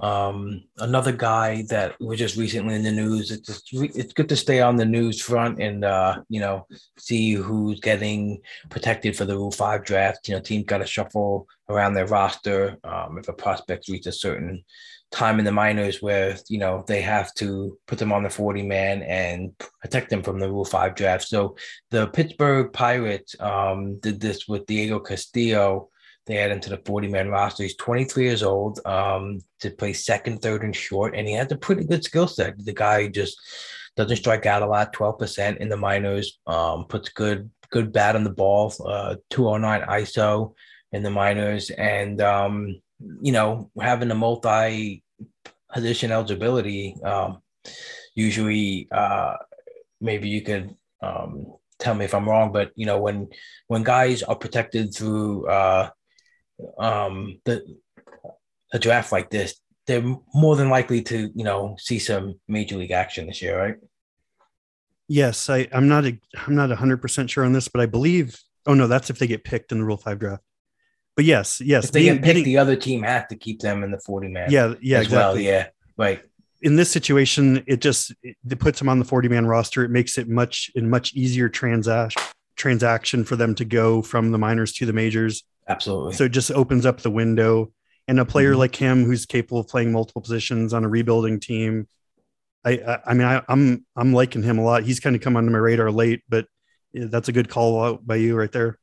Um, 0.00 0.64
another 0.78 1.12
guy 1.12 1.64
that 1.68 2.00
was 2.00 2.18
just 2.18 2.36
recently 2.36 2.74
in 2.74 2.82
the 2.82 2.90
news. 2.90 3.30
It's 3.30 3.46
just, 3.46 3.68
it's 3.72 4.14
good 4.14 4.28
to 4.30 4.36
stay 4.36 4.60
on 4.60 4.76
the 4.76 4.86
news 4.86 5.20
front 5.20 5.60
and 5.60 5.84
uh, 5.84 6.22
you 6.30 6.40
know 6.40 6.66
see 6.98 7.34
who's 7.34 7.78
getting 7.80 8.40
protected 8.70 9.16
for 9.16 9.26
the 9.26 9.36
Rule 9.36 9.50
Five 9.50 9.84
draft. 9.84 10.28
You 10.28 10.34
know, 10.34 10.40
teams 10.40 10.64
got 10.64 10.78
to 10.78 10.86
shuffle 10.86 11.46
around 11.68 11.92
their 11.92 12.06
roster 12.06 12.78
um, 12.84 13.18
if 13.18 13.28
a 13.28 13.34
prospect 13.34 13.88
reaches 13.88 14.16
a 14.16 14.18
certain 14.18 14.64
time 15.10 15.38
in 15.38 15.44
the 15.44 15.52
minors 15.52 16.00
where 16.00 16.36
you 16.48 16.58
know 16.58 16.84
they 16.88 17.02
have 17.02 17.32
to 17.34 17.78
put 17.86 17.98
them 17.98 18.12
on 18.12 18.22
the 18.22 18.30
40 18.30 18.62
man 18.62 19.02
and 19.02 19.52
protect 19.82 20.08
them 20.08 20.22
from 20.22 20.40
the 20.40 20.48
rule 20.48 20.64
5 20.64 20.94
draft 20.94 21.28
so 21.28 21.54
the 21.90 22.06
pittsburgh 22.08 22.72
pirates 22.72 23.36
um, 23.38 24.00
did 24.00 24.18
this 24.20 24.48
with 24.48 24.64
diego 24.64 24.98
castillo 24.98 25.90
they 26.26 26.38
add 26.38 26.50
him 26.50 26.60
to 26.60 26.70
the 26.70 26.82
40 26.84 27.08
man 27.08 27.28
roster. 27.28 27.64
He's 27.64 27.76
23 27.76 28.24
years 28.24 28.42
old 28.42 28.80
um, 28.86 29.40
to 29.60 29.70
play 29.70 29.92
second, 29.92 30.40
third, 30.40 30.62
and 30.62 30.74
short, 30.74 31.16
and 31.16 31.26
he 31.26 31.34
has 31.34 31.50
a 31.50 31.56
pretty 31.56 31.84
good 31.84 32.04
skill 32.04 32.28
set. 32.28 32.64
The 32.64 32.72
guy 32.72 33.08
just 33.08 33.40
doesn't 33.96 34.16
strike 34.16 34.46
out 34.46 34.62
a 34.62 34.66
lot, 34.66 34.94
12% 34.94 35.56
in 35.58 35.68
the 35.68 35.76
minors, 35.76 36.38
um, 36.46 36.86
puts 36.86 37.08
good 37.10 37.50
good 37.70 37.92
bat 37.92 38.14
on 38.14 38.22
the 38.22 38.30
ball, 38.30 38.72
uh, 38.86 39.16
209 39.30 39.88
ISO 39.88 40.52
in 40.92 41.02
the 41.02 41.10
minors, 41.10 41.70
and 41.70 42.20
um, 42.20 42.80
you 43.20 43.32
know 43.32 43.70
having 43.80 44.10
a 44.10 44.14
multi 44.14 45.02
position 45.72 46.12
eligibility. 46.12 46.96
Um, 47.02 47.38
usually, 48.14 48.88
uh, 48.92 49.36
maybe 50.00 50.28
you 50.28 50.42
could 50.42 50.76
um, 51.02 51.54
tell 51.78 51.94
me 51.94 52.04
if 52.04 52.14
I'm 52.14 52.28
wrong, 52.28 52.52
but 52.52 52.70
you 52.76 52.86
know 52.86 52.98
when 52.98 53.28
when 53.66 53.82
guys 53.82 54.22
are 54.22 54.36
protected 54.36 54.94
through 54.94 55.46
uh, 55.48 55.90
um, 56.78 57.40
the 57.44 57.64
a 58.72 58.78
draft 58.78 59.12
like 59.12 59.30
this, 59.30 59.60
they're 59.86 60.02
more 60.34 60.56
than 60.56 60.70
likely 60.70 61.02
to 61.02 61.30
you 61.34 61.44
know 61.44 61.76
see 61.78 61.98
some 61.98 62.40
major 62.48 62.76
league 62.76 62.90
action 62.90 63.26
this 63.26 63.42
year, 63.42 63.58
right? 63.58 63.76
Yes, 65.08 65.50
I, 65.50 65.68
I'm 65.72 65.88
not 65.88 66.06
a, 66.06 66.18
I'm 66.46 66.54
not 66.54 66.70
100 66.70 66.98
percent 66.98 67.30
sure 67.30 67.44
on 67.44 67.52
this, 67.52 67.68
but 67.68 67.80
I 67.80 67.86
believe. 67.86 68.38
Oh 68.64 68.74
no, 68.74 68.86
that's 68.86 69.10
if 69.10 69.18
they 69.18 69.26
get 69.26 69.44
picked 69.44 69.72
in 69.72 69.78
the 69.78 69.84
Rule 69.84 69.96
Five 69.96 70.18
draft. 70.18 70.42
But 71.16 71.24
yes, 71.24 71.60
yes, 71.60 71.86
if 71.86 71.92
they 71.92 72.02
being, 72.02 72.14
get 72.14 72.22
picked, 72.22 72.26
getting, 72.26 72.44
the 72.44 72.58
other 72.58 72.76
team 72.76 73.02
has 73.02 73.24
to 73.28 73.36
keep 73.36 73.60
them 73.60 73.82
in 73.82 73.90
the 73.90 73.98
40 73.98 74.28
man. 74.28 74.50
Yeah, 74.50 74.74
yeah, 74.80 74.98
as 74.98 75.06
exactly. 75.06 75.44
well. 75.44 75.52
Yeah, 75.52 75.66
right. 75.96 76.22
In 76.62 76.76
this 76.76 76.90
situation, 76.90 77.64
it 77.66 77.80
just 77.80 78.14
it 78.22 78.58
puts 78.58 78.78
them 78.78 78.88
on 78.88 78.98
the 78.98 79.04
40 79.04 79.28
man 79.28 79.46
roster. 79.46 79.84
It 79.84 79.90
makes 79.90 80.16
it 80.16 80.28
much 80.28 80.70
in 80.74 80.88
much 80.88 81.12
easier 81.12 81.48
transaction 81.48 82.22
transaction 82.56 83.24
for 83.24 83.34
them 83.34 83.54
to 83.56 83.64
go 83.64 84.02
from 84.02 84.30
the 84.30 84.38
minors 84.38 84.72
to 84.72 84.86
the 84.86 84.92
majors 84.92 85.42
Absolutely. 85.68 86.14
So 86.14 86.24
it 86.24 86.32
just 86.32 86.50
opens 86.50 86.86
up 86.86 87.00
the 87.00 87.10
window. 87.10 87.72
And 88.08 88.18
a 88.18 88.24
player 88.24 88.50
mm-hmm. 88.50 88.58
like 88.58 88.74
him 88.74 89.04
who's 89.04 89.26
capable 89.26 89.60
of 89.60 89.68
playing 89.68 89.92
multiple 89.92 90.22
positions 90.22 90.74
on 90.74 90.84
a 90.84 90.88
rebuilding 90.88 91.38
team, 91.38 91.86
I 92.64 92.72
I, 92.72 92.98
I 93.06 93.14
mean 93.14 93.26
I, 93.26 93.36
am 93.36 93.44
I'm, 93.48 93.86
I'm 93.96 94.12
liking 94.12 94.42
him 94.42 94.58
a 94.58 94.64
lot. 94.64 94.82
He's 94.82 94.98
kind 94.98 95.14
of 95.14 95.22
come 95.22 95.36
onto 95.36 95.50
my 95.50 95.58
radar 95.58 95.90
late, 95.90 96.22
but 96.28 96.46
that's 96.92 97.28
a 97.28 97.32
good 97.32 97.48
call 97.48 97.82
out 97.82 98.06
by 98.06 98.16
you 98.16 98.36
right 98.36 98.50
there. 98.50 98.78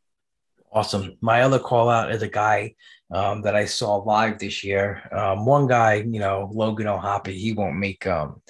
Awesome. 0.72 1.18
My 1.20 1.42
other 1.42 1.60
call 1.60 1.90
out 1.90 2.12
is 2.12 2.22
a 2.22 2.30
guy 2.30 2.76
um, 3.12 3.42
that 3.42 3.56
I 3.56 3.66
saw 3.66 3.96
live 3.98 4.40
this 4.40 4.64
year. 4.64 5.02
Um, 5.12 5.46
one 5.46 5.68
guy, 5.68 5.96
you 5.96 6.20
know, 6.20 6.50
Logan 6.54 6.88
O'Hoppe, 6.88 7.28
he 7.28 7.54
won't 7.54 7.78
make 7.78 8.06
um, 8.06 8.42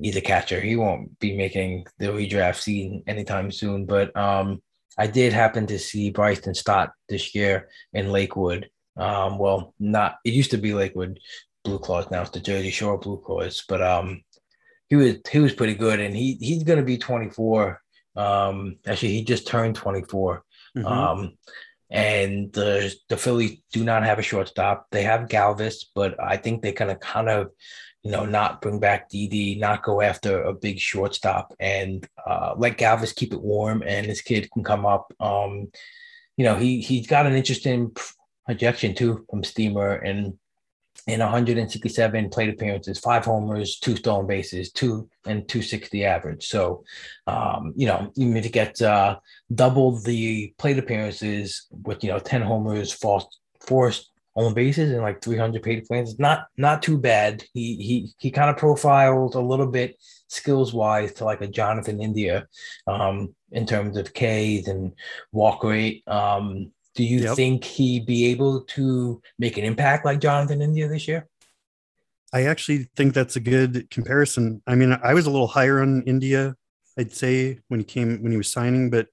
he's 0.00 0.16
a 0.16 0.20
catcher. 0.20 0.60
He 0.60 0.76
won't 0.76 1.18
be 1.20 1.36
making 1.36 1.86
the 1.98 2.06
redraft 2.06 2.60
scene 2.60 3.02
anytime 3.06 3.50
soon. 3.50 3.86
But 3.86 4.16
um, 4.16 4.62
I 4.96 5.06
did 5.06 5.32
happen 5.32 5.66
to 5.66 5.78
see 5.78 6.10
Bryson 6.10 6.54
Stott 6.54 6.92
this 7.08 7.34
year 7.34 7.68
in 7.92 8.12
Lakewood. 8.12 8.68
Um, 8.96 9.38
well, 9.38 9.74
not 9.80 10.16
it 10.24 10.34
used 10.34 10.52
to 10.52 10.58
be 10.58 10.74
Lakewood 10.74 11.18
Blue 11.64 11.78
Claws. 11.78 12.10
Now 12.10 12.22
it's 12.22 12.30
the 12.30 12.40
Jersey 12.40 12.70
Shore 12.70 12.98
Blue 12.98 13.20
Claws. 13.24 13.64
But 13.68 13.82
um, 13.82 14.22
he 14.88 14.96
was 14.96 15.16
he 15.30 15.38
was 15.40 15.54
pretty 15.54 15.74
good, 15.74 16.00
and 16.00 16.14
he 16.16 16.36
he's 16.40 16.62
going 16.62 16.78
to 16.78 16.84
be 16.84 16.98
24. 16.98 17.80
Um, 18.16 18.76
actually, 18.86 19.12
he 19.12 19.24
just 19.24 19.46
turned 19.46 19.74
24. 19.74 20.44
Mm-hmm. 20.76 20.86
Um, 20.86 21.38
and 21.90 22.52
the 22.52 22.94
the 23.08 23.16
Phillies 23.16 23.58
do 23.72 23.84
not 23.84 24.04
have 24.04 24.18
a 24.18 24.22
shortstop. 24.22 24.86
They 24.90 25.02
have 25.02 25.28
Galvis, 25.28 25.86
but 25.94 26.22
I 26.22 26.36
think 26.36 26.62
they 26.62 26.72
kind 26.72 26.90
of 26.90 27.00
kind 27.00 27.28
of 27.28 27.50
you 28.04 28.10
know, 28.10 28.26
not 28.26 28.60
bring 28.60 28.78
back 28.78 29.08
Didi, 29.08 29.54
not 29.56 29.82
go 29.82 30.02
after 30.02 30.42
a 30.42 30.52
big 30.52 30.78
shortstop, 30.78 31.54
and 31.58 32.06
uh, 32.26 32.54
let 32.56 32.76
Galvis 32.76 33.16
keep 33.16 33.32
it 33.32 33.40
warm, 33.40 33.82
and 33.84 34.06
this 34.06 34.20
kid 34.20 34.50
can 34.52 34.62
come 34.62 34.84
up. 34.84 35.12
Um, 35.18 35.70
you 36.36 36.44
know, 36.44 36.54
he 36.54 36.82
he's 36.82 37.06
got 37.06 37.26
an 37.26 37.32
interesting 37.32 37.96
projection 38.44 38.94
too 38.94 39.24
from 39.30 39.42
Steamer, 39.42 39.94
and 39.94 40.34
in 41.06 41.20
167 41.20 42.28
plate 42.28 42.50
appearances, 42.50 42.98
five 42.98 43.24
homers, 43.24 43.78
two 43.78 43.96
stolen 43.96 44.26
bases, 44.26 44.70
two 44.70 45.08
and 45.26 45.48
260 45.48 46.04
average. 46.04 46.46
So, 46.46 46.84
um, 47.26 47.72
you 47.74 47.86
know, 47.86 48.12
even 48.16 48.36
if 48.36 48.44
he 48.44 48.50
gets 48.50 48.82
uh, 48.82 49.16
double 49.54 49.98
the 49.98 50.54
plate 50.58 50.78
appearances 50.78 51.66
with 51.70 52.04
you 52.04 52.10
know 52.10 52.18
10 52.18 52.42
homers, 52.42 52.92
four, 52.92 53.22
four 53.66 53.92
on 54.36 54.54
bases 54.54 54.90
and 54.90 55.02
like 55.02 55.22
300 55.22 55.62
paid 55.62 55.84
plans. 55.84 56.18
Not 56.18 56.46
not 56.56 56.82
too 56.82 56.98
bad. 56.98 57.44
He 57.52 57.76
he 57.76 58.12
he 58.18 58.30
kind 58.30 58.50
of 58.50 58.56
profiles 58.56 59.34
a 59.34 59.40
little 59.40 59.66
bit 59.66 59.96
skills 60.28 60.72
wise 60.72 61.12
to 61.14 61.24
like 61.24 61.40
a 61.40 61.46
Jonathan 61.46 62.02
India 62.02 62.46
um, 62.86 63.34
in 63.52 63.66
terms 63.66 63.96
of 63.96 64.12
Ks 64.12 64.66
and 64.66 64.92
walk 65.32 65.62
rate. 65.62 66.02
Um, 66.08 66.72
do 66.94 67.04
you 67.04 67.20
yep. 67.20 67.36
think 67.36 67.64
he'd 67.64 68.06
be 68.06 68.26
able 68.26 68.62
to 68.62 69.20
make 69.38 69.56
an 69.58 69.64
impact 69.64 70.04
like 70.04 70.20
Jonathan 70.20 70.62
India 70.62 70.88
this 70.88 71.08
year? 71.08 71.28
I 72.32 72.44
actually 72.44 72.88
think 72.96 73.14
that's 73.14 73.36
a 73.36 73.40
good 73.40 73.88
comparison. 73.90 74.62
I 74.66 74.74
mean, 74.74 74.96
I 75.02 75.14
was 75.14 75.26
a 75.26 75.30
little 75.30 75.46
higher 75.46 75.80
on 75.80 76.02
India, 76.02 76.56
I'd 76.98 77.12
say 77.12 77.60
when 77.68 77.80
he 77.80 77.84
came 77.84 78.22
when 78.22 78.32
he 78.32 78.38
was 78.38 78.50
signing, 78.50 78.90
but 78.90 79.08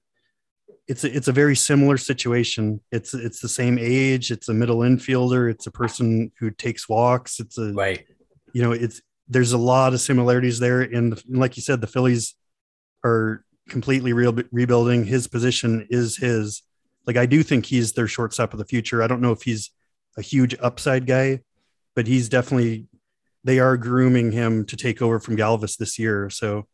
it's 0.88 1.04
a, 1.04 1.14
it's 1.14 1.28
a 1.28 1.32
very 1.32 1.54
similar 1.54 1.96
situation. 1.96 2.80
It's 2.90 3.14
it's 3.14 3.40
the 3.40 3.48
same 3.48 3.78
age. 3.78 4.30
It's 4.30 4.48
a 4.48 4.54
middle 4.54 4.78
infielder. 4.78 5.50
It's 5.50 5.66
a 5.66 5.70
person 5.70 6.32
who 6.38 6.50
takes 6.50 6.88
walks. 6.88 7.40
It's 7.40 7.58
a 7.58 7.72
right. 7.72 8.04
You 8.52 8.62
know, 8.62 8.72
it's 8.72 9.00
there's 9.28 9.52
a 9.52 9.58
lot 9.58 9.94
of 9.94 10.00
similarities 10.00 10.58
there. 10.58 10.82
And, 10.82 11.12
the, 11.12 11.22
and 11.28 11.38
like 11.38 11.56
you 11.56 11.62
said, 11.62 11.80
the 11.80 11.86
Phillies 11.86 12.34
are 13.04 13.44
completely 13.68 14.12
real, 14.12 14.36
rebuilding. 14.50 15.06
His 15.06 15.28
position 15.28 15.86
is 15.90 16.16
his. 16.16 16.62
Like 17.06 17.16
I 17.16 17.26
do 17.26 17.42
think 17.42 17.66
he's 17.66 17.92
their 17.92 18.06
shortstop 18.06 18.52
of 18.52 18.58
the 18.58 18.64
future. 18.64 19.02
I 19.02 19.06
don't 19.06 19.20
know 19.20 19.32
if 19.32 19.42
he's 19.42 19.70
a 20.16 20.22
huge 20.22 20.54
upside 20.60 21.06
guy, 21.06 21.40
but 21.94 22.06
he's 22.06 22.28
definitely. 22.28 22.86
They 23.44 23.58
are 23.58 23.76
grooming 23.76 24.30
him 24.30 24.64
to 24.66 24.76
take 24.76 25.02
over 25.02 25.18
from 25.18 25.36
Galvis 25.36 25.76
this 25.76 25.98
year. 25.98 26.30
So 26.30 26.68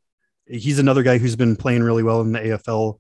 he's 0.47 0.79
another 0.79 1.03
guy 1.03 1.17
who's 1.17 1.35
been 1.35 1.57
playing 1.57 1.83
really 1.83 2.03
well 2.03 2.21
in 2.21 2.33
the 2.33 2.41
AFL 2.41 2.99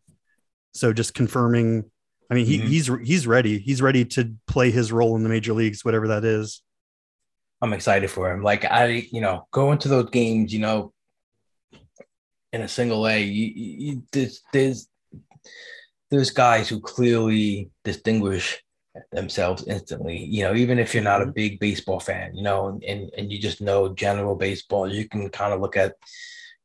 so 0.74 0.92
just 0.92 1.14
confirming, 1.14 1.90
I 2.30 2.34
mean, 2.34 2.46
he, 2.46 2.58
mm-hmm. 2.58 2.68
he's 2.68 2.90
he's 3.04 3.26
ready. 3.26 3.58
He's 3.58 3.82
ready 3.82 4.04
to 4.06 4.34
play 4.46 4.70
his 4.70 4.92
role 4.92 5.16
in 5.16 5.22
the 5.22 5.28
major 5.28 5.52
leagues, 5.52 5.84
whatever 5.84 6.08
that 6.08 6.24
is. 6.24 6.62
I'm 7.60 7.72
excited 7.72 8.10
for 8.10 8.30
him. 8.30 8.42
Like 8.42 8.64
I, 8.64 9.08
you 9.10 9.20
know, 9.20 9.46
go 9.50 9.72
into 9.72 9.88
those 9.88 10.10
games, 10.10 10.52
you 10.52 10.60
know, 10.60 10.92
in 12.52 12.62
a 12.62 12.68
single 12.68 13.06
A. 13.06 13.20
You, 13.20 13.52
you, 13.54 14.02
there's 14.12 14.42
there's 14.52 14.88
there's 16.10 16.30
guys 16.30 16.68
who 16.68 16.80
clearly 16.80 17.70
distinguish 17.84 18.62
themselves 19.12 19.64
instantly. 19.66 20.18
You 20.18 20.44
know, 20.44 20.54
even 20.54 20.78
if 20.78 20.94
you're 20.94 21.02
not 21.02 21.22
a 21.22 21.24
mm-hmm. 21.24 21.32
big 21.32 21.60
baseball 21.60 22.00
fan, 22.00 22.34
you 22.34 22.42
know, 22.42 22.78
and 22.86 23.10
and 23.16 23.32
you 23.32 23.38
just 23.38 23.60
know 23.60 23.94
general 23.94 24.36
baseball, 24.36 24.90
you 24.92 25.08
can 25.08 25.28
kind 25.30 25.52
of 25.52 25.60
look 25.60 25.76
at 25.76 25.96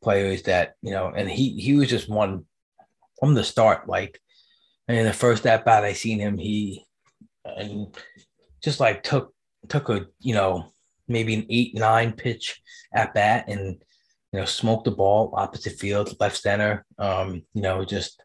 players 0.04 0.44
that 0.44 0.76
you 0.82 0.92
know. 0.92 1.12
And 1.16 1.30
he 1.30 1.60
he 1.60 1.76
was 1.76 1.90
just 1.90 2.10
one 2.10 2.46
from 3.24 3.36
the 3.36 3.44
start. 3.44 3.88
Like, 3.88 4.20
in 4.90 5.06
the 5.06 5.14
first 5.14 5.46
at 5.46 5.64
bat 5.64 5.86
I 5.86 5.94
seen 5.94 6.20
him, 6.20 6.38
he 6.38 6.86
and 7.46 7.96
just 8.62 8.82
like 8.82 9.02
took 9.02 9.34
took 9.70 9.88
a 9.88 10.08
you 10.20 10.34
know 10.34 10.74
maybe 11.08 11.34
an 11.34 11.46
eight 11.50 11.74
nine 11.74 12.12
pitch 12.12 12.62
at 12.94 13.14
bat 13.14 13.46
and 13.48 13.82
you 14.34 14.40
know 14.40 14.46
smoked 14.46 14.84
the 14.84 14.92
ball 14.92 15.34
opposite 15.38 15.80
field 15.80 16.14
left 16.20 16.36
center. 16.36 16.86
Um, 16.98 17.44
you 17.54 17.62
know 17.62 17.86
just 17.86 18.22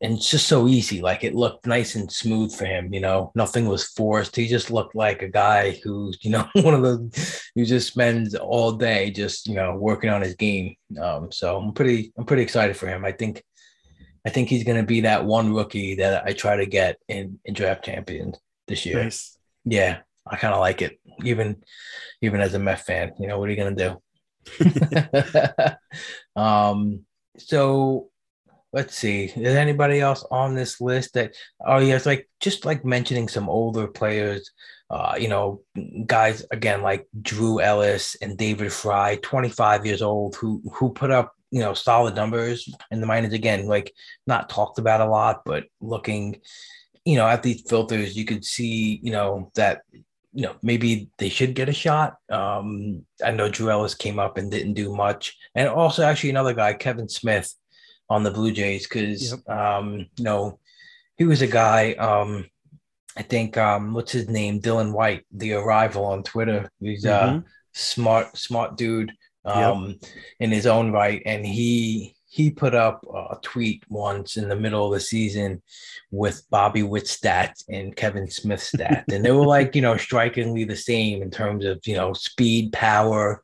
and 0.00 0.14
it's 0.14 0.30
just 0.30 0.46
so 0.48 0.68
easy. 0.68 1.02
Like 1.02 1.24
it 1.24 1.34
looked 1.34 1.66
nice 1.66 1.94
and 1.94 2.10
smooth 2.10 2.54
for 2.54 2.64
him. 2.64 2.94
You 2.94 3.00
know, 3.00 3.32
nothing 3.34 3.66
was 3.66 3.88
forced. 3.88 4.36
He 4.36 4.46
just 4.46 4.70
looked 4.70 4.94
like 4.94 5.22
a 5.22 5.28
guy 5.28 5.80
who, 5.82 6.12
you 6.20 6.30
know, 6.30 6.48
one 6.54 6.74
of 6.74 6.82
the 6.82 7.50
who 7.54 7.64
just 7.64 7.88
spends 7.88 8.34
all 8.34 8.72
day 8.72 9.10
just 9.10 9.46
you 9.46 9.54
know 9.54 9.76
working 9.76 10.10
on 10.10 10.22
his 10.22 10.34
game. 10.34 10.76
Um, 11.00 11.30
so 11.32 11.58
I'm 11.58 11.72
pretty 11.72 12.12
I'm 12.16 12.24
pretty 12.24 12.42
excited 12.42 12.76
for 12.76 12.86
him. 12.86 13.04
I 13.04 13.12
think 13.12 13.42
I 14.26 14.30
think 14.30 14.48
he's 14.48 14.64
going 14.64 14.78
to 14.80 14.86
be 14.86 15.02
that 15.02 15.24
one 15.24 15.54
rookie 15.54 15.96
that 15.96 16.24
I 16.26 16.32
try 16.32 16.56
to 16.56 16.66
get 16.66 16.98
in, 17.08 17.38
in 17.44 17.54
draft 17.54 17.84
champions 17.84 18.38
this 18.66 18.84
year. 18.86 19.02
Nice. 19.02 19.38
Yeah, 19.64 19.98
I 20.26 20.36
kind 20.36 20.54
of 20.54 20.60
like 20.60 20.82
it. 20.82 21.00
Even 21.24 21.62
even 22.22 22.40
as 22.40 22.54
a 22.54 22.58
Met 22.58 22.84
fan, 22.84 23.12
you 23.18 23.26
know 23.26 23.38
what 23.38 23.48
are 23.48 23.52
you 23.52 23.56
going 23.56 23.76
to 23.76 23.98
do? 24.58 25.70
um. 26.40 27.04
So 27.38 28.10
let's 28.72 28.94
see. 28.94 29.24
Is 29.24 29.54
anybody 29.56 30.00
else 30.00 30.24
on 30.30 30.54
this 30.54 30.80
list 30.80 31.14
that? 31.14 31.34
Oh 31.64 31.78
yeah, 31.78 31.96
it's 31.96 32.06
like 32.06 32.28
just 32.40 32.64
like 32.64 32.84
mentioning 32.84 33.28
some 33.28 33.48
older 33.48 33.86
players. 33.86 34.50
uh, 34.90 35.16
you 35.18 35.28
know, 35.28 35.60
guys 36.06 36.44
again 36.50 36.82
like 36.82 37.06
Drew 37.22 37.60
Ellis 37.60 38.16
and 38.22 38.38
David 38.38 38.72
Fry, 38.72 39.16
25 39.22 39.86
years 39.86 40.02
old, 40.02 40.36
who 40.36 40.62
who 40.72 40.92
put 40.92 41.10
up 41.10 41.34
you 41.50 41.60
know 41.60 41.74
solid 41.74 42.14
numbers 42.14 42.72
in 42.90 43.00
the 43.00 43.06
minors 43.06 43.32
again, 43.32 43.66
like 43.66 43.92
not 44.26 44.48
talked 44.48 44.78
about 44.78 45.00
a 45.00 45.06
lot, 45.06 45.42
but 45.44 45.64
looking, 45.80 46.40
you 47.04 47.16
know, 47.16 47.26
at 47.26 47.42
these 47.42 47.62
filters, 47.62 48.16
you 48.16 48.24
could 48.24 48.44
see 48.44 49.00
you 49.02 49.12
know 49.12 49.50
that 49.54 49.82
you 50.32 50.42
know 50.42 50.56
maybe 50.62 51.10
they 51.18 51.28
should 51.28 51.54
get 51.54 51.68
a 51.68 51.72
shot. 51.72 52.16
Um, 52.30 53.04
I 53.24 53.30
know 53.30 53.48
Drew 53.48 53.70
Ellis 53.70 53.94
came 53.94 54.18
up 54.18 54.36
and 54.36 54.50
didn't 54.50 54.74
do 54.74 54.94
much, 54.94 55.36
and 55.54 55.68
also 55.68 56.02
actually 56.02 56.30
another 56.30 56.54
guy, 56.54 56.74
Kevin 56.74 57.08
Smith, 57.08 57.52
on 58.10 58.22
the 58.22 58.30
Blue 58.30 58.52
Jays, 58.52 58.86
because 58.86 59.32
yep. 59.32 59.48
um, 59.48 60.06
you 60.16 60.24
know 60.24 60.58
he 61.16 61.24
was 61.24 61.42
a 61.42 61.46
guy. 61.46 61.92
Um, 61.94 62.46
I 63.16 63.22
think 63.22 63.56
um, 63.56 63.94
what's 63.94 64.12
his 64.12 64.28
name, 64.28 64.60
Dylan 64.60 64.92
White, 64.92 65.26
the 65.32 65.54
arrival 65.54 66.04
on 66.04 66.22
Twitter. 66.22 66.70
He's 66.80 67.04
mm-hmm. 67.04 67.38
a 67.38 67.44
smart, 67.72 68.36
smart 68.36 68.76
dude 68.76 69.12
um, 69.44 69.86
yep. 69.86 70.10
in 70.40 70.50
his 70.50 70.66
own 70.66 70.92
right, 70.92 71.22
and 71.24 71.44
he 71.46 72.14
he 72.30 72.50
put 72.50 72.74
up 72.74 73.04
a 73.14 73.36
tweet 73.42 73.82
once 73.88 74.36
in 74.36 74.48
the 74.48 74.56
middle 74.56 74.86
of 74.86 74.92
the 74.92 75.00
season 75.00 75.62
with 76.10 76.44
Bobby 76.50 76.82
Witt's 76.82 77.18
stats 77.18 77.64
and 77.68 77.96
Kevin 77.96 78.30
Smith's 78.30 78.70
stats, 78.72 79.10
and 79.12 79.24
they 79.24 79.32
were 79.32 79.46
like 79.56 79.74
you 79.74 79.82
know 79.82 79.96
strikingly 79.96 80.64
the 80.64 80.76
same 80.76 81.22
in 81.22 81.30
terms 81.30 81.64
of 81.64 81.80
you 81.86 81.96
know 81.96 82.12
speed, 82.12 82.72
power, 82.72 83.42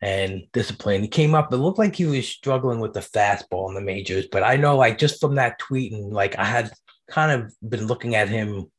and 0.00 0.42
discipline. 0.52 1.02
He 1.02 1.08
came 1.08 1.34
up, 1.34 1.52
it 1.52 1.56
looked 1.56 1.78
like 1.78 1.96
he 1.96 2.06
was 2.06 2.28
struggling 2.28 2.80
with 2.80 2.92
the 2.92 3.00
fastball 3.00 3.68
in 3.68 3.74
the 3.74 3.80
majors, 3.80 4.26
but 4.30 4.42
I 4.42 4.56
know 4.56 4.76
like 4.76 4.98
just 4.98 5.20
from 5.20 5.34
that 5.36 5.58
tweet 5.58 5.92
and 5.92 6.12
like 6.12 6.38
I 6.38 6.44
had 6.44 6.70
kind 7.08 7.32
of 7.32 7.52
been 7.68 7.86
looking 7.86 8.14
at 8.14 8.28
him 8.28 8.70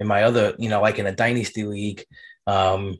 in 0.00 0.06
my 0.06 0.24
other, 0.24 0.54
you 0.58 0.68
know, 0.68 0.80
like 0.80 0.98
in 0.98 1.06
a 1.06 1.14
dynasty 1.14 1.64
league. 1.64 2.04
Um, 2.46 2.98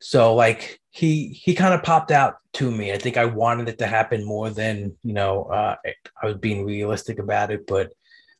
so 0.00 0.34
like 0.34 0.80
he 0.98 1.28
he 1.28 1.54
kind 1.54 1.74
of 1.74 1.84
popped 1.84 2.10
out 2.10 2.38
to 2.54 2.70
me. 2.70 2.92
I 2.92 2.98
think 2.98 3.16
I 3.16 3.24
wanted 3.24 3.68
it 3.68 3.78
to 3.78 3.86
happen 3.86 4.24
more 4.24 4.50
than 4.50 4.96
you 5.04 5.12
know 5.12 5.44
uh, 5.44 5.76
I 6.20 6.26
was 6.26 6.36
being 6.38 6.64
realistic 6.64 7.20
about 7.20 7.52
it, 7.52 7.68
but 7.68 7.92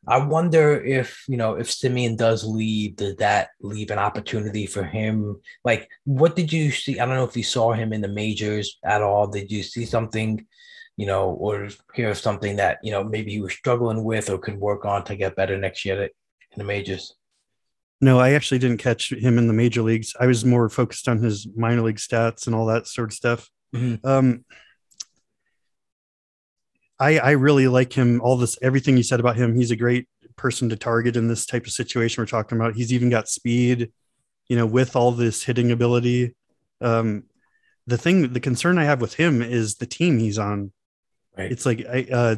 I 0.09 0.19
wonder 0.19 0.83
if 0.85 1.25
you 1.29 1.37
know 1.37 1.55
if 1.55 1.69
Semien 1.69 2.17
does 2.17 2.45
leave, 2.45 2.97
does 2.97 3.15
that 3.17 3.51
leave 3.61 3.93
an 3.93 4.01
opportunity 4.01 4.67
for 4.67 4.83
him? 4.83 5.41
Like, 5.65 5.89
what 6.05 6.35
did 6.35 6.53
you 6.53 6.73
see? 6.73 6.99
I 6.99 7.07
don't 7.07 7.15
know 7.15 7.31
if 7.31 7.37
you 7.37 7.45
saw 7.45 7.73
him 7.73 7.93
in 7.93 8.01
the 8.01 8.09
majors 8.09 8.79
at 8.85 9.03
all. 9.03 9.29
Did 9.29 9.53
you 9.53 9.63
see 9.63 9.85
something, 9.85 10.45
you 10.97 11.07
know, 11.07 11.31
or 11.31 11.69
hear 11.95 12.13
something 12.17 12.57
that 12.57 12.79
you 12.83 12.91
know 12.91 13.05
maybe 13.05 13.31
he 13.31 13.41
was 13.41 13.53
struggling 13.53 14.03
with 14.03 14.31
or 14.31 14.39
could 14.39 14.59
work 14.59 14.85
on 14.85 15.05
to 15.05 15.15
get 15.15 15.37
better 15.37 15.57
next 15.57 15.85
year 15.85 16.03
in 16.03 16.59
the 16.59 16.65
majors? 16.65 17.15
No, 18.01 18.21
I 18.21 18.33
actually 18.33 18.59
didn't 18.59 18.79
catch 18.79 19.13
him 19.13 19.39
in 19.39 19.49
the 19.49 19.53
major 19.53 19.83
leagues. 19.83 20.15
I 20.19 20.27
was 20.27 20.45
more 20.45 20.69
focused 20.69 21.09
on 21.09 21.19
his 21.19 21.49
minor 21.57 21.83
league 21.83 21.97
stats 21.97 22.47
and 22.47 22.55
all 22.55 22.67
that 22.67 22.87
sort 22.87 23.11
of 23.11 23.15
stuff. 23.15 23.51
Mm-hmm. 23.75 24.07
Um, 24.07 24.45
I 27.01 27.19
I 27.19 27.31
really 27.33 27.69
like 27.69 27.93
him. 27.93 28.21
All 28.21 28.37
this, 28.37 28.59
everything 28.63 28.97
you 28.97 29.03
said 29.03 29.21
about 29.21 29.37
him. 29.37 29.55
He's 29.57 29.71
a 29.71 29.77
great 29.77 30.09
person 30.37 30.69
to 30.69 30.77
target 30.77 31.17
in 31.17 31.29
this 31.29 31.45
type 31.45 31.67
of 31.67 31.73
situation 31.73 32.23
we're 32.23 32.27
talking 32.27 32.57
about. 32.57 32.75
He's 32.77 32.93
even 32.93 33.11
got 33.11 33.29
speed, 33.29 33.93
you 34.49 34.57
know, 34.57 34.67
with 34.67 34.97
all 34.97 35.13
this 35.13 35.43
hitting 35.43 35.73
ability. 35.73 36.35
Um, 36.81 37.25
the 37.87 37.99
thing, 37.99 38.33
the 38.33 38.41
concern 38.41 38.79
I 38.79 38.85
have 38.85 39.01
with 39.01 39.15
him 39.15 39.43
is 39.43 39.77
the 39.77 39.87
team 39.87 40.19
he's 40.19 40.39
on. 40.39 40.73
Right. 41.37 41.51
It's 41.51 41.67
like 41.67 41.85
I, 41.87 42.07
uh, 42.13 42.37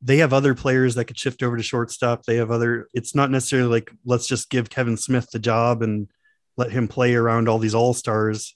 they 0.00 0.18
have 0.18 0.32
other 0.32 0.54
players 0.54 0.94
that 0.94 1.06
could 1.06 1.18
shift 1.18 1.42
over 1.42 1.56
to 1.56 1.62
shortstop. 1.62 2.24
They 2.24 2.36
have 2.36 2.50
other. 2.50 2.88
It's 2.94 3.14
not 3.14 3.30
necessarily 3.30 3.68
like 3.68 3.90
let's 4.04 4.26
just 4.26 4.50
give 4.50 4.70
Kevin 4.70 4.96
Smith 4.96 5.30
the 5.32 5.38
job 5.38 5.82
and 5.82 6.08
let 6.56 6.70
him 6.70 6.88
play 6.88 7.14
around 7.14 7.48
all 7.48 7.58
these 7.58 7.74
all 7.74 7.94
stars. 7.94 8.54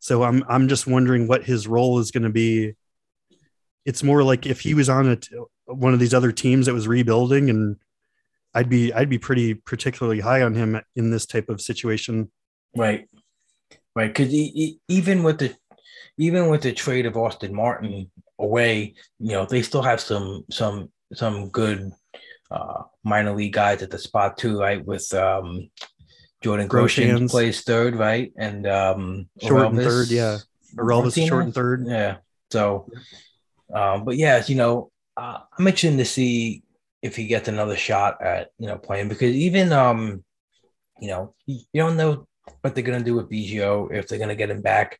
So 0.00 0.22
I'm 0.22 0.44
I'm 0.48 0.68
just 0.68 0.86
wondering 0.86 1.28
what 1.28 1.44
his 1.44 1.66
role 1.66 1.98
is 1.98 2.10
going 2.10 2.24
to 2.24 2.30
be. 2.30 2.74
It's 3.86 4.02
more 4.02 4.22
like 4.22 4.46
if 4.46 4.60
he 4.60 4.74
was 4.74 4.88
on 4.88 5.08
a 5.08 5.18
one 5.66 5.94
of 5.94 6.00
these 6.00 6.14
other 6.14 6.32
teams 6.32 6.66
that 6.66 6.74
was 6.74 6.88
rebuilding, 6.88 7.48
and 7.48 7.76
I'd 8.54 8.68
be 8.68 8.92
I'd 8.92 9.08
be 9.08 9.18
pretty 9.18 9.54
particularly 9.54 10.20
high 10.20 10.42
on 10.42 10.54
him 10.54 10.80
in 10.94 11.10
this 11.10 11.26
type 11.26 11.48
of 11.48 11.60
situation. 11.60 12.30
Right, 12.76 13.08
right. 13.94 14.08
Because 14.08 14.32
even 14.32 15.22
with 15.22 15.38
the 15.38 15.54
even 16.18 16.48
with 16.48 16.62
the 16.62 16.72
trade 16.72 17.06
of 17.06 17.16
Austin 17.16 17.54
Martin 17.54 18.10
away, 18.40 18.94
you 19.18 19.32
know, 19.32 19.44
they 19.44 19.62
still 19.62 19.82
have 19.82 20.00
some 20.00 20.44
some 20.50 20.90
some 21.12 21.48
good 21.50 21.90
uh, 22.50 22.82
minor 23.04 23.34
league 23.34 23.52
guys 23.52 23.82
at 23.82 23.90
the 23.90 23.98
spot 23.98 24.36
too, 24.36 24.58
right? 24.58 24.84
With 24.84 25.12
um, 25.14 25.70
Jordan 26.42 26.68
Groshans 26.68 27.30
plays 27.30 27.62
third, 27.62 27.96
right? 27.96 28.32
And 28.36 28.66
um, 28.66 29.28
short 29.40 29.66
and 29.66 29.78
third, 29.78 30.08
yeah. 30.08 30.38
Orelvis 30.76 31.14
short 31.14 31.44
and 31.44 31.54
third, 31.54 31.86
yeah. 31.86 32.16
So, 32.50 32.90
um, 33.72 34.04
but 34.04 34.16
yeah, 34.16 34.42
you 34.46 34.56
know, 34.56 34.90
uh, 35.16 35.38
I'm 35.58 35.66
interested 35.66 35.96
to 35.98 36.04
see 36.04 36.62
if 37.02 37.16
he 37.16 37.26
gets 37.26 37.48
another 37.48 37.76
shot 37.76 38.22
at 38.22 38.50
you 38.58 38.66
know 38.66 38.76
playing 38.76 39.08
because 39.08 39.34
even 39.34 39.72
um, 39.72 40.24
you 41.00 41.08
know, 41.08 41.34
you 41.46 41.64
don't 41.74 41.96
know 41.96 42.26
what 42.60 42.74
they're 42.74 42.84
gonna 42.84 43.04
do 43.04 43.14
with 43.14 43.30
Biggio 43.30 43.92
if 43.92 44.08
they're 44.08 44.18
gonna 44.18 44.34
get 44.34 44.50
him 44.50 44.62
back 44.62 44.98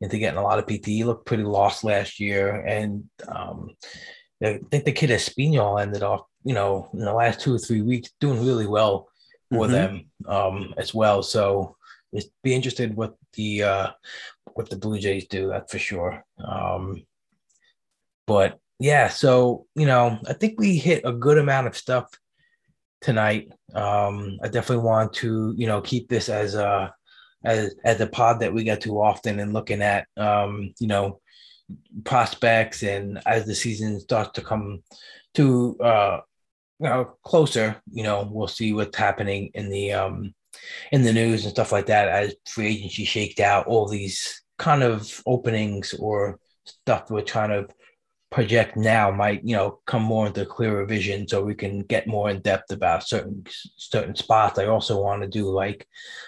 into 0.00 0.18
getting 0.18 0.38
a 0.38 0.42
lot 0.42 0.58
of 0.58 0.66
PT. 0.66 0.86
He 0.86 1.04
looked 1.04 1.26
pretty 1.26 1.44
lost 1.44 1.84
last 1.84 2.20
year, 2.20 2.54
and 2.54 3.04
um, 3.28 3.70
I 4.42 4.60
think 4.70 4.84
the 4.84 4.92
kid 4.92 5.10
Espinal 5.10 5.80
ended 5.80 6.02
off, 6.02 6.22
you 6.44 6.54
know, 6.54 6.88
in 6.92 7.00
the 7.00 7.12
last 7.12 7.40
two 7.40 7.54
or 7.54 7.58
three 7.58 7.82
weeks 7.82 8.10
doing 8.20 8.44
really 8.44 8.66
well 8.66 9.08
for 9.50 9.66
mm-hmm. 9.66 9.72
them 9.72 10.10
um, 10.26 10.74
as 10.78 10.94
well. 10.94 11.22
So 11.22 11.76
it's 12.12 12.28
be 12.42 12.54
interested 12.54 12.96
what 12.96 13.14
the 13.34 13.62
uh, 13.62 13.90
what 14.54 14.70
the 14.70 14.76
Blue 14.76 14.98
Jays 14.98 15.26
do. 15.26 15.48
That's 15.48 15.72
for 15.72 15.78
sure. 15.78 16.24
Um, 16.42 17.02
but 18.26 18.58
yeah, 18.78 19.08
so 19.08 19.66
you 19.74 19.86
know, 19.86 20.18
I 20.26 20.32
think 20.32 20.58
we 20.58 20.76
hit 20.76 21.02
a 21.04 21.12
good 21.12 21.38
amount 21.38 21.66
of 21.66 21.76
stuff 21.76 22.08
tonight. 23.00 23.52
Um, 23.74 24.38
I 24.42 24.48
definitely 24.48 24.84
want 24.84 25.12
to 25.14 25.54
you 25.56 25.66
know 25.66 25.80
keep 25.80 26.08
this 26.08 26.28
as 26.28 26.54
a 26.54 26.94
as 27.44 27.74
as 27.84 28.00
a 28.00 28.06
pod 28.06 28.40
that 28.40 28.52
we 28.52 28.64
get 28.64 28.82
to 28.82 29.00
often 29.00 29.40
and 29.40 29.52
looking 29.52 29.82
at 29.82 30.06
um, 30.16 30.72
you 30.78 30.86
know 30.86 31.20
prospects 32.04 32.82
and 32.82 33.20
as 33.26 33.46
the 33.46 33.54
season 33.54 34.00
starts 34.00 34.32
to 34.32 34.42
come 34.42 34.82
to 35.34 35.76
uh 35.80 36.20
you 36.80 36.86
know 36.86 37.16
closer 37.22 37.80
you 37.92 38.02
know 38.02 38.28
we'll 38.30 38.48
see 38.48 38.72
what's 38.72 38.96
happening 38.96 39.50
in 39.54 39.68
the 39.70 39.92
um 39.92 40.34
in 40.92 41.02
the 41.02 41.12
news 41.12 41.44
and 41.44 41.52
stuff 41.52 41.72
like 41.72 41.86
that 41.86 42.08
as 42.08 42.34
free 42.48 42.68
agency 42.68 43.04
shaked 43.04 43.40
out 43.40 43.66
all 43.66 43.86
these 43.86 44.42
kind 44.58 44.82
of 44.82 45.22
openings 45.26 45.94
or 45.98 46.38
stuff 46.64 47.10
we're 47.10 47.22
trying 47.22 47.50
to 47.50 47.66
project 48.30 48.76
now 48.76 49.10
might 49.10 49.44
you 49.44 49.56
know 49.56 49.80
come 49.86 50.02
more 50.02 50.28
into 50.28 50.46
clearer 50.46 50.84
vision 50.86 51.26
so 51.26 51.42
we 51.42 51.54
can 51.54 51.80
get 51.82 52.06
more 52.06 52.30
in 52.30 52.40
depth 52.40 52.70
about 52.70 53.06
certain 53.06 53.44
certain 53.76 54.14
spots. 54.14 54.58
I 54.58 54.66
also 54.66 55.02
want 55.02 55.22
to 55.22 55.28
do 55.28 55.50
like 55.50 55.86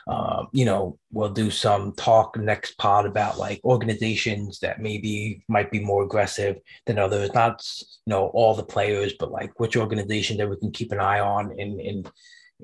uh, 0.08 0.44
you 0.52 0.64
know 0.64 0.98
we'll 1.12 1.30
do 1.30 1.50
some 1.50 1.92
talk 1.92 2.36
next 2.36 2.76
pod 2.76 3.06
about 3.06 3.38
like 3.38 3.60
organizations 3.64 4.58
that 4.60 4.80
maybe 4.80 5.44
might 5.48 5.70
be 5.70 5.80
more 5.80 6.02
aggressive 6.02 6.56
than 6.86 6.98
others. 6.98 7.32
Not 7.34 7.64
you 8.06 8.10
know 8.10 8.26
all 8.28 8.54
the 8.54 8.64
players 8.64 9.14
but 9.18 9.30
like 9.30 9.58
which 9.60 9.76
organization 9.76 10.36
that 10.38 10.50
we 10.50 10.56
can 10.56 10.72
keep 10.72 10.90
an 10.90 11.00
eye 11.00 11.20
on 11.20 11.52
and 11.58 11.80
and 11.80 12.10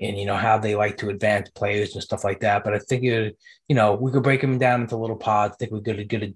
and 0.01 0.17
you 0.17 0.25
know 0.25 0.35
how 0.35 0.57
they 0.57 0.75
like 0.75 0.97
to 0.97 1.09
advance 1.09 1.49
players 1.51 1.93
and 1.93 2.03
stuff 2.03 2.25
like 2.25 2.41
that. 2.41 2.65
But 2.65 2.73
i 2.73 2.79
think 2.79 3.03
you 3.03 3.35
know 3.69 3.95
we 3.95 4.11
could 4.11 4.23
break 4.23 4.41
them 4.41 4.57
down 4.57 4.81
into 4.81 4.97
little 4.97 5.15
pods. 5.15 5.53
I 5.53 5.57
think 5.57 5.71
we 5.71 5.81
could, 5.81 6.09
could 6.09 6.35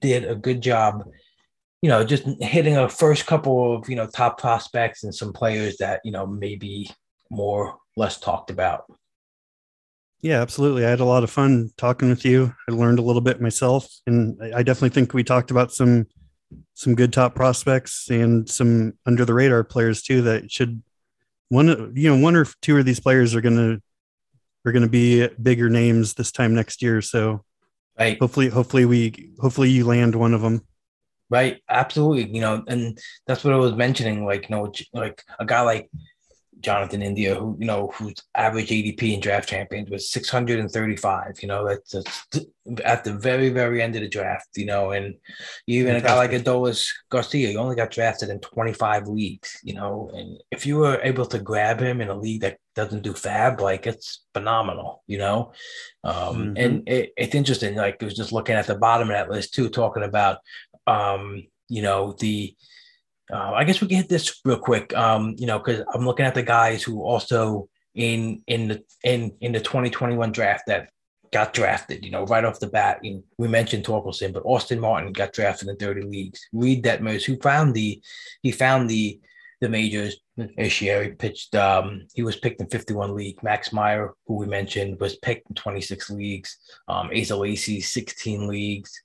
did 0.00 0.24
a 0.24 0.34
good 0.34 0.60
job 0.60 1.04
you 1.84 1.90
know, 1.90 2.02
just 2.02 2.24
hitting 2.40 2.78
a 2.78 2.88
first 2.88 3.26
couple 3.26 3.76
of, 3.76 3.90
you 3.90 3.94
know, 3.94 4.06
top 4.06 4.40
prospects 4.40 5.04
and 5.04 5.14
some 5.14 5.34
players 5.34 5.76
that, 5.76 6.00
you 6.02 6.12
know, 6.12 6.26
maybe 6.26 6.90
more 7.28 7.76
less 7.94 8.18
talked 8.18 8.50
about. 8.50 8.86
Yeah, 10.22 10.40
absolutely. 10.40 10.86
I 10.86 10.88
had 10.88 11.00
a 11.00 11.04
lot 11.04 11.24
of 11.24 11.30
fun 11.30 11.72
talking 11.76 12.08
with 12.08 12.24
you. 12.24 12.54
I 12.66 12.72
learned 12.72 13.00
a 13.00 13.02
little 13.02 13.20
bit 13.20 13.38
myself, 13.38 13.86
and 14.06 14.40
I 14.54 14.62
definitely 14.62 14.94
think 14.94 15.12
we 15.12 15.22
talked 15.22 15.50
about 15.50 15.72
some 15.72 16.06
some 16.72 16.94
good 16.94 17.12
top 17.12 17.34
prospects 17.34 18.08
and 18.08 18.48
some 18.48 18.94
under 19.04 19.26
the 19.26 19.34
radar 19.34 19.62
players 19.62 20.00
too 20.00 20.22
that 20.22 20.50
should 20.50 20.82
one 21.50 21.92
you 21.94 22.08
know 22.08 22.18
one 22.18 22.34
or 22.34 22.46
two 22.62 22.78
of 22.78 22.86
these 22.86 23.00
players 23.00 23.34
are 23.34 23.42
going 23.42 23.56
to 23.56 23.82
are 24.64 24.72
going 24.72 24.82
to 24.82 24.88
be 24.88 25.28
bigger 25.42 25.68
names 25.68 26.14
this 26.14 26.32
time 26.32 26.54
next 26.54 26.80
year 26.80 27.02
so 27.02 27.44
right 27.98 28.18
hopefully 28.20 28.48
hopefully 28.48 28.84
we 28.84 29.32
hopefully 29.40 29.68
you 29.68 29.84
land 29.84 30.14
one 30.14 30.32
of 30.32 30.42
them 30.42 30.62
Right. 31.34 31.60
Absolutely. 31.68 32.32
You 32.32 32.42
know, 32.42 32.62
and 32.68 32.96
that's 33.26 33.42
what 33.42 33.54
I 33.54 33.56
was 33.56 33.74
mentioning. 33.74 34.24
Like, 34.24 34.48
you 34.48 34.54
know, 34.54 34.72
like 34.92 35.20
a 35.40 35.44
guy 35.44 35.62
like 35.62 35.90
Jonathan 36.60 37.02
India, 37.02 37.34
who 37.34 37.56
you 37.58 37.66
know 37.66 37.90
whose 37.92 38.14
average 38.36 38.68
ADP 38.68 39.14
in 39.14 39.18
draft 39.18 39.48
champions 39.48 39.90
was 39.90 40.08
635. 40.10 41.42
You 41.42 41.48
know, 41.48 41.66
that's, 41.66 41.90
that's 41.90 42.46
at 42.84 43.02
the 43.02 43.14
very 43.14 43.48
very 43.48 43.82
end 43.82 43.96
of 43.96 44.02
the 44.02 44.08
draft. 44.08 44.46
You 44.54 44.66
know, 44.66 44.92
and 44.92 45.16
even 45.66 45.94
Fantastic. 45.94 46.04
a 46.04 46.08
guy 46.08 46.16
like 46.16 46.44
Adolis 46.44 46.88
Garcia, 47.10 47.48
he 47.48 47.56
only 47.56 47.74
got 47.74 47.90
drafted 47.90 48.28
in 48.28 48.38
25 48.38 49.08
leagues. 49.08 49.58
You 49.64 49.74
know, 49.74 50.08
and 50.14 50.38
if 50.52 50.64
you 50.66 50.76
were 50.76 51.00
able 51.02 51.26
to 51.26 51.40
grab 51.40 51.80
him 51.80 52.00
in 52.00 52.10
a 52.10 52.14
league 52.14 52.42
that 52.42 52.58
doesn't 52.76 53.02
do 53.02 53.12
FAAB, 53.12 53.60
like 53.60 53.88
it's 53.88 54.24
phenomenal. 54.34 55.02
You 55.08 55.18
know, 55.18 55.52
um, 56.04 56.14
mm-hmm. 56.14 56.56
and 56.56 56.88
it, 56.88 57.12
it's 57.16 57.34
interesting. 57.34 57.74
Like 57.74 57.96
it 58.00 58.04
was 58.04 58.14
just 58.14 58.32
looking 58.32 58.54
at 58.54 58.68
the 58.68 58.76
bottom 58.76 59.10
of 59.10 59.14
that 59.14 59.30
list 59.30 59.52
too, 59.52 59.68
talking 59.68 60.04
about 60.04 60.38
um, 60.86 61.44
you 61.68 61.82
know 61.82 62.14
the 62.18 62.54
uh, 63.32 63.52
I 63.52 63.64
guess 63.64 63.80
we 63.80 63.88
can 63.88 63.96
hit 63.96 64.08
this 64.08 64.40
real 64.44 64.58
quick. 64.58 64.94
Um, 64.96 65.34
you 65.38 65.46
know, 65.46 65.58
because 65.58 65.84
I'm 65.92 66.04
looking 66.04 66.26
at 66.26 66.34
the 66.34 66.42
guys 66.42 66.82
who 66.82 67.02
also 67.02 67.68
in 67.94 68.42
in 68.46 68.68
the 68.68 68.84
in 69.02 69.34
in 69.40 69.52
the 69.52 69.60
2021 69.60 70.32
draft 70.32 70.64
that 70.66 70.90
got 71.32 71.52
drafted. 71.52 72.04
You 72.04 72.10
know, 72.10 72.24
right 72.26 72.44
off 72.44 72.60
the 72.60 72.68
bat. 72.68 73.00
You 73.02 73.24
we 73.38 73.48
mentioned 73.48 73.84
Torkelson, 73.84 74.32
but 74.32 74.44
Austin 74.44 74.80
Martin 74.80 75.12
got 75.12 75.32
drafted 75.32 75.68
in 75.68 75.76
30 75.76 76.02
leagues. 76.02 76.40
Reid 76.52 76.84
Detmers, 76.84 77.24
who 77.24 77.36
found 77.38 77.74
the 77.74 78.00
he 78.42 78.52
found 78.52 78.90
the 78.90 79.20
the 79.60 79.68
majors 79.68 80.16
this 80.36 80.80
year. 80.80 81.02
He 81.02 81.10
pitched. 81.10 81.54
Um, 81.54 82.06
he 82.14 82.22
was 82.22 82.36
picked 82.36 82.60
in 82.60 82.68
51 82.68 83.14
league. 83.14 83.42
Max 83.42 83.72
Meyer, 83.72 84.12
who 84.26 84.34
we 84.34 84.46
mentioned, 84.46 85.00
was 85.00 85.16
picked 85.16 85.48
in 85.48 85.54
26 85.54 86.10
leagues. 86.10 86.58
Um, 86.88 87.10
Asa 87.16 87.36
Lacy, 87.36 87.80
16 87.80 88.46
leagues. 88.46 89.02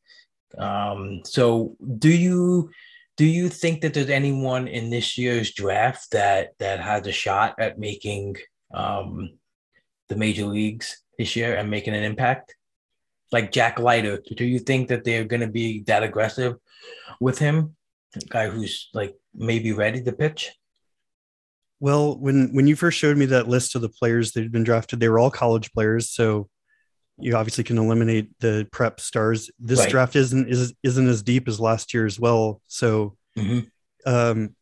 Um, 0.58 1.22
so 1.26 1.76
do 1.98 2.10
you 2.10 2.72
do 3.18 3.26
you 3.26 3.50
think 3.50 3.82
that 3.82 3.94
there's 3.94 4.10
anyone 4.10 4.68
in 4.68 4.90
this 4.90 5.18
year's 5.18 5.52
draft 5.52 6.12
that 6.12 6.52
that 6.60 6.80
has 6.80 7.06
a 7.06 7.12
shot 7.12 7.56
at 7.60 7.78
making 7.78 8.38
um, 8.74 9.32
the 10.08 10.16
major 10.16 10.46
leagues 10.46 11.04
this 11.18 11.36
year 11.36 11.56
and 11.56 11.70
making 11.70 11.96
an 11.96 12.04
impact? 12.04 12.56
Like 13.32 13.52
Jack 13.52 13.78
Leiter, 13.78 14.22
do 14.36 14.46
you 14.46 14.58
think 14.58 14.88
that 14.88 15.04
they're 15.04 15.26
going 15.26 15.42
to 15.42 15.48
be 15.48 15.84
that 15.84 16.02
aggressive 16.02 16.56
with 17.20 17.38
him? 17.38 17.76
Guy 18.30 18.50
who's 18.50 18.90
like 18.94 19.16
maybe 19.36 19.72
ready 19.72 20.02
to 20.02 20.12
pitch. 20.12 20.52
Well, 21.80 22.18
when 22.18 22.54
when 22.54 22.68
you 22.68 22.76
first 22.76 22.98
showed 22.98 23.18
me 23.18 23.26
that 23.28 23.48
list 23.48 23.76
of 23.76 23.82
the 23.82 23.90
players 23.90 24.32
that 24.32 24.42
had 24.42 24.52
been 24.52 24.64
drafted, 24.64 25.00
they 25.00 25.10
were 25.10 25.20
all 25.20 25.30
college 25.30 25.72
players. 25.74 26.10
So 26.10 26.50
you 27.22 27.36
obviously 27.36 27.64
can 27.64 27.78
eliminate 27.78 28.30
the 28.40 28.68
prep 28.72 29.00
stars. 29.00 29.50
This 29.60 29.80
right. 29.80 29.90
draft 29.90 30.16
isn't 30.16 30.50
is 30.50 30.74
isn't 30.84 31.08
as 31.08 31.24
deep 31.24 31.48
as 31.48 31.60
last 31.60 31.94
year 31.94 32.06
as 32.06 32.20
well. 32.20 32.62
So 32.68 33.16
mm-hmm. 33.38 33.60
um, 34.06 34.56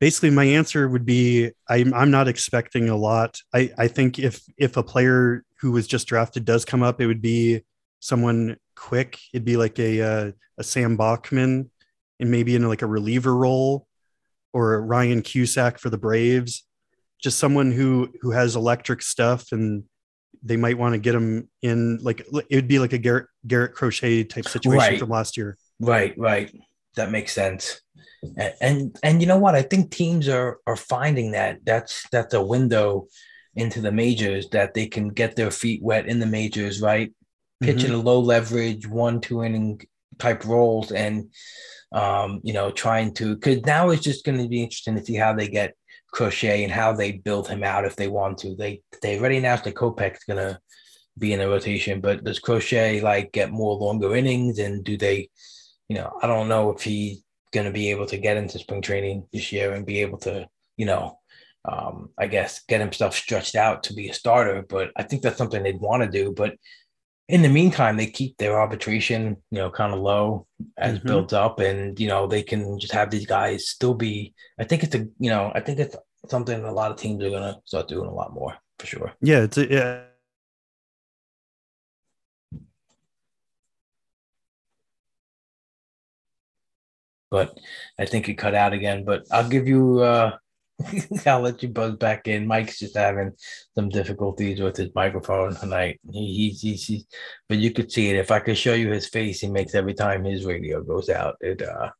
basically, 0.00 0.30
my 0.30 0.44
answer 0.44 0.88
would 0.88 1.04
be 1.04 1.50
I'm 1.68 1.92
I'm 1.94 2.10
not 2.10 2.28
expecting 2.28 2.88
a 2.88 2.96
lot. 2.96 3.38
I 3.54 3.72
I 3.78 3.88
think 3.88 4.18
if 4.18 4.42
if 4.56 4.76
a 4.76 4.82
player 4.82 5.44
who 5.60 5.72
was 5.72 5.86
just 5.86 6.06
drafted 6.06 6.44
does 6.44 6.64
come 6.64 6.82
up, 6.82 7.00
it 7.00 7.06
would 7.06 7.22
be 7.22 7.62
someone 8.00 8.56
quick. 8.74 9.18
It'd 9.32 9.44
be 9.44 9.56
like 9.56 9.78
a 9.78 10.02
uh, 10.02 10.32
a 10.58 10.64
Sam 10.64 10.96
Bachman, 10.96 11.70
and 12.20 12.30
maybe 12.30 12.54
in 12.54 12.66
like 12.68 12.82
a 12.82 12.86
reliever 12.86 13.36
role, 13.36 13.86
or 14.52 14.80
Ryan 14.80 15.22
Cusick 15.22 15.78
for 15.78 15.90
the 15.90 15.98
Braves. 15.98 16.64
Just 17.20 17.38
someone 17.38 17.72
who 17.72 18.12
who 18.22 18.30
has 18.30 18.56
electric 18.56 19.02
stuff 19.02 19.52
and 19.52 19.84
they 20.42 20.56
might 20.56 20.78
want 20.78 20.94
to 20.94 20.98
get 20.98 21.14
him 21.14 21.48
in 21.62 21.98
like 22.02 22.20
it 22.20 22.54
would 22.56 22.68
be 22.68 22.78
like 22.78 22.92
a 22.92 22.98
Garrett 22.98 23.26
Garrett 23.46 23.74
Crochet 23.74 24.24
type 24.24 24.46
situation 24.46 24.78
right. 24.78 24.98
from 24.98 25.10
last 25.10 25.36
year. 25.36 25.56
Right, 25.80 26.16
right. 26.18 26.54
That 26.96 27.10
makes 27.10 27.32
sense. 27.32 27.80
And, 28.36 28.54
and 28.60 28.98
and 29.02 29.20
you 29.20 29.28
know 29.28 29.38
what? 29.38 29.54
I 29.54 29.62
think 29.62 29.90
teams 29.90 30.28
are 30.28 30.58
are 30.66 30.76
finding 30.76 31.32
that 31.32 31.58
that's 31.64 32.08
that's 32.10 32.34
a 32.34 32.42
window 32.42 33.06
into 33.54 33.80
the 33.80 33.92
majors 33.92 34.48
that 34.50 34.74
they 34.74 34.86
can 34.86 35.08
get 35.08 35.36
their 35.36 35.50
feet 35.50 35.82
wet 35.82 36.06
in 36.06 36.18
the 36.18 36.26
majors, 36.26 36.80
right? 36.80 37.12
Pitching 37.60 37.90
mm-hmm. 37.90 38.00
a 38.00 38.02
low 38.02 38.20
leverage 38.20 38.86
one 38.86 39.20
two 39.20 39.42
inning 39.42 39.80
type 40.18 40.44
roles 40.44 40.92
and 40.92 41.30
um, 41.92 42.40
you 42.42 42.52
know, 42.52 42.70
trying 42.70 43.14
to 43.14 43.34
because 43.34 43.62
now 43.62 43.90
it's 43.90 44.02
just 44.02 44.24
going 44.24 44.38
to 44.38 44.48
be 44.48 44.62
interesting 44.62 44.96
to 44.96 45.04
see 45.04 45.14
how 45.14 45.32
they 45.32 45.48
get 45.48 45.74
Crochet 46.12 46.64
and 46.64 46.72
how 46.72 46.92
they 46.92 47.12
build 47.12 47.48
him 47.48 47.62
out 47.62 47.84
if 47.84 47.96
they 47.96 48.08
want 48.08 48.38
to. 48.38 48.54
They 48.56 48.82
they 49.02 49.18
already 49.18 49.38
announced 49.38 49.64
that 49.64 49.74
Kopech's 49.74 50.24
gonna 50.24 50.60
be 51.18 51.32
in 51.32 51.38
the 51.40 51.48
rotation, 51.48 52.00
but 52.00 52.24
does 52.24 52.38
Crochet 52.38 53.00
like 53.00 53.32
get 53.32 53.50
more 53.50 53.74
longer 53.76 54.14
innings 54.16 54.58
and 54.58 54.84
do 54.84 54.96
they, 54.96 55.28
you 55.88 55.96
know, 55.96 56.18
I 56.22 56.26
don't 56.26 56.48
know 56.48 56.70
if 56.70 56.82
he's 56.82 57.22
gonna 57.52 57.72
be 57.72 57.90
able 57.90 58.06
to 58.06 58.18
get 58.18 58.36
into 58.36 58.58
spring 58.58 58.82
training 58.82 59.26
this 59.32 59.52
year 59.52 59.72
and 59.72 59.86
be 59.86 60.00
able 60.00 60.18
to, 60.18 60.48
you 60.76 60.86
know, 60.86 61.18
um, 61.64 62.10
I 62.18 62.26
guess 62.26 62.62
get 62.68 62.80
himself 62.80 63.14
stretched 63.14 63.56
out 63.56 63.82
to 63.84 63.94
be 63.94 64.08
a 64.08 64.14
starter. 64.14 64.64
But 64.68 64.90
I 64.96 65.02
think 65.02 65.22
that's 65.22 65.38
something 65.38 65.62
they'd 65.62 65.80
want 65.80 66.02
to 66.02 66.10
do. 66.10 66.32
But 66.32 66.54
in 67.28 67.42
the 67.42 67.48
meantime, 67.48 67.96
they 67.96 68.06
keep 68.06 68.38
their 68.38 68.58
arbitration, 68.58 69.36
you 69.50 69.58
know, 69.58 69.70
kind 69.70 69.92
of 69.92 70.00
low 70.00 70.46
as 70.78 70.98
mm-hmm. 70.98 71.06
built 71.08 71.32
up, 71.32 71.60
and 71.60 71.98
you 72.00 72.08
know 72.08 72.26
they 72.26 72.42
can 72.42 72.78
just 72.78 72.92
have 72.92 73.10
these 73.10 73.26
guys 73.26 73.68
still 73.68 73.94
be. 73.94 74.34
I 74.58 74.64
think 74.64 74.82
it's 74.82 74.94
a, 74.94 75.06
you 75.18 75.30
know, 75.30 75.52
I 75.54 75.60
think 75.60 75.78
it's 75.78 75.96
something 76.28 76.64
a 76.64 76.72
lot 76.72 76.90
of 76.90 76.96
teams 76.96 77.22
are 77.22 77.30
gonna 77.30 77.60
start 77.64 77.88
doing 77.88 78.08
a 78.08 78.14
lot 78.14 78.32
more 78.32 78.56
for 78.78 78.86
sure. 78.86 79.12
Yeah, 79.20 79.42
it's 79.42 79.58
a, 79.58 79.70
yeah. 79.70 80.02
But 87.30 87.58
I 87.98 88.06
think 88.06 88.26
it 88.30 88.34
cut 88.34 88.54
out 88.54 88.72
again. 88.72 89.04
But 89.04 89.26
I'll 89.30 89.48
give 89.48 89.68
you. 89.68 90.00
uh 90.00 90.38
I'll 91.26 91.40
let 91.40 91.62
you 91.62 91.68
buzz 91.68 91.96
back 91.96 92.28
in. 92.28 92.46
Mike's 92.46 92.78
just 92.78 92.96
having 92.96 93.32
some 93.74 93.88
difficulties 93.88 94.60
with 94.60 94.76
his 94.76 94.94
microphone 94.94 95.54
tonight. 95.54 96.00
He, 96.10 96.50
he's, 96.50 96.60
he's, 96.60 96.84
he, 96.84 97.06
but 97.48 97.58
you 97.58 97.72
could 97.72 97.90
see 97.90 98.10
it. 98.10 98.16
If 98.16 98.30
I 98.30 98.38
could 98.38 98.56
show 98.56 98.74
you 98.74 98.90
his 98.90 99.08
face, 99.08 99.40
he 99.40 99.48
makes 99.48 99.74
every 99.74 99.94
time 99.94 100.24
his 100.24 100.44
radio 100.44 100.82
goes 100.82 101.08
out. 101.08 101.36
It, 101.40 101.62
uh, 101.62 101.90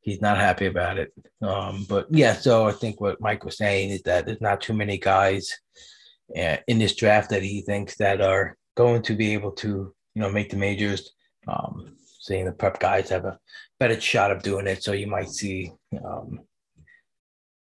he's 0.00 0.20
not 0.20 0.38
happy 0.38 0.66
about 0.66 0.98
it. 0.98 1.12
Um, 1.40 1.86
but 1.88 2.06
yeah, 2.10 2.34
so 2.34 2.66
I 2.66 2.72
think 2.72 3.00
what 3.00 3.20
Mike 3.20 3.44
was 3.44 3.58
saying 3.58 3.90
is 3.90 4.02
that 4.02 4.26
there's 4.26 4.40
not 4.40 4.60
too 4.60 4.74
many 4.74 4.98
guys 4.98 5.56
uh, 6.36 6.56
in 6.66 6.78
this 6.78 6.96
draft 6.96 7.30
that 7.30 7.42
he 7.42 7.62
thinks 7.62 7.96
that 7.96 8.20
are 8.20 8.56
going 8.76 9.02
to 9.02 9.14
be 9.14 9.32
able 9.34 9.52
to, 9.52 9.94
you 10.14 10.22
know, 10.22 10.30
make 10.30 10.50
the 10.50 10.56
majors. 10.56 11.12
Um, 11.46 11.96
saying 12.20 12.44
the 12.44 12.52
prep 12.52 12.78
guys 12.78 13.08
have 13.08 13.24
a 13.24 13.38
better 13.78 14.00
shot 14.00 14.30
of 14.30 14.42
doing 14.42 14.66
it. 14.66 14.82
So 14.84 14.92
you 14.92 15.06
might 15.06 15.30
see, 15.30 15.72
um, 16.04 16.40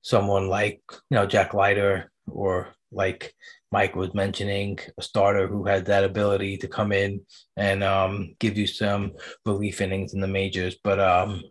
someone 0.02 0.48
like 0.48 0.82
you 0.90 1.16
know 1.16 1.26
Jack 1.26 1.54
Leiter 1.54 2.12
or 2.28 2.70
like 2.92 3.34
Mike 3.72 3.96
was 3.96 4.14
mentioning, 4.14 4.80
a 4.98 5.02
starter 5.02 5.48
who 5.48 5.66
has 5.66 5.84
that 5.84 6.04
ability 6.04 6.58
to 6.58 6.68
come 6.68 6.92
in 6.92 7.22
and 7.56 7.84
um, 7.84 8.36
give 8.40 8.58
you 8.58 8.68
some 8.68 9.14
relief 9.46 9.80
innings 9.80 10.14
in 10.14 10.20
the 10.20 10.28
majors. 10.28 10.76
But 10.84 11.00
um, 11.00 11.42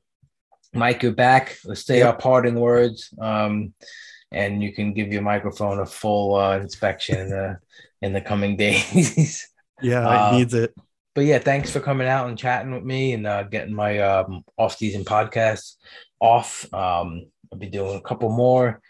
Mike, 0.75 1.03
you're 1.03 1.13
back. 1.13 1.57
Let's 1.65 1.87
say 1.87 1.99
yep. 1.99 2.07
our 2.09 2.17
parting 2.17 2.57
words, 2.57 3.13
um, 3.19 3.73
and 4.31 4.63
you 4.63 4.73
can 4.73 4.93
give 4.93 5.13
your 5.13 5.23
microphone 5.23 5.81
a 5.81 5.87
full 5.87 6.37
uh, 6.37 6.59
inspection 6.59 7.19
in 7.19 7.31
the 7.31 7.59
in 8.03 8.13
the 8.13 8.21
coming 8.21 8.57
days. 8.59 9.49
yeah, 9.81 10.01
it 10.03 10.33
uh, 10.33 10.37
needs 10.37 10.55
it. 10.55 10.75
But 11.15 11.25
yeah, 11.25 11.39
thanks 11.39 11.71
for 11.71 11.81
coming 11.81 12.07
out 12.07 12.29
and 12.29 12.39
chatting 12.39 12.73
with 12.73 12.85
me 12.85 13.15
and 13.15 13.27
uh, 13.27 13.43
getting 13.43 13.75
my 13.75 13.99
um, 13.99 14.45
off-season 14.57 15.05
podcast 15.05 15.75
off. 16.21 16.73
Um, 16.73 17.27
I'll 17.53 17.59
be 17.59 17.69
doing 17.69 17.97
a 17.97 18.01
couple 18.01 18.31
more, 18.31 18.81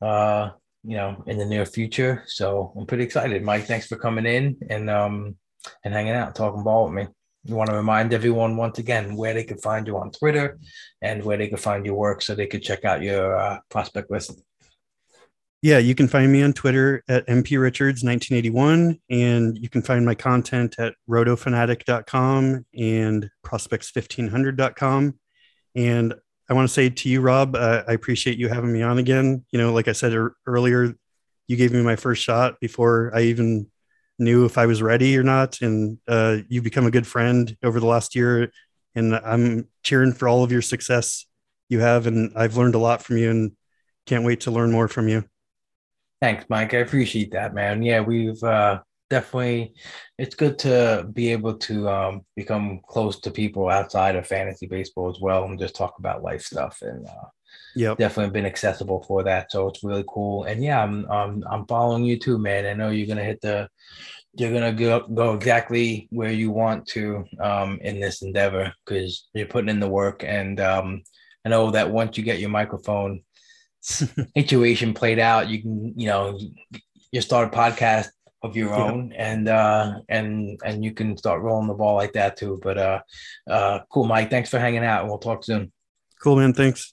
uh, 0.00 0.50
you 0.82 0.96
know, 0.96 1.22
in 1.26 1.38
the 1.38 1.44
near 1.44 1.66
future. 1.66 2.24
So 2.26 2.72
I'm 2.76 2.86
pretty 2.86 3.04
excited. 3.04 3.42
Mike, 3.42 3.64
thanks 3.64 3.86
for 3.86 3.96
coming 3.96 4.26
in 4.26 4.56
and 4.68 4.88
um 4.90 5.36
and 5.84 5.94
hanging 5.94 6.14
out, 6.14 6.34
talking 6.34 6.64
ball 6.64 6.84
with 6.84 6.94
me. 6.94 7.06
You 7.44 7.54
want 7.54 7.70
to 7.70 7.76
remind 7.76 8.12
everyone 8.12 8.56
once 8.56 8.78
again 8.78 9.16
where 9.16 9.32
they 9.32 9.44
can 9.44 9.58
find 9.58 9.86
you 9.86 9.96
on 9.96 10.10
Twitter 10.10 10.58
and 11.00 11.24
where 11.24 11.38
they 11.38 11.48
can 11.48 11.56
find 11.56 11.86
your 11.86 11.94
work 11.94 12.20
so 12.20 12.34
they 12.34 12.46
could 12.46 12.62
check 12.62 12.84
out 12.84 13.02
your 13.02 13.36
uh, 13.36 13.58
prospect 13.70 14.10
list. 14.10 14.42
Yeah, 15.62 15.78
you 15.78 15.94
can 15.94 16.08
find 16.08 16.32
me 16.32 16.42
on 16.42 16.54
Twitter 16.54 17.02
at 17.06 17.26
mprichards1981, 17.26 18.98
and 19.10 19.58
you 19.58 19.68
can 19.68 19.82
find 19.82 20.06
my 20.06 20.14
content 20.14 20.76
at 20.78 20.94
rotofanatic.com 21.08 22.64
and 22.78 23.30
prospects1500.com. 23.44 25.18
And 25.74 26.14
I 26.50 26.54
want 26.54 26.68
to 26.68 26.74
say 26.74 26.90
to 26.90 27.08
you, 27.08 27.20
Rob, 27.20 27.54
uh, 27.54 27.84
I 27.86 27.92
appreciate 27.92 28.36
you 28.36 28.48
having 28.48 28.72
me 28.72 28.82
on 28.82 28.98
again. 28.98 29.44
You 29.52 29.60
know, 29.60 29.72
like 29.72 29.86
I 29.86 29.92
said 29.92 30.12
er- 30.12 30.34
earlier, 30.46 30.92
you 31.46 31.56
gave 31.56 31.72
me 31.72 31.80
my 31.80 31.94
first 31.94 32.24
shot 32.24 32.58
before 32.60 33.12
I 33.14 33.22
even 33.22 33.68
knew 34.18 34.44
if 34.44 34.58
I 34.58 34.66
was 34.66 34.82
ready 34.82 35.16
or 35.16 35.22
not. 35.22 35.60
And 35.60 35.98
uh, 36.08 36.38
you've 36.48 36.64
become 36.64 36.86
a 36.86 36.90
good 36.90 37.06
friend 37.06 37.56
over 37.62 37.78
the 37.78 37.86
last 37.86 38.16
year. 38.16 38.50
And 38.96 39.14
I'm 39.14 39.68
cheering 39.84 40.12
for 40.12 40.26
all 40.26 40.42
of 40.42 40.50
your 40.50 40.60
success 40.60 41.24
you 41.68 41.78
have. 41.78 42.08
And 42.08 42.32
I've 42.34 42.56
learned 42.56 42.74
a 42.74 42.78
lot 42.78 43.02
from 43.04 43.16
you 43.16 43.30
and 43.30 43.52
can't 44.06 44.24
wait 44.24 44.40
to 44.40 44.50
learn 44.50 44.72
more 44.72 44.88
from 44.88 45.08
you. 45.08 45.24
Thanks, 46.20 46.44
Mike. 46.48 46.74
I 46.74 46.78
appreciate 46.78 47.30
that, 47.30 47.54
man. 47.54 47.80
Yeah, 47.80 48.00
we've 48.00 48.42
uh, 48.42 48.80
definitely 49.10 49.74
it's 50.18 50.36
good 50.36 50.58
to 50.60 51.06
be 51.12 51.32
able 51.32 51.54
to 51.54 51.88
um, 51.88 52.24
become 52.36 52.80
close 52.88 53.20
to 53.20 53.30
people 53.30 53.68
outside 53.68 54.16
of 54.16 54.26
fantasy 54.26 54.66
baseball 54.66 55.10
as 55.10 55.20
well 55.20 55.44
and 55.44 55.58
just 55.58 55.74
talk 55.74 55.98
about 55.98 56.22
life 56.22 56.42
stuff 56.42 56.78
and 56.82 57.06
uh, 57.06 57.26
Yep. 57.76 57.98
definitely 57.98 58.32
been 58.32 58.46
accessible 58.46 59.02
for 59.06 59.22
that. 59.24 59.52
So 59.52 59.68
it's 59.68 59.84
really 59.84 60.04
cool. 60.08 60.44
And 60.44 60.62
yeah, 60.62 60.82
I'm 60.82 61.08
um, 61.10 61.44
I'm 61.48 61.66
following 61.66 62.04
you 62.04 62.18
too, 62.18 62.38
man. 62.38 62.66
I 62.66 62.72
know 62.72 62.90
you're 62.90 63.06
gonna 63.06 63.24
hit 63.24 63.40
the 63.40 63.68
you're 64.34 64.52
gonna 64.52 64.72
go 64.72 65.00
go 65.00 65.34
exactly 65.34 66.08
where 66.10 66.32
you 66.32 66.50
want 66.50 66.86
to 66.88 67.24
um, 67.40 67.78
in 67.82 68.00
this 68.00 68.22
endeavor 68.22 68.72
because 68.84 69.28
you're 69.34 69.46
putting 69.46 69.68
in 69.68 69.80
the 69.80 69.88
work. 69.88 70.24
And 70.24 70.58
um, 70.60 71.02
I 71.44 71.48
know 71.48 71.70
that 71.70 71.90
once 71.90 72.16
you 72.16 72.24
get 72.24 72.40
your 72.40 72.50
microphone 72.50 73.22
situation 73.82 74.94
played 74.94 75.18
out, 75.20 75.48
you 75.48 75.62
can 75.62 75.94
you 75.96 76.06
know 76.06 76.40
you 77.12 77.20
start 77.20 77.54
a 77.54 77.56
podcast 77.56 78.08
of 78.42 78.56
your 78.56 78.72
own 78.72 79.12
and 79.12 79.48
uh 79.48 80.00
and 80.08 80.58
and 80.64 80.82
you 80.82 80.92
can 80.92 81.16
start 81.16 81.42
rolling 81.42 81.68
the 81.68 81.74
ball 81.74 81.94
like 81.94 82.14
that 82.14 82.36
too 82.38 82.58
but 82.62 82.78
uh 82.78 83.00
uh 83.48 83.80
cool 83.90 84.04
mike 84.04 84.30
thanks 84.30 84.48
for 84.48 84.58
hanging 84.58 84.84
out 84.84 85.00
and 85.00 85.10
we'll 85.10 85.18
talk 85.18 85.44
soon 85.44 85.70
Cool, 86.20 86.36
man. 86.36 86.52
Thanks. 86.52 86.92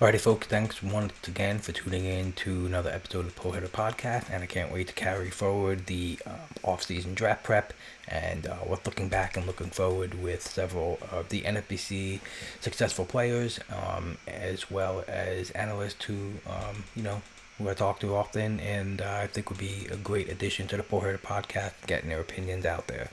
Alrighty, 0.00 0.18
folks, 0.18 0.46
thanks 0.46 0.82
once 0.82 1.12
again 1.28 1.58
for 1.58 1.72
tuning 1.72 2.06
in 2.06 2.32
to 2.32 2.64
another 2.64 2.88
episode 2.88 3.26
of 3.26 3.36
Pull 3.36 3.52
Hitter 3.52 3.68
Podcast, 3.68 4.30
and 4.30 4.42
I 4.42 4.46
can't 4.46 4.72
wait 4.72 4.88
to 4.88 4.94
carry 4.94 5.28
forward 5.28 5.84
the 5.84 6.18
um, 6.26 6.36
off-season 6.62 7.12
draft 7.12 7.44
prep, 7.44 7.74
and 8.08 8.46
uh, 8.46 8.56
we're 8.66 8.78
looking 8.86 9.10
back 9.10 9.36
and 9.36 9.46
looking 9.46 9.68
forward 9.68 10.22
with 10.22 10.40
several 10.40 10.98
of 11.12 11.28
the 11.28 11.42
NFBC 11.42 12.20
successful 12.60 13.04
players, 13.04 13.60
um, 13.70 14.16
as 14.26 14.70
well 14.70 15.04
as 15.06 15.50
analysts 15.50 16.04
who, 16.04 16.30
um, 16.46 16.84
you 16.94 17.02
know, 17.02 17.20
who 17.58 17.68
I 17.68 17.74
talk 17.74 18.00
to 18.00 18.14
often, 18.14 18.60
and 18.60 19.00
uh, 19.00 19.20
I 19.22 19.26
think 19.26 19.50
would 19.50 19.58
be 19.58 19.86
a 19.90 19.96
great 19.96 20.28
addition 20.28 20.66
to 20.68 20.76
the 20.76 20.82
Pull 20.82 21.00
Hitter 21.00 21.18
Podcast, 21.18 21.72
getting 21.86 22.10
their 22.10 22.20
opinions 22.20 22.66
out 22.66 22.86
there 22.86 23.08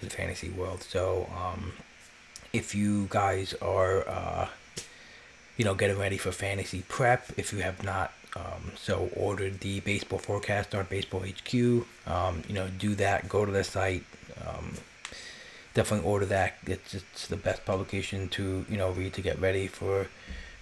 to 0.00 0.04
the 0.04 0.10
fantasy 0.10 0.50
world. 0.50 0.82
So, 0.82 1.28
um, 1.36 1.72
if 2.52 2.74
you 2.74 3.06
guys 3.10 3.54
are 3.60 4.08
uh, 4.08 4.48
you 5.56 5.64
know, 5.64 5.74
getting 5.74 5.98
ready 5.98 6.18
for 6.18 6.32
fantasy 6.32 6.84
prep. 6.88 7.30
If 7.36 7.52
you 7.52 7.60
have 7.60 7.82
not 7.82 8.12
um, 8.34 8.72
so 8.76 9.10
ordered 9.16 9.60
the 9.60 9.80
baseball 9.80 10.18
forecast 10.18 10.74
on 10.74 10.86
Baseball 10.88 11.20
HQ, 11.20 11.54
um, 12.06 12.42
you 12.46 12.54
know, 12.54 12.68
do 12.68 12.94
that. 12.96 13.28
Go 13.28 13.44
to 13.44 13.52
the 13.52 13.64
site. 13.64 14.04
Um, 14.46 14.74
definitely 15.74 16.08
order 16.08 16.26
that. 16.26 16.58
It's, 16.66 16.94
it's 16.94 17.26
the 17.28 17.36
best 17.36 17.64
publication 17.64 18.28
to 18.30 18.66
you 18.68 18.76
know 18.76 18.90
read 18.90 19.14
to 19.14 19.22
get 19.22 19.40
ready 19.40 19.66
for 19.66 20.08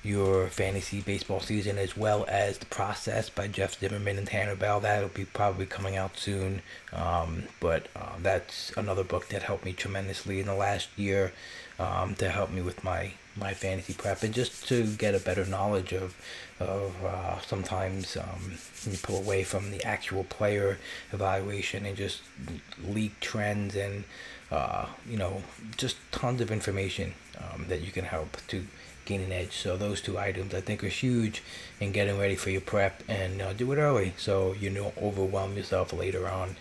your 0.04 0.48
fantasy 0.48 1.00
baseball 1.00 1.40
season, 1.40 1.78
as 1.78 1.96
well 1.96 2.24
as 2.28 2.58
the 2.58 2.66
process 2.66 3.30
by 3.30 3.48
Jeff 3.48 3.78
Zimmerman 3.78 4.18
and 4.18 4.26
Tanner 4.26 4.56
Bell. 4.56 4.80
That'll 4.80 5.08
be 5.08 5.24
probably 5.24 5.66
coming 5.66 5.96
out 5.96 6.16
soon. 6.16 6.62
Um, 6.92 7.44
but 7.60 7.88
uh, 7.96 8.16
that's 8.20 8.72
another 8.76 9.04
book 9.04 9.28
that 9.28 9.42
helped 9.42 9.64
me 9.64 9.72
tremendously 9.72 10.40
in 10.40 10.46
the 10.46 10.54
last 10.54 10.88
year 10.96 11.32
um, 11.78 12.14
to 12.16 12.28
help 12.28 12.50
me 12.50 12.62
with 12.62 12.84
my 12.84 13.12
my 13.36 13.52
fantasy 13.52 13.92
prep 13.92 14.22
and 14.22 14.32
just 14.32 14.68
to 14.68 14.86
get 14.94 15.12
a 15.12 15.18
better 15.18 15.44
knowledge 15.44 15.92
of 15.92 16.14
of 16.60 16.94
uh, 17.04 17.40
sometimes 17.40 18.16
um, 18.16 18.54
you 18.88 18.96
pull 18.98 19.16
away 19.16 19.42
from 19.42 19.72
the 19.72 19.82
actual 19.84 20.22
player 20.24 20.78
evaluation 21.12 21.84
and 21.84 21.96
just 21.96 22.22
leak 22.86 23.18
trends 23.20 23.74
and 23.74 24.04
uh, 24.52 24.86
you 25.08 25.16
know 25.16 25.42
just 25.76 25.96
tons 26.12 26.40
of 26.40 26.52
information 26.52 27.12
um, 27.38 27.66
that 27.68 27.80
you 27.80 27.90
can 27.90 28.04
help 28.04 28.36
to 28.46 28.64
gain 29.04 29.20
an 29.20 29.32
edge. 29.32 29.52
So 29.52 29.76
those 29.76 30.00
two 30.00 30.18
items 30.18 30.54
I 30.54 30.60
think 30.60 30.82
are 30.84 30.88
huge 30.88 31.42
in 31.80 31.92
getting 31.92 32.18
ready 32.18 32.36
for 32.36 32.50
your 32.50 32.60
prep 32.60 33.02
and 33.08 33.42
uh, 33.42 33.52
do 33.52 33.70
it 33.72 33.76
early 33.76 34.14
so 34.16 34.52
you 34.52 34.70
don't 34.70 34.96
overwhelm 34.98 35.56
yourself 35.56 35.92
later 35.92 36.28
on 36.28 36.56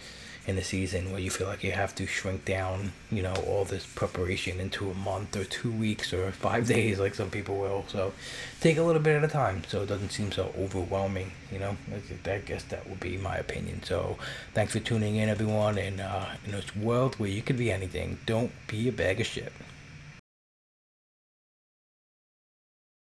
in 0.45 0.57
the 0.57 0.61
season 0.61 1.11
where 1.11 1.21
you 1.21 1.29
feel 1.29 1.47
like 1.47 1.63
you 1.63 1.71
have 1.71 1.95
to 1.95 2.05
shrink 2.05 2.43
down, 2.43 2.91
you 3.09 3.23
know, 3.23 3.33
all 3.47 3.63
this 3.63 3.85
preparation 3.85 4.59
into 4.59 4.91
a 4.91 4.93
month 4.93 5.35
or 5.37 5.45
two 5.45 5.71
weeks 5.71 6.11
or 6.11 6.31
five 6.31 6.67
days, 6.75 6.99
like 6.99 7.15
some 7.15 7.29
people 7.29 7.55
will. 7.57 7.85
So 7.87 8.11
take 8.59 8.77
a 8.77 8.83
little 8.83 9.01
bit 9.01 9.15
at 9.15 9.23
a 9.23 9.27
time 9.31 9.63
so 9.67 9.83
it 9.83 9.87
doesn't 9.87 10.09
seem 10.09 10.31
so 10.31 10.53
overwhelming, 10.59 11.31
you 11.51 11.59
know. 11.59 11.77
I 12.25 12.37
guess 12.39 12.63
that 12.63 12.89
would 12.89 12.99
be 12.99 13.17
my 13.17 13.37
opinion. 13.37 13.83
So 13.83 14.17
thanks 14.53 14.73
for 14.73 14.79
tuning 14.79 15.15
in, 15.15 15.29
everyone. 15.29 15.77
And 15.77 16.01
uh, 16.01 16.25
in 16.45 16.51
this 16.51 16.75
world 16.75 17.15
where 17.15 17.29
you 17.29 17.41
could 17.41 17.57
be 17.57 17.71
anything, 17.71 18.17
don't 18.25 18.51
be 18.67 18.89
a 18.89 18.91
bag 18.91 19.21
of 19.21 19.27
shit. 19.27 19.53